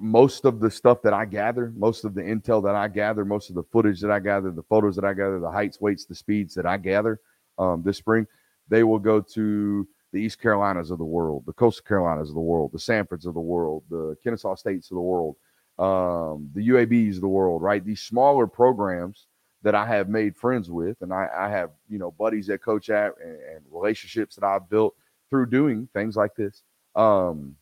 Most 0.00 0.44
of 0.44 0.60
the 0.60 0.70
stuff 0.70 1.02
that 1.02 1.12
I 1.12 1.24
gather, 1.24 1.72
most 1.76 2.04
of 2.04 2.14
the 2.14 2.22
intel 2.22 2.62
that 2.64 2.74
I 2.74 2.88
gather, 2.88 3.24
most 3.24 3.50
of 3.50 3.56
the 3.56 3.62
footage 3.64 4.00
that 4.00 4.10
I 4.10 4.18
gather, 4.18 4.50
the 4.50 4.62
photos 4.62 4.96
that 4.96 5.04
I 5.04 5.12
gather, 5.12 5.38
the 5.38 5.50
heights, 5.50 5.80
weights, 5.80 6.06
the 6.06 6.14
speeds 6.14 6.54
that 6.54 6.66
I 6.66 6.76
gather 6.76 7.20
um, 7.58 7.82
this 7.84 7.98
spring, 7.98 8.26
they 8.68 8.82
will 8.82 8.98
go 8.98 9.20
to 9.20 9.86
the 10.12 10.18
East 10.18 10.40
Carolinas 10.40 10.90
of 10.90 10.98
the 10.98 11.04
world, 11.04 11.44
the 11.46 11.52
Coastal 11.52 11.84
Carolinas 11.86 12.30
of 12.30 12.34
the 12.34 12.40
world, 12.40 12.72
the 12.72 12.78
Samfords 12.78 13.26
of 13.26 13.34
the 13.34 13.40
world, 13.40 13.84
the 13.90 14.16
Kennesaw 14.24 14.54
States 14.54 14.90
of 14.90 14.96
the 14.96 15.00
world, 15.00 15.36
um, 15.78 16.50
the 16.54 16.68
UABs 16.68 17.16
of 17.16 17.20
the 17.20 17.28
world, 17.28 17.62
right? 17.62 17.84
These 17.84 18.02
smaller 18.02 18.46
programs 18.46 19.26
that 19.62 19.74
I 19.74 19.86
have 19.86 20.08
made 20.08 20.36
friends 20.36 20.70
with, 20.70 20.96
and 21.02 21.12
I, 21.12 21.28
I 21.36 21.48
have 21.50 21.70
you 21.88 21.98
know 21.98 22.10
buddies 22.10 22.46
that 22.46 22.62
coach 22.62 22.90
at 22.90 23.12
and, 23.22 23.32
and, 23.32 23.64
relationships 23.70 24.34
that 24.36 24.44
I've 24.44 24.68
built 24.70 24.94
through 25.28 25.46
doing 25.46 25.88
things 25.92 26.16
like 26.16 26.34
this. 26.34 26.62
Um, 26.96 27.56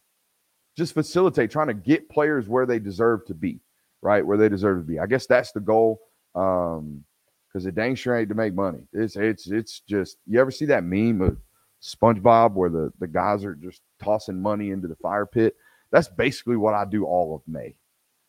just 0.78 0.94
facilitate 0.94 1.50
trying 1.50 1.66
to 1.66 1.74
get 1.74 2.08
players 2.08 2.48
where 2.48 2.64
they 2.64 2.78
deserve 2.78 3.26
to 3.26 3.34
be, 3.34 3.60
right? 4.00 4.24
Where 4.24 4.38
they 4.38 4.48
deserve 4.48 4.78
to 4.78 4.84
be. 4.84 5.00
I 5.00 5.06
guess 5.06 5.26
that's 5.26 5.52
the 5.52 5.60
goal. 5.60 6.00
Um, 6.34 7.04
because 7.48 7.66
it 7.66 7.74
dang 7.74 7.94
sure 7.94 8.16
ain't 8.16 8.28
to 8.28 8.34
make 8.34 8.54
money. 8.54 8.86
It's 8.92 9.16
it's 9.16 9.50
it's 9.50 9.80
just 9.80 10.18
you 10.26 10.38
ever 10.38 10.50
see 10.50 10.66
that 10.66 10.84
meme 10.84 11.22
of 11.22 11.38
SpongeBob 11.82 12.52
where 12.52 12.68
the 12.68 12.92
the 13.00 13.06
guys 13.06 13.44
are 13.44 13.54
just 13.54 13.80
tossing 14.00 14.40
money 14.40 14.70
into 14.70 14.86
the 14.86 14.96
fire 14.96 15.26
pit? 15.26 15.56
That's 15.90 16.08
basically 16.08 16.56
what 16.56 16.74
I 16.74 16.84
do 16.84 17.04
all 17.06 17.34
of 17.34 17.42
May. 17.52 17.74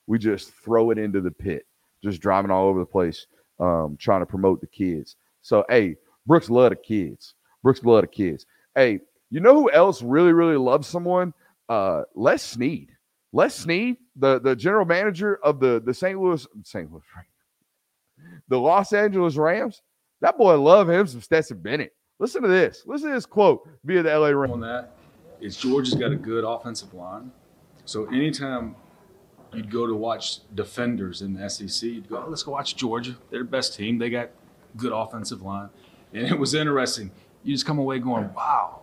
We 0.07 0.17
just 0.17 0.53
throw 0.53 0.89
it 0.91 0.97
into 0.97 1.21
the 1.21 1.31
pit, 1.31 1.67
just 2.01 2.21
driving 2.21 2.49
all 2.49 2.67
over 2.67 2.79
the 2.79 2.85
place 2.85 3.27
um, 3.59 3.97
trying 3.99 4.21
to 4.21 4.25
promote 4.25 4.61
the 4.61 4.67
kids. 4.67 5.17
So, 5.41 5.65
hey, 5.69 5.97
Brooks 6.25 6.49
love 6.49 6.71
the 6.71 6.77
kids. 6.77 7.35
Brooks 7.61 7.83
love 7.83 8.01
the 8.01 8.07
kids. 8.07 8.45
Hey, 8.73 9.01
you 9.29 9.41
know 9.41 9.53
who 9.53 9.71
else 9.71 10.01
really, 10.01 10.33
really 10.33 10.57
loves 10.57 10.87
someone? 10.87 11.33
Uh, 11.69 12.03
Les 12.15 12.41
Snead. 12.41 12.89
Les 13.31 13.53
Snead, 13.53 13.97
the, 14.15 14.39
the 14.39 14.55
general 14.55 14.85
manager 14.85 15.39
of 15.43 15.59
the, 15.59 15.81
the 15.85 15.93
St. 15.93 16.19
Louis, 16.19 16.45
St. 16.63 16.91
Louis, 16.91 17.03
the 18.47 18.59
Los 18.59 18.91
Angeles 18.91 19.35
Rams. 19.35 19.81
That 20.21 20.37
boy 20.37 20.59
love 20.59 20.89
him 20.89 21.07
some 21.07 21.21
Stetson 21.21 21.59
Bennett. 21.61 21.93
Listen 22.19 22.41
to 22.41 22.47
this. 22.49 22.83
Listen 22.85 23.09
to 23.09 23.15
this 23.15 23.25
quote 23.25 23.69
via 23.85 24.03
the 24.03 24.17
LA 24.17 24.29
Rams. 24.29 24.53
On 24.53 24.59
that 24.61 24.95
is 25.39 25.55
Georgia's 25.55 25.93
got 25.93 26.11
a 26.11 26.17
good 26.17 26.43
offensive 26.43 26.93
line. 26.93 27.31
So 27.85 28.07
anytime 28.07 28.75
you'd 29.53 29.71
go 29.71 29.87
to 29.87 29.95
watch 29.95 30.39
defenders 30.55 31.21
in 31.21 31.33
the 31.33 31.49
SEC. 31.49 31.89
You'd 31.89 32.09
go, 32.09 32.23
oh, 32.25 32.29
let's 32.29 32.43
go 32.43 32.51
watch 32.51 32.75
Georgia. 32.75 33.15
They're 33.29 33.39
the 33.39 33.45
best 33.45 33.75
team. 33.75 33.97
They 33.97 34.09
got 34.09 34.29
good 34.77 34.91
offensive 34.91 35.41
line. 35.41 35.69
And 36.13 36.27
it 36.27 36.37
was 36.37 36.53
interesting. 36.53 37.11
You 37.43 37.53
just 37.53 37.65
come 37.65 37.79
away 37.79 37.99
going, 37.99 38.33
wow, 38.33 38.81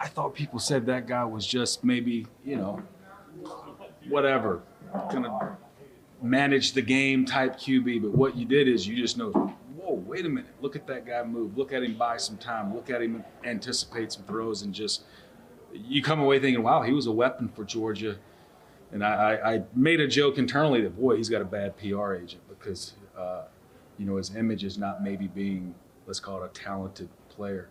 I 0.00 0.08
thought 0.08 0.34
people 0.34 0.58
said 0.58 0.86
that 0.86 1.06
guy 1.06 1.24
was 1.24 1.46
just 1.46 1.84
maybe, 1.84 2.26
you 2.44 2.56
know, 2.56 2.82
whatever, 4.08 4.62
kind 5.10 5.26
of 5.26 5.56
manage 6.22 6.72
the 6.72 6.82
game 6.82 7.24
type 7.24 7.56
QB. 7.56 8.02
But 8.02 8.12
what 8.12 8.36
you 8.36 8.46
did 8.46 8.66
is 8.66 8.88
you 8.88 8.96
just 8.96 9.16
know, 9.18 9.30
whoa, 9.76 9.92
wait 9.92 10.24
a 10.24 10.28
minute. 10.28 10.50
Look 10.60 10.74
at 10.74 10.86
that 10.86 11.06
guy 11.06 11.22
move. 11.22 11.56
Look 11.56 11.72
at 11.72 11.82
him 11.82 11.94
buy 11.94 12.16
some 12.16 12.38
time. 12.38 12.74
Look 12.74 12.90
at 12.90 13.02
him 13.02 13.22
anticipate 13.44 14.12
some 14.12 14.24
throws 14.24 14.62
and 14.62 14.74
just, 14.74 15.04
you 15.72 16.02
come 16.02 16.20
away 16.20 16.40
thinking, 16.40 16.62
wow, 16.62 16.82
he 16.82 16.92
was 16.92 17.06
a 17.06 17.12
weapon 17.12 17.48
for 17.54 17.64
Georgia 17.64 18.16
and 18.92 19.04
I, 19.04 19.34
I, 19.34 19.62
made 19.74 20.00
a 20.00 20.08
joke 20.08 20.38
internally 20.38 20.82
that 20.82 20.98
boy, 20.98 21.16
he's 21.16 21.28
got 21.28 21.42
a 21.42 21.44
bad 21.44 21.76
PR 21.76 22.14
agent 22.14 22.42
because 22.48 22.94
uh, 23.16 23.44
you 23.98 24.06
know 24.06 24.16
his 24.16 24.34
image 24.34 24.64
is 24.64 24.78
not 24.78 25.02
maybe 25.02 25.28
being 25.28 25.74
let's 26.06 26.20
call 26.20 26.42
it 26.42 26.46
a 26.46 26.52
talented 26.52 27.08
player. 27.28 27.68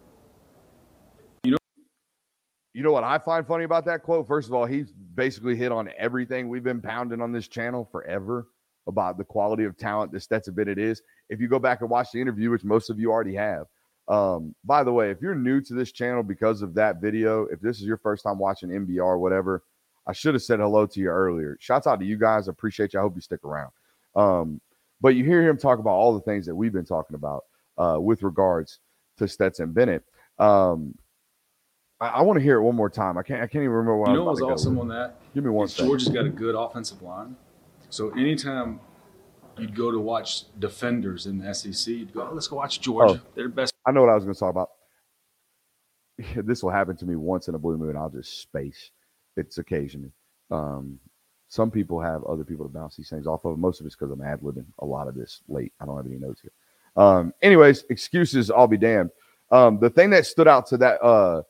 You 2.73 2.83
know, 2.83 2.91
what 2.91 3.03
I 3.03 3.17
find 3.17 3.45
funny 3.45 3.63
about 3.63 3.85
that 3.85 4.03
quote? 4.03 4.27
First 4.27 4.47
of 4.47 4.53
all, 4.53 4.65
he's 4.65 4.91
basically 4.91 5.55
hit 5.55 5.71
on 5.71 5.89
everything 5.97 6.49
we've 6.49 6.63
been 6.63 6.81
pounding 6.81 7.21
on 7.21 7.31
this 7.31 7.47
channel 7.47 7.87
forever 7.91 8.47
about 8.87 9.17
the 9.17 9.23
quality 9.23 9.63
of 9.63 9.77
talent 9.77 10.11
that 10.11 10.21
Stetson 10.21 10.53
Bennett 10.53 10.77
is. 10.77 11.01
If 11.29 11.39
you 11.39 11.47
go 11.47 11.59
back 11.59 11.81
and 11.81 11.89
watch 11.89 12.11
the 12.11 12.21
interview, 12.21 12.51
which 12.51 12.63
most 12.63 12.89
of 12.89 12.99
you 12.99 13.11
already 13.11 13.35
have. 13.35 13.65
Um, 14.07 14.55
by 14.63 14.83
the 14.83 14.91
way, 14.91 15.11
if 15.11 15.21
you're 15.21 15.35
new 15.35 15.61
to 15.61 15.73
this 15.73 15.91
channel 15.91 16.23
because 16.23 16.61
of 16.61 16.73
that 16.75 16.99
video, 16.99 17.43
if 17.45 17.59
this 17.59 17.77
is 17.77 17.83
your 17.83 17.97
first 17.97 18.23
time 18.23 18.39
watching 18.39 18.69
NBR 18.69 18.99
or 18.99 19.19
whatever, 19.19 19.63
I 20.07 20.13
should 20.13 20.33
have 20.33 20.41
said 20.41 20.59
hello 20.59 20.87
to 20.87 20.99
you 20.99 21.09
earlier. 21.09 21.57
Shouts 21.59 21.85
out 21.85 21.99
to 21.99 22.05
you 22.05 22.17
guys. 22.17 22.47
I 22.47 22.51
appreciate 22.51 22.93
you. 22.93 22.99
I 22.99 23.03
hope 23.03 23.15
you 23.15 23.21
stick 23.21 23.43
around. 23.43 23.71
Um, 24.15 24.59
but 25.01 25.09
you 25.09 25.23
hear 25.23 25.47
him 25.47 25.57
talk 25.57 25.77
about 25.77 25.91
all 25.91 26.13
the 26.13 26.21
things 26.21 26.45
that 26.47 26.55
we've 26.55 26.73
been 26.73 26.85
talking 26.85 27.15
about 27.15 27.45
uh, 27.77 27.97
with 27.99 28.23
regards 28.23 28.79
to 29.17 29.27
Stetson 29.27 29.71
Bennett. 29.71 30.03
Um, 30.39 30.95
I, 31.99 32.07
I 32.07 32.21
want 32.21 32.37
to 32.37 32.43
hear 32.43 32.57
it 32.57 32.63
one 32.63 32.75
more 32.75 32.89
time. 32.89 33.17
I 33.17 33.23
can't. 33.23 33.41
I 33.41 33.47
can't 33.47 33.63
even 33.63 33.71
remember 33.71 33.97
what. 33.97 34.09
You 34.09 34.15
know 34.15 34.25
what 34.25 34.31
was 34.31 34.41
awesome 34.41 34.79
on 34.79 34.87
that? 34.89 35.19
Give 35.33 35.43
me 35.43 35.49
one. 35.49 35.67
Georgia's 35.67 36.09
got 36.09 36.25
a 36.25 36.29
good 36.29 36.55
offensive 36.55 37.01
line, 37.01 37.35
so 37.89 38.09
anytime 38.11 38.79
you'd 39.57 39.75
go 39.75 39.91
to 39.91 39.99
watch 39.99 40.45
defenders 40.59 41.25
in 41.25 41.37
the 41.37 41.53
SEC, 41.53 41.87
you'd 41.87 42.13
go, 42.13 42.27
oh, 42.29 42.33
"Let's 42.33 42.47
go 42.47 42.57
watch 42.57 42.81
Georgia. 42.81 43.21
Oh, 43.23 43.29
They're 43.35 43.49
best." 43.49 43.73
I 43.85 43.91
know 43.91 44.01
what 44.01 44.09
I 44.09 44.15
was 44.15 44.23
going 44.23 44.33
to 44.33 44.39
talk 44.39 44.51
about. 44.51 44.69
this 46.45 46.63
will 46.63 46.71
happen 46.71 46.95
to 46.97 47.05
me 47.05 47.15
once 47.15 47.47
in 47.47 47.55
a 47.55 47.59
blue 47.59 47.77
moon. 47.77 47.95
I'll 47.97 48.09
just 48.09 48.41
space 48.41 48.91
it's 49.39 49.57
occasionally. 49.57 50.11
Um, 50.51 50.99
some 51.47 51.71
people 51.71 51.99
have 51.99 52.23
other 52.25 52.43
people 52.43 52.65
to 52.65 52.71
bounce 52.71 52.95
these 52.95 53.09
things 53.09 53.25
off 53.25 53.45
of. 53.45 53.57
Most 53.57 53.79
of 53.79 53.87
it's 53.87 53.95
because 53.95 54.11
I'm 54.11 54.21
ad 54.21 54.41
libbing 54.41 54.65
a 54.79 54.85
lot 54.85 55.07
of 55.07 55.15
this 55.15 55.41
late. 55.47 55.73
I 55.79 55.85
don't 55.85 55.97
have 55.97 56.05
any 56.05 56.17
notes 56.17 56.41
here. 56.41 56.51
Um, 56.95 57.33
anyways, 57.41 57.85
excuses, 57.89 58.51
I'll 58.51 58.67
be 58.67 58.77
damned. 58.77 59.09
Um, 59.51 59.79
the 59.79 59.89
thing 59.89 60.11
that 60.11 60.27
stood 60.27 60.47
out 60.47 60.67
to 60.67 60.77
that 60.77 61.01
uh, 61.01 61.41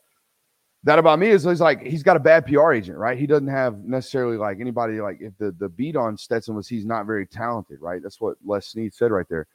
that 0.84 1.00
about 1.00 1.20
me 1.20 1.30
is 1.30 1.44
he's 1.44 1.60
like 1.60 1.86
he's 1.86 2.04
got 2.04 2.16
a 2.16 2.20
bad 2.20 2.46
PR 2.46 2.74
agent, 2.74 2.98
right? 2.98 3.18
He 3.18 3.28
doesn't 3.28 3.48
have 3.48 3.84
necessarily 3.84 4.38
like 4.38 4.60
anybody 4.60 5.02
like 5.02 5.18
if 5.20 5.38
the 5.38 5.52
the 5.52 5.70
beat 5.70 5.96
on 5.96 6.18
Stetson 6.18 6.56
was 6.56 6.68
he's 6.68 6.86
not 6.86 7.06
very 7.06 7.26
talented, 7.26 7.82
right? 7.82 8.02
That's 8.02 8.22
what 8.22 8.38
Les 8.46 8.66
Snead 8.68 8.94
said 8.94 9.12
right 9.12 9.28
there. 9.30 9.48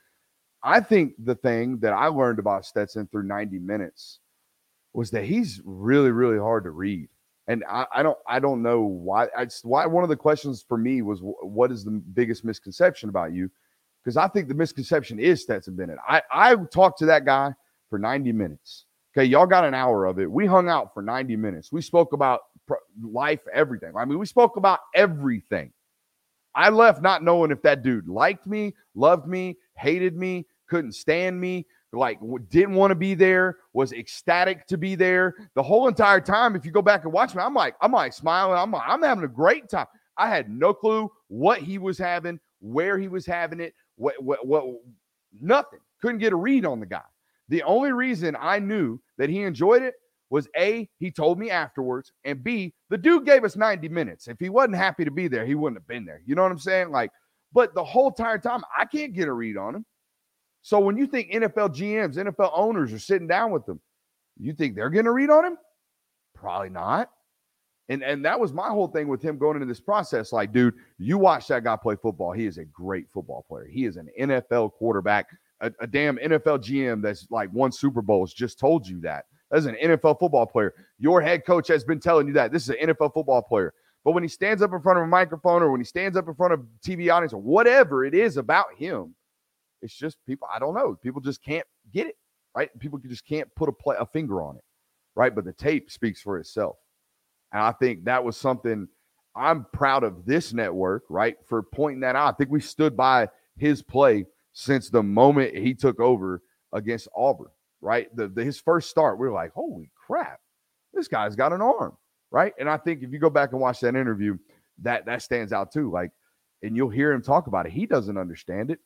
I 0.65 0.81
think 0.81 1.13
the 1.23 1.35
thing 1.35 1.79
that 1.81 1.93
I 1.93 2.07
learned 2.07 2.39
about 2.39 2.65
Stetson 2.65 3.07
through 3.07 3.25
90 3.25 3.59
minutes 3.59 4.21
was 4.95 5.11
that 5.11 5.25
he's 5.25 5.61
really, 5.65 6.11
really 6.11 6.39
hard 6.39 6.65
to 6.65 6.71
read. 6.71 7.09
And 7.47 7.63
I, 7.69 7.85
I 7.95 8.03
don't, 8.03 8.17
I 8.27 8.39
don't 8.39 8.63
know 8.63 8.81
why. 8.81 9.27
I, 9.37 9.47
why 9.63 9.85
one 9.85 10.05
of 10.05 10.09
the 10.09 10.17
questions 10.17 10.65
for 10.67 10.79
me 10.79 11.03
was, 11.03 11.19
what 11.21 11.71
is 11.71 11.85
the 11.85 11.91
biggest 11.91 12.47
misconception 12.47 13.11
about 13.11 13.35
you? 13.35 13.51
Because 14.03 14.17
I 14.17 14.27
think 14.29 14.49
the 14.49 14.55
misconception 14.55 15.19
is 15.19 15.43
Stetson 15.43 15.77
Bennett. 15.77 15.99
I, 16.09 16.23
I 16.31 16.57
talked 16.73 16.99
to 17.01 17.07
that 17.07 17.27
guy 17.27 17.53
for 17.91 17.99
90 17.99 18.33
minutes. 18.33 18.87
Okay, 19.17 19.27
y'all 19.29 19.47
got 19.47 19.65
an 19.65 19.75
hour 19.75 20.07
of 20.07 20.19
it. 20.19 20.31
We 20.31 20.45
hung 20.45 20.69
out 20.69 20.93
for 20.93 21.01
90 21.01 21.37
minutes. 21.37 21.71
We 21.71 21.83
spoke 21.83 22.13
about 22.13 22.41
life, 23.01 23.41
everything. 23.53 23.93
I 23.97 24.05
mean, 24.05 24.19
we 24.19 24.27
spoke 24.27 24.57
about 24.57 24.81
everything. 24.95 25.73
I 26.57 26.71
left 26.71 27.01
not 27.01 27.23
knowing 27.23 27.51
if 27.51 27.63
that 27.63 27.83
dude 27.83 28.09
liked 28.09 28.47
me, 28.47 28.75
loved 28.95 29.29
me, 29.29 29.57
hated 29.77 30.17
me, 30.17 30.47
couldn't 30.69 30.93
stand 30.93 31.41
me, 31.41 31.67
like 31.93 32.19
didn't 32.49 32.75
want 32.75 32.91
to 32.91 32.97
be 32.97 33.15
there, 33.15 33.59
was 33.73 33.93
ecstatic 33.93 34.67
to 34.67 34.79
be 34.79 34.97
there 34.97 35.35
the 35.55 35.63
whole 35.63 35.87
entire 35.87 36.21
time. 36.21 36.57
If 36.57 36.65
you 36.65 36.73
go 36.73 36.83
back 36.83 37.05
and 37.05 37.13
watch 37.13 37.35
me, 37.35 37.43
I'm 37.43 37.55
like, 37.55 37.77
I'm 37.81 37.93
like 37.93 38.13
smiling. 38.13 38.59
I'm 38.59 38.73
like, 38.73 38.83
I'm 38.87 39.03
having 39.03 39.25
a 39.25 39.29
great 39.29 39.69
time. 39.69 39.87
I 40.17 40.29
had 40.29 40.49
no 40.49 40.75
clue 40.75 41.11
what 41.29 41.61
he 41.61 41.79
was 41.79 41.99
having, 41.99 42.41
where 42.61 42.99
he 42.99 43.09
was 43.09 43.27
having 43.27 43.61
it, 43.61 43.75
what, 43.97 44.21
what, 44.23 44.47
what, 44.47 44.65
nothing. 45.41 45.81
Couldn't 46.01 46.19
get 46.19 46.33
a 46.33 46.37
read 46.37 46.67
on 46.67 46.81
the 46.81 46.87
guy. 46.87 47.03
The 47.49 47.63
only 47.63 47.93
reason 47.93 48.37
I 48.41 48.59
knew 48.59 49.01
that 49.19 49.31
he 49.31 49.43
enjoyed 49.43 49.83
it 49.83 49.95
was 50.31 50.49
A, 50.57 50.89
he 50.99 51.11
told 51.11 51.39
me 51.39 51.51
afterwards, 51.51 52.13
and 52.25 52.43
B, 52.43 52.75
the 52.91 52.99
dude 52.99 53.27
gave 53.27 53.45
us 53.45 53.57
90 53.57 53.89
minutes. 53.89 54.27
If 54.27 54.39
he 54.41 54.49
wasn't 54.49 54.77
happy 54.77 55.05
to 55.05 55.11
be 55.11 55.29
there, 55.29 55.47
he 55.47 55.55
wouldn't 55.55 55.81
have 55.81 55.87
been 55.87 56.05
there. 56.05 56.23
You 56.27 56.35
know 56.35 56.43
what 56.43 56.51
I'm 56.51 56.59
saying? 56.59 56.91
Like, 56.91 57.11
but 57.53 57.75
the 57.75 57.85
whole 57.85 58.09
entire 58.09 58.39
time, 58.39 58.63
I 58.77 58.85
can't 58.85 59.15
get 59.15 59.29
a 59.29 59.33
read 59.33 59.57
on 59.57 59.77
him. 59.77 59.87
So 60.63 60.81
when 60.81 60.97
you 60.97 61.07
think 61.07 61.31
NFL 61.31 61.77
GMs, 61.77 62.17
NFL 62.17 62.51
owners 62.55 62.93
are 62.93 62.99
sitting 62.99 63.29
down 63.29 63.51
with 63.51 63.67
them, 63.67 63.81
you 64.39 64.53
think 64.55 64.75
they're 64.75 64.91
going 64.91 65.05
to 65.05 65.13
read 65.13 65.31
on 65.31 65.45
him? 65.45 65.59
Probably 66.35 66.71
not. 66.71 67.11
And 67.91 68.03
and 68.03 68.25
that 68.25 68.41
was 68.41 68.53
my 68.55 68.69
whole 68.69 68.89
thing 68.89 69.09
with 69.09 69.23
him 69.23 69.37
going 69.37 69.57
into 69.57 69.67
this 69.67 69.81
process. 69.81 70.33
Like, 70.33 70.53
dude, 70.53 70.75
you 70.99 71.19
watch 71.19 71.49
that 71.49 71.65
guy 71.65 71.77
play 71.77 71.97
football. 72.01 72.33
He 72.33 72.47
is 72.47 72.57
a 72.57 72.65
great 72.65 73.11
football 73.13 73.45
player. 73.47 73.67
He 73.71 73.85
is 73.85 73.97
an 73.97 74.09
NFL 74.19 74.73
quarterback. 74.73 75.27
A, 75.65 75.73
a 75.81 75.87
damn 75.87 76.19
NFL 76.19 76.63
GM 76.63 77.03
that's 77.03 77.27
like 77.31 77.53
won 77.53 77.73
Super 77.73 78.03
Bowls 78.03 78.33
just 78.33 78.59
told 78.59 78.87
you 78.87 79.01
that. 79.01 79.25
As 79.53 79.67
an 79.67 79.77
NFL 79.83 80.19
football 80.19 80.47
player. 80.47 80.75
Your 80.99 81.21
head 81.21 81.47
coach 81.47 81.69
has 81.69 81.85
been 81.85 82.01
telling 82.01 82.27
you 82.27 82.33
that. 82.35 82.53
This 82.53 82.65
is 82.65 82.71
an 82.71 82.89
NFL 82.89 83.15
football 83.15 83.43
player. 83.43 83.73
But 84.05 84.13
when 84.13 84.23
he 84.23 84.29
stands 84.29 84.63
up 84.63 84.73
in 84.73 84.81
front 84.81 84.99
of 84.99 85.05
a 85.05 85.09
microphone 85.09 85.63
or 85.63 85.71
when 85.71 85.81
he 85.81 85.85
stands 85.85 86.17
up 86.17 86.29
in 86.29 86.35
front 86.35 86.53
of 86.53 86.61
TV 86.87 87.13
audience 87.13 87.33
or 87.33 87.41
whatever 87.41 88.05
it 88.05 88.15
is 88.15 88.37
about 88.37 88.67
him, 88.77 89.15
it's 89.81 89.95
just 89.95 90.19
people, 90.27 90.49
I 90.53 90.59
don't 90.59 90.75
know. 90.75 90.99
People 91.03 91.21
just 91.21 91.43
can't 91.43 91.67
get 91.93 92.09
it, 92.09 92.17
right? 92.55 92.71
People 92.79 92.99
just 92.99 93.27
can't 93.27 93.49
put 93.55 93.69
a, 93.69 93.73
play, 93.73 93.97
a 93.99 94.07
finger 94.07 94.43
on 94.43 94.57
it, 94.57 94.65
right? 95.15 95.35
But 95.35 95.45
the 95.45 95.53
tape 95.53 95.91
speaks 95.91 96.21
for 96.21 96.39
itself. 96.39 96.77
And 97.53 97.63
I 97.63 97.73
think 97.73 98.05
that 98.05 98.25
was 98.25 98.37
something 98.37 98.89
I'm 99.37 99.67
proud 99.73 100.05
of 100.05 100.27
this 100.27 100.53
network, 100.53 101.05
right? 101.09 101.37
For 101.47 101.63
pointing 101.63 102.01
that 102.01 102.17
out. 102.17 102.35
I 102.35 102.37
think 102.37 102.51
we 102.51 102.61
stood 102.61 102.97
by 102.97 103.29
his 103.57 103.83
play 103.83 104.27
since 104.55 104.89
the 104.89 105.03
moment 105.03 105.57
he 105.57 105.75
took 105.75 106.01
over 106.01 106.43
against 106.73 107.09
Auburn, 107.15 107.51
right? 107.83 108.15
The, 108.17 108.29
the 108.29 108.43
his 108.43 108.59
first 108.59 108.89
start, 108.89 109.19
we 109.19 109.27
were 109.29 109.35
like, 109.35 109.53
holy 109.53 109.91
crap, 109.95 110.41
this 110.95 111.09
guy's 111.09 111.37
got 111.37 111.53
an 111.53 111.61
arm, 111.61 111.97
right? 112.31 112.55
And 112.59 112.71
I 112.71 112.79
think 112.79 113.03
if 113.03 113.13
you 113.13 113.19
go 113.19 113.31
back 113.31 113.53
and 113.53 113.61
watch 113.61 113.81
that 113.81 113.97
interview, 113.97 114.39
that 114.83 115.07
that 115.07 115.23
stands 115.23 115.53
out 115.53 115.73
too. 115.73 115.91
Like, 115.91 116.13
and 116.63 116.77
you'll 116.77 116.89
hear 116.89 117.13
him 117.13 117.23
talk 117.23 117.47
about 117.47 117.67
it. 117.67 117.73
He 117.73 117.87
doesn't 117.87 118.17
understand 118.17 118.71
it 118.71 118.81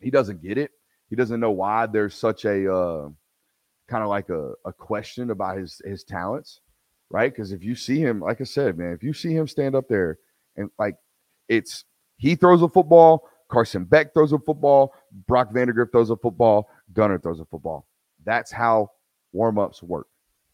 he 0.00 0.10
doesn't 0.10 0.42
get 0.42 0.58
it. 0.58 0.70
He 1.08 1.16
doesn't 1.16 1.40
know 1.40 1.50
why 1.50 1.86
there's 1.86 2.14
such 2.14 2.44
a 2.44 2.72
uh, 2.72 3.08
kind 3.88 4.02
of 4.02 4.08
like 4.08 4.28
a, 4.28 4.52
a 4.64 4.72
question 4.72 5.30
about 5.30 5.58
his 5.58 5.80
his 5.84 6.04
talents, 6.04 6.60
right? 7.10 7.32
Because 7.32 7.52
if 7.52 7.64
you 7.64 7.74
see 7.74 7.98
him, 7.98 8.20
like 8.20 8.40
I 8.40 8.44
said, 8.44 8.78
man, 8.78 8.92
if 8.92 9.02
you 9.02 9.12
see 9.12 9.34
him 9.34 9.48
stand 9.48 9.74
up 9.74 9.88
there 9.88 10.18
and 10.56 10.70
like 10.78 10.96
it's 11.48 11.84
he 12.16 12.34
throws 12.36 12.62
a 12.62 12.68
football, 12.68 13.28
Carson 13.54 13.84
Beck 13.84 14.12
throws 14.12 14.32
a 14.32 14.38
football, 14.38 14.92
Brock 15.28 15.52
Vandagriff 15.52 15.92
throws 15.92 16.10
a 16.10 16.16
football, 16.16 16.68
Gunner 16.92 17.20
throws 17.20 17.38
a 17.38 17.44
football. 17.44 17.86
That's 18.24 18.50
how 18.50 18.90
warm-ups 19.32 19.80
work. 19.82 20.08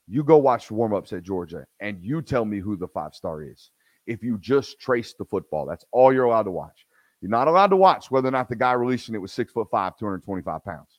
You 0.06 0.22
go 0.22 0.36
watch 0.36 0.70
warm-ups 0.70 1.14
at 1.14 1.22
Georgia 1.22 1.66
and 1.80 1.98
you 2.02 2.20
tell 2.20 2.44
me 2.44 2.58
who 2.58 2.76
the 2.76 2.88
five 2.88 3.14
star 3.14 3.42
is. 3.42 3.70
If 4.06 4.22
you 4.22 4.36
just 4.38 4.80
trace 4.80 5.14
the 5.14 5.24
football, 5.24 5.64
that's 5.66 5.84
all 5.92 6.12
you're 6.12 6.24
allowed 6.24 6.42
to 6.42 6.50
watch. 6.50 6.84
You're 7.22 7.30
not 7.30 7.48
allowed 7.48 7.68
to 7.68 7.76
watch 7.76 8.10
whether 8.10 8.28
or 8.28 8.32
not 8.32 8.48
the 8.48 8.56
guy 8.56 8.72
releasing 8.72 9.14
it 9.14 9.18
was 9.18 9.32
six 9.32 9.50
foot 9.52 9.68
five, 9.70 9.96
225 9.96 10.62
pounds. 10.62 10.98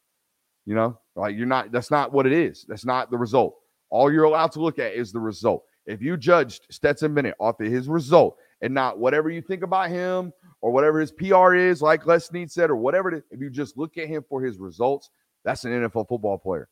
You 0.65 0.75
know, 0.75 0.97
like 1.15 1.35
you're 1.35 1.45
not, 1.45 1.71
that's 1.71 1.91
not 1.91 2.13
what 2.13 2.25
it 2.25 2.33
is. 2.33 2.65
That's 2.67 2.85
not 2.85 3.11
the 3.11 3.17
result. 3.17 3.57
All 3.91 4.11
you're 4.11 4.23
allowed 4.23 4.53
to 4.53 4.61
look 4.61 4.79
at 4.79 4.93
is 4.93 5.11
the 5.11 5.19
result. 5.19 5.65
If 5.85 6.01
you 6.01 6.17
judged 6.17 6.65
Stetson 6.71 7.13
Bennett 7.13 7.35
off 7.39 7.59
of 7.59 7.67
his 7.67 7.87
result 7.87 8.37
and 8.61 8.73
not 8.73 8.99
whatever 8.99 9.29
you 9.29 9.41
think 9.41 9.63
about 9.63 9.89
him 9.89 10.33
or 10.61 10.71
whatever 10.71 10.99
his 10.99 11.11
PR 11.11 11.55
is, 11.55 11.81
like 11.81 12.05
Les 12.05 12.25
Snead 12.25 12.51
said, 12.51 12.69
or 12.69 12.75
whatever 12.75 13.09
it 13.09 13.17
is, 13.17 13.23
if 13.31 13.39
you 13.39 13.49
just 13.49 13.77
look 13.77 13.97
at 13.97 14.07
him 14.07 14.23
for 14.29 14.41
his 14.41 14.59
results, 14.59 15.09
that's 15.43 15.65
an 15.65 15.71
NFL 15.71 16.07
football 16.07 16.37
player. 16.37 16.69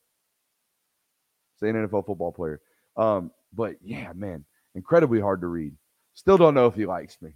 Say 1.60 1.70
an 1.70 1.76
NFL 1.76 2.06
football 2.06 2.32
player. 2.32 2.62
Um, 2.96 3.32
but 3.54 3.76
yeah, 3.84 4.14
man, 4.14 4.46
incredibly 4.76 5.20
hard 5.20 5.42
to 5.42 5.48
read. 5.48 5.74
Still 6.14 6.38
don't 6.38 6.54
know 6.54 6.68
if 6.68 6.76
he 6.76 6.86
likes 6.86 7.18
me. 7.22 7.32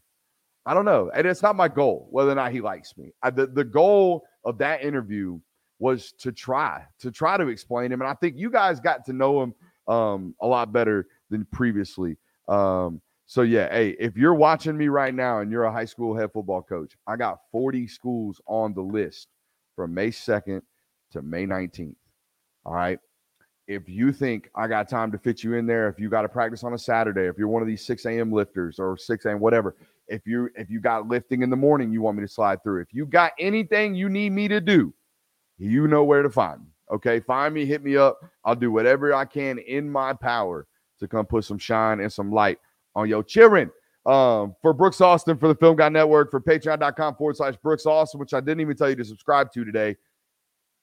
I 0.65 0.73
don't 0.73 0.85
know. 0.85 1.11
And 1.13 1.27
it's 1.27 1.41
not 1.41 1.55
my 1.55 1.67
goal 1.67 2.07
whether 2.11 2.31
or 2.31 2.35
not 2.35 2.51
he 2.51 2.61
likes 2.61 2.95
me. 2.97 3.13
I, 3.21 3.31
the, 3.31 3.47
the 3.47 3.63
goal 3.63 4.23
of 4.45 4.57
that 4.59 4.83
interview 4.83 5.39
was 5.79 6.13
to 6.19 6.31
try, 6.31 6.85
to 6.99 7.11
try 7.11 7.37
to 7.37 7.47
explain 7.47 7.91
him. 7.91 8.01
And 8.01 8.09
I 8.09 8.13
think 8.13 8.37
you 8.37 8.49
guys 8.49 8.79
got 8.79 9.05
to 9.05 9.13
know 9.13 9.43
him 9.43 9.53
um, 9.87 10.35
a 10.39 10.47
lot 10.47 10.71
better 10.71 11.07
than 11.29 11.45
previously. 11.51 12.17
Um, 12.47 13.01
so, 13.25 13.41
yeah, 13.41 13.69
hey, 13.71 13.95
if 13.99 14.17
you're 14.17 14.33
watching 14.33 14.77
me 14.77 14.89
right 14.89 15.13
now 15.13 15.39
and 15.39 15.51
you're 15.51 15.63
a 15.63 15.71
high 15.71 15.85
school 15.85 16.15
head 16.15 16.31
football 16.33 16.61
coach, 16.61 16.93
I 17.07 17.15
got 17.15 17.39
40 17.51 17.87
schools 17.87 18.41
on 18.47 18.73
the 18.73 18.81
list 18.81 19.27
from 19.75 19.93
May 19.93 20.09
2nd 20.09 20.61
to 21.11 21.21
May 21.21 21.45
19th. 21.45 21.95
All 22.65 22.73
right. 22.73 22.99
If 23.67 23.87
you 23.87 24.11
think 24.11 24.49
I 24.55 24.67
got 24.67 24.89
time 24.89 25.09
to 25.13 25.17
fit 25.17 25.41
you 25.41 25.53
in 25.53 25.65
there, 25.65 25.87
if 25.87 25.99
you 25.99 26.09
got 26.09 26.23
to 26.23 26.29
practice 26.29 26.65
on 26.65 26.73
a 26.73 26.77
Saturday, 26.77 27.27
if 27.27 27.37
you're 27.37 27.47
one 27.47 27.61
of 27.61 27.67
these 27.67 27.85
6 27.85 28.05
a.m. 28.05 28.31
lifters 28.31 28.77
or 28.77 28.97
6 28.97 29.25
a.m., 29.25 29.39
whatever, 29.39 29.77
if 30.09 30.27
you 30.27 30.49
if 30.57 30.69
you 30.69 30.81
got 30.81 31.07
lifting 31.07 31.43
in 31.43 31.49
the 31.49 31.55
morning, 31.55 31.89
you 31.91 32.01
want 32.01 32.17
me 32.17 32.23
to 32.23 32.27
slide 32.27 32.61
through. 32.61 32.81
If 32.81 32.93
you 32.93 33.05
got 33.05 33.31
anything 33.39 33.95
you 33.95 34.09
need 34.09 34.31
me 34.33 34.49
to 34.49 34.59
do, 34.59 34.93
you 35.57 35.87
know 35.87 36.03
where 36.03 36.23
to 36.23 36.29
find 36.29 36.59
me. 36.61 36.67
Okay, 36.91 37.21
find 37.21 37.53
me, 37.53 37.65
hit 37.65 37.81
me 37.81 37.95
up. 37.95 38.19
I'll 38.43 38.55
do 38.55 38.69
whatever 38.69 39.13
I 39.13 39.23
can 39.23 39.59
in 39.59 39.89
my 39.89 40.11
power 40.11 40.67
to 40.99 41.07
come 41.07 41.25
put 41.25 41.45
some 41.45 41.57
shine 41.57 42.01
and 42.01 42.11
some 42.11 42.33
light 42.33 42.59
on 42.95 43.09
your 43.09 43.23
children. 43.23 43.71
Um, 44.05 44.55
for 44.61 44.73
Brooks 44.73 44.99
Austin, 44.99 45.37
for 45.37 45.47
the 45.47 45.55
Film 45.55 45.77
Guy 45.77 45.87
Network, 45.89 46.29
for 46.29 46.41
patreon.com 46.41 47.15
forward 47.15 47.37
slash 47.37 47.55
Brooks 47.63 47.85
Austin, 47.85 48.19
which 48.19 48.33
I 48.33 48.41
didn't 48.41 48.59
even 48.59 48.75
tell 48.75 48.89
you 48.89 48.97
to 48.97 49.05
subscribe 49.05 49.51
to 49.53 49.63
today. 49.63 49.95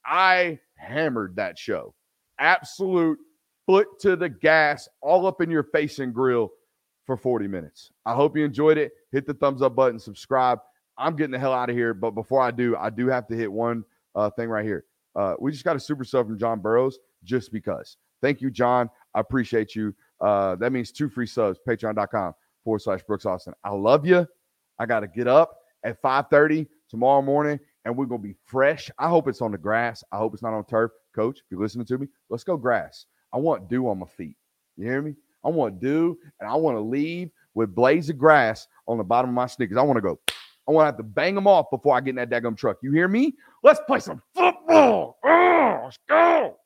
I 0.07 0.59
hammered 0.77 1.37
that 1.37 1.59
show. 1.59 1.95
Absolute 2.39 3.19
foot 3.67 3.87
to 4.01 4.17
the 4.17 4.31
gas, 4.31 4.89
all 5.03 5.27
up 5.27 5.43
in 5.43 5.51
your 5.51 5.65
face 5.65 5.99
and 5.99 6.15
grill 6.15 6.51
for 7.05 7.17
40 7.17 7.47
minutes. 7.47 7.91
I 8.07 8.15
hope 8.15 8.37
you 8.37 8.45
enjoyed 8.45 8.79
it. 8.79 8.93
Hit 9.13 9.27
the 9.27 9.35
thumbs 9.35 9.61
up 9.61 9.77
button, 9.77 9.99
subscribe. 9.99 10.59
I'm 10.97 11.17
getting 11.17 11.33
the 11.33 11.39
hell 11.39 11.53
out 11.53 11.71
of 11.71 11.77
here. 11.77 11.93
But 11.93 12.13
before 12.13 12.41
I 12.41 12.51
do, 12.51 12.77
I 12.77 12.91
do 12.91 13.09
have 13.09 13.27
to 13.29 13.37
hit 13.37 13.51
one 13.51 13.85
uh, 14.15 14.31
thing 14.31 14.49
right 14.49 14.65
here. 14.65 14.85
Uh, 15.17 15.35
we 15.39 15.51
just 15.51 15.65
got 15.65 15.77
a 15.77 15.81
super 15.81 16.05
sub 16.05 16.27
from 16.27 16.39
John 16.39 16.61
Burrows 16.61 16.99
just 17.25 17.53
because. 17.53 17.97
Thank 18.23 18.41
you, 18.41 18.51
John. 18.51 18.89
I 19.15 19.21
appreciate 19.21 19.75
you. 19.75 19.95
Uh, 20.21 20.57
that 20.57 20.73
means 20.73 20.93
two 20.93 21.09
free 21.09 21.27
subs, 21.27 21.59
patreon.com 21.67 22.35
forward 22.65 22.81
slash 22.81 23.03
Brooks 23.03 23.27
Austin. 23.27 23.55
I 23.65 23.71
love 23.71 24.07
you. 24.07 24.27
I 24.79 24.87
got 24.87 25.01
to 25.01 25.09
get 25.09 25.27
up 25.27 25.57
at 25.85 26.03
5.30 26.03 26.67
tomorrow 26.89 27.23
morning 27.23 27.59
and 27.85 27.97
we're 27.97 28.07
going 28.07 28.21
to 28.21 28.29
be 28.29 28.35
fresh. 28.45 28.91
I 28.99 29.09
hope 29.09 29.29
it's 29.29 29.41
on 29.41 29.53
the 29.53 29.59
grass. 29.59 30.05
I 30.13 30.19
hope 30.19 30.35
it's 30.35 30.43
not 30.43 30.55
on 30.55 30.65
turf. 30.65 30.91
Coach, 31.15 31.39
if 31.39 31.45
you're 31.51 31.61
listening 31.61 31.87
to 31.87 31.99
me, 31.99 32.07
let's 32.29 32.45
go 32.45 32.57
grass. 32.57 33.07
I 33.33 33.39
want 33.39 33.69
dew 33.69 33.89
on 33.89 33.99
my 33.99 34.07
feet. 34.07 34.37
You 34.77 34.87
hear 34.87 35.03
me? 35.03 35.15
I 35.45 35.49
want 35.49 35.81
dew, 35.81 36.19
and 36.39 36.49
I 36.49 36.55
want 36.55 36.77
to 36.77 36.81
leave 36.81 37.31
with 37.55 37.75
blades 37.75 38.11
of 38.11 38.19
grass 38.19 38.67
on 38.87 38.99
the 38.99 39.05
bottom 39.05 39.31
of 39.31 39.35
my 39.35 39.47
sneakers. 39.47 39.79
I 39.79 39.83
want 39.83 39.97
to 39.97 40.03
go. 40.03 40.21
I 40.69 40.73
want 40.73 40.85
to 40.85 40.87
have 40.87 40.97
to 40.99 41.03
bang 41.03 41.35
them 41.35 41.47
off 41.47 41.67
before 41.71 41.97
I 41.97 42.01
get 42.01 42.11
in 42.11 42.17
that 42.17 42.31
daggum 42.31 42.57
truck. 42.57 42.77
You 42.83 42.93
hear 42.93 43.09
me? 43.09 43.35
Let's 43.63 43.81
play 43.87 44.01
some 44.01 44.23
football. 44.35 45.19
Oh, 45.25 45.81
let's 45.85 45.99
go. 46.09 46.57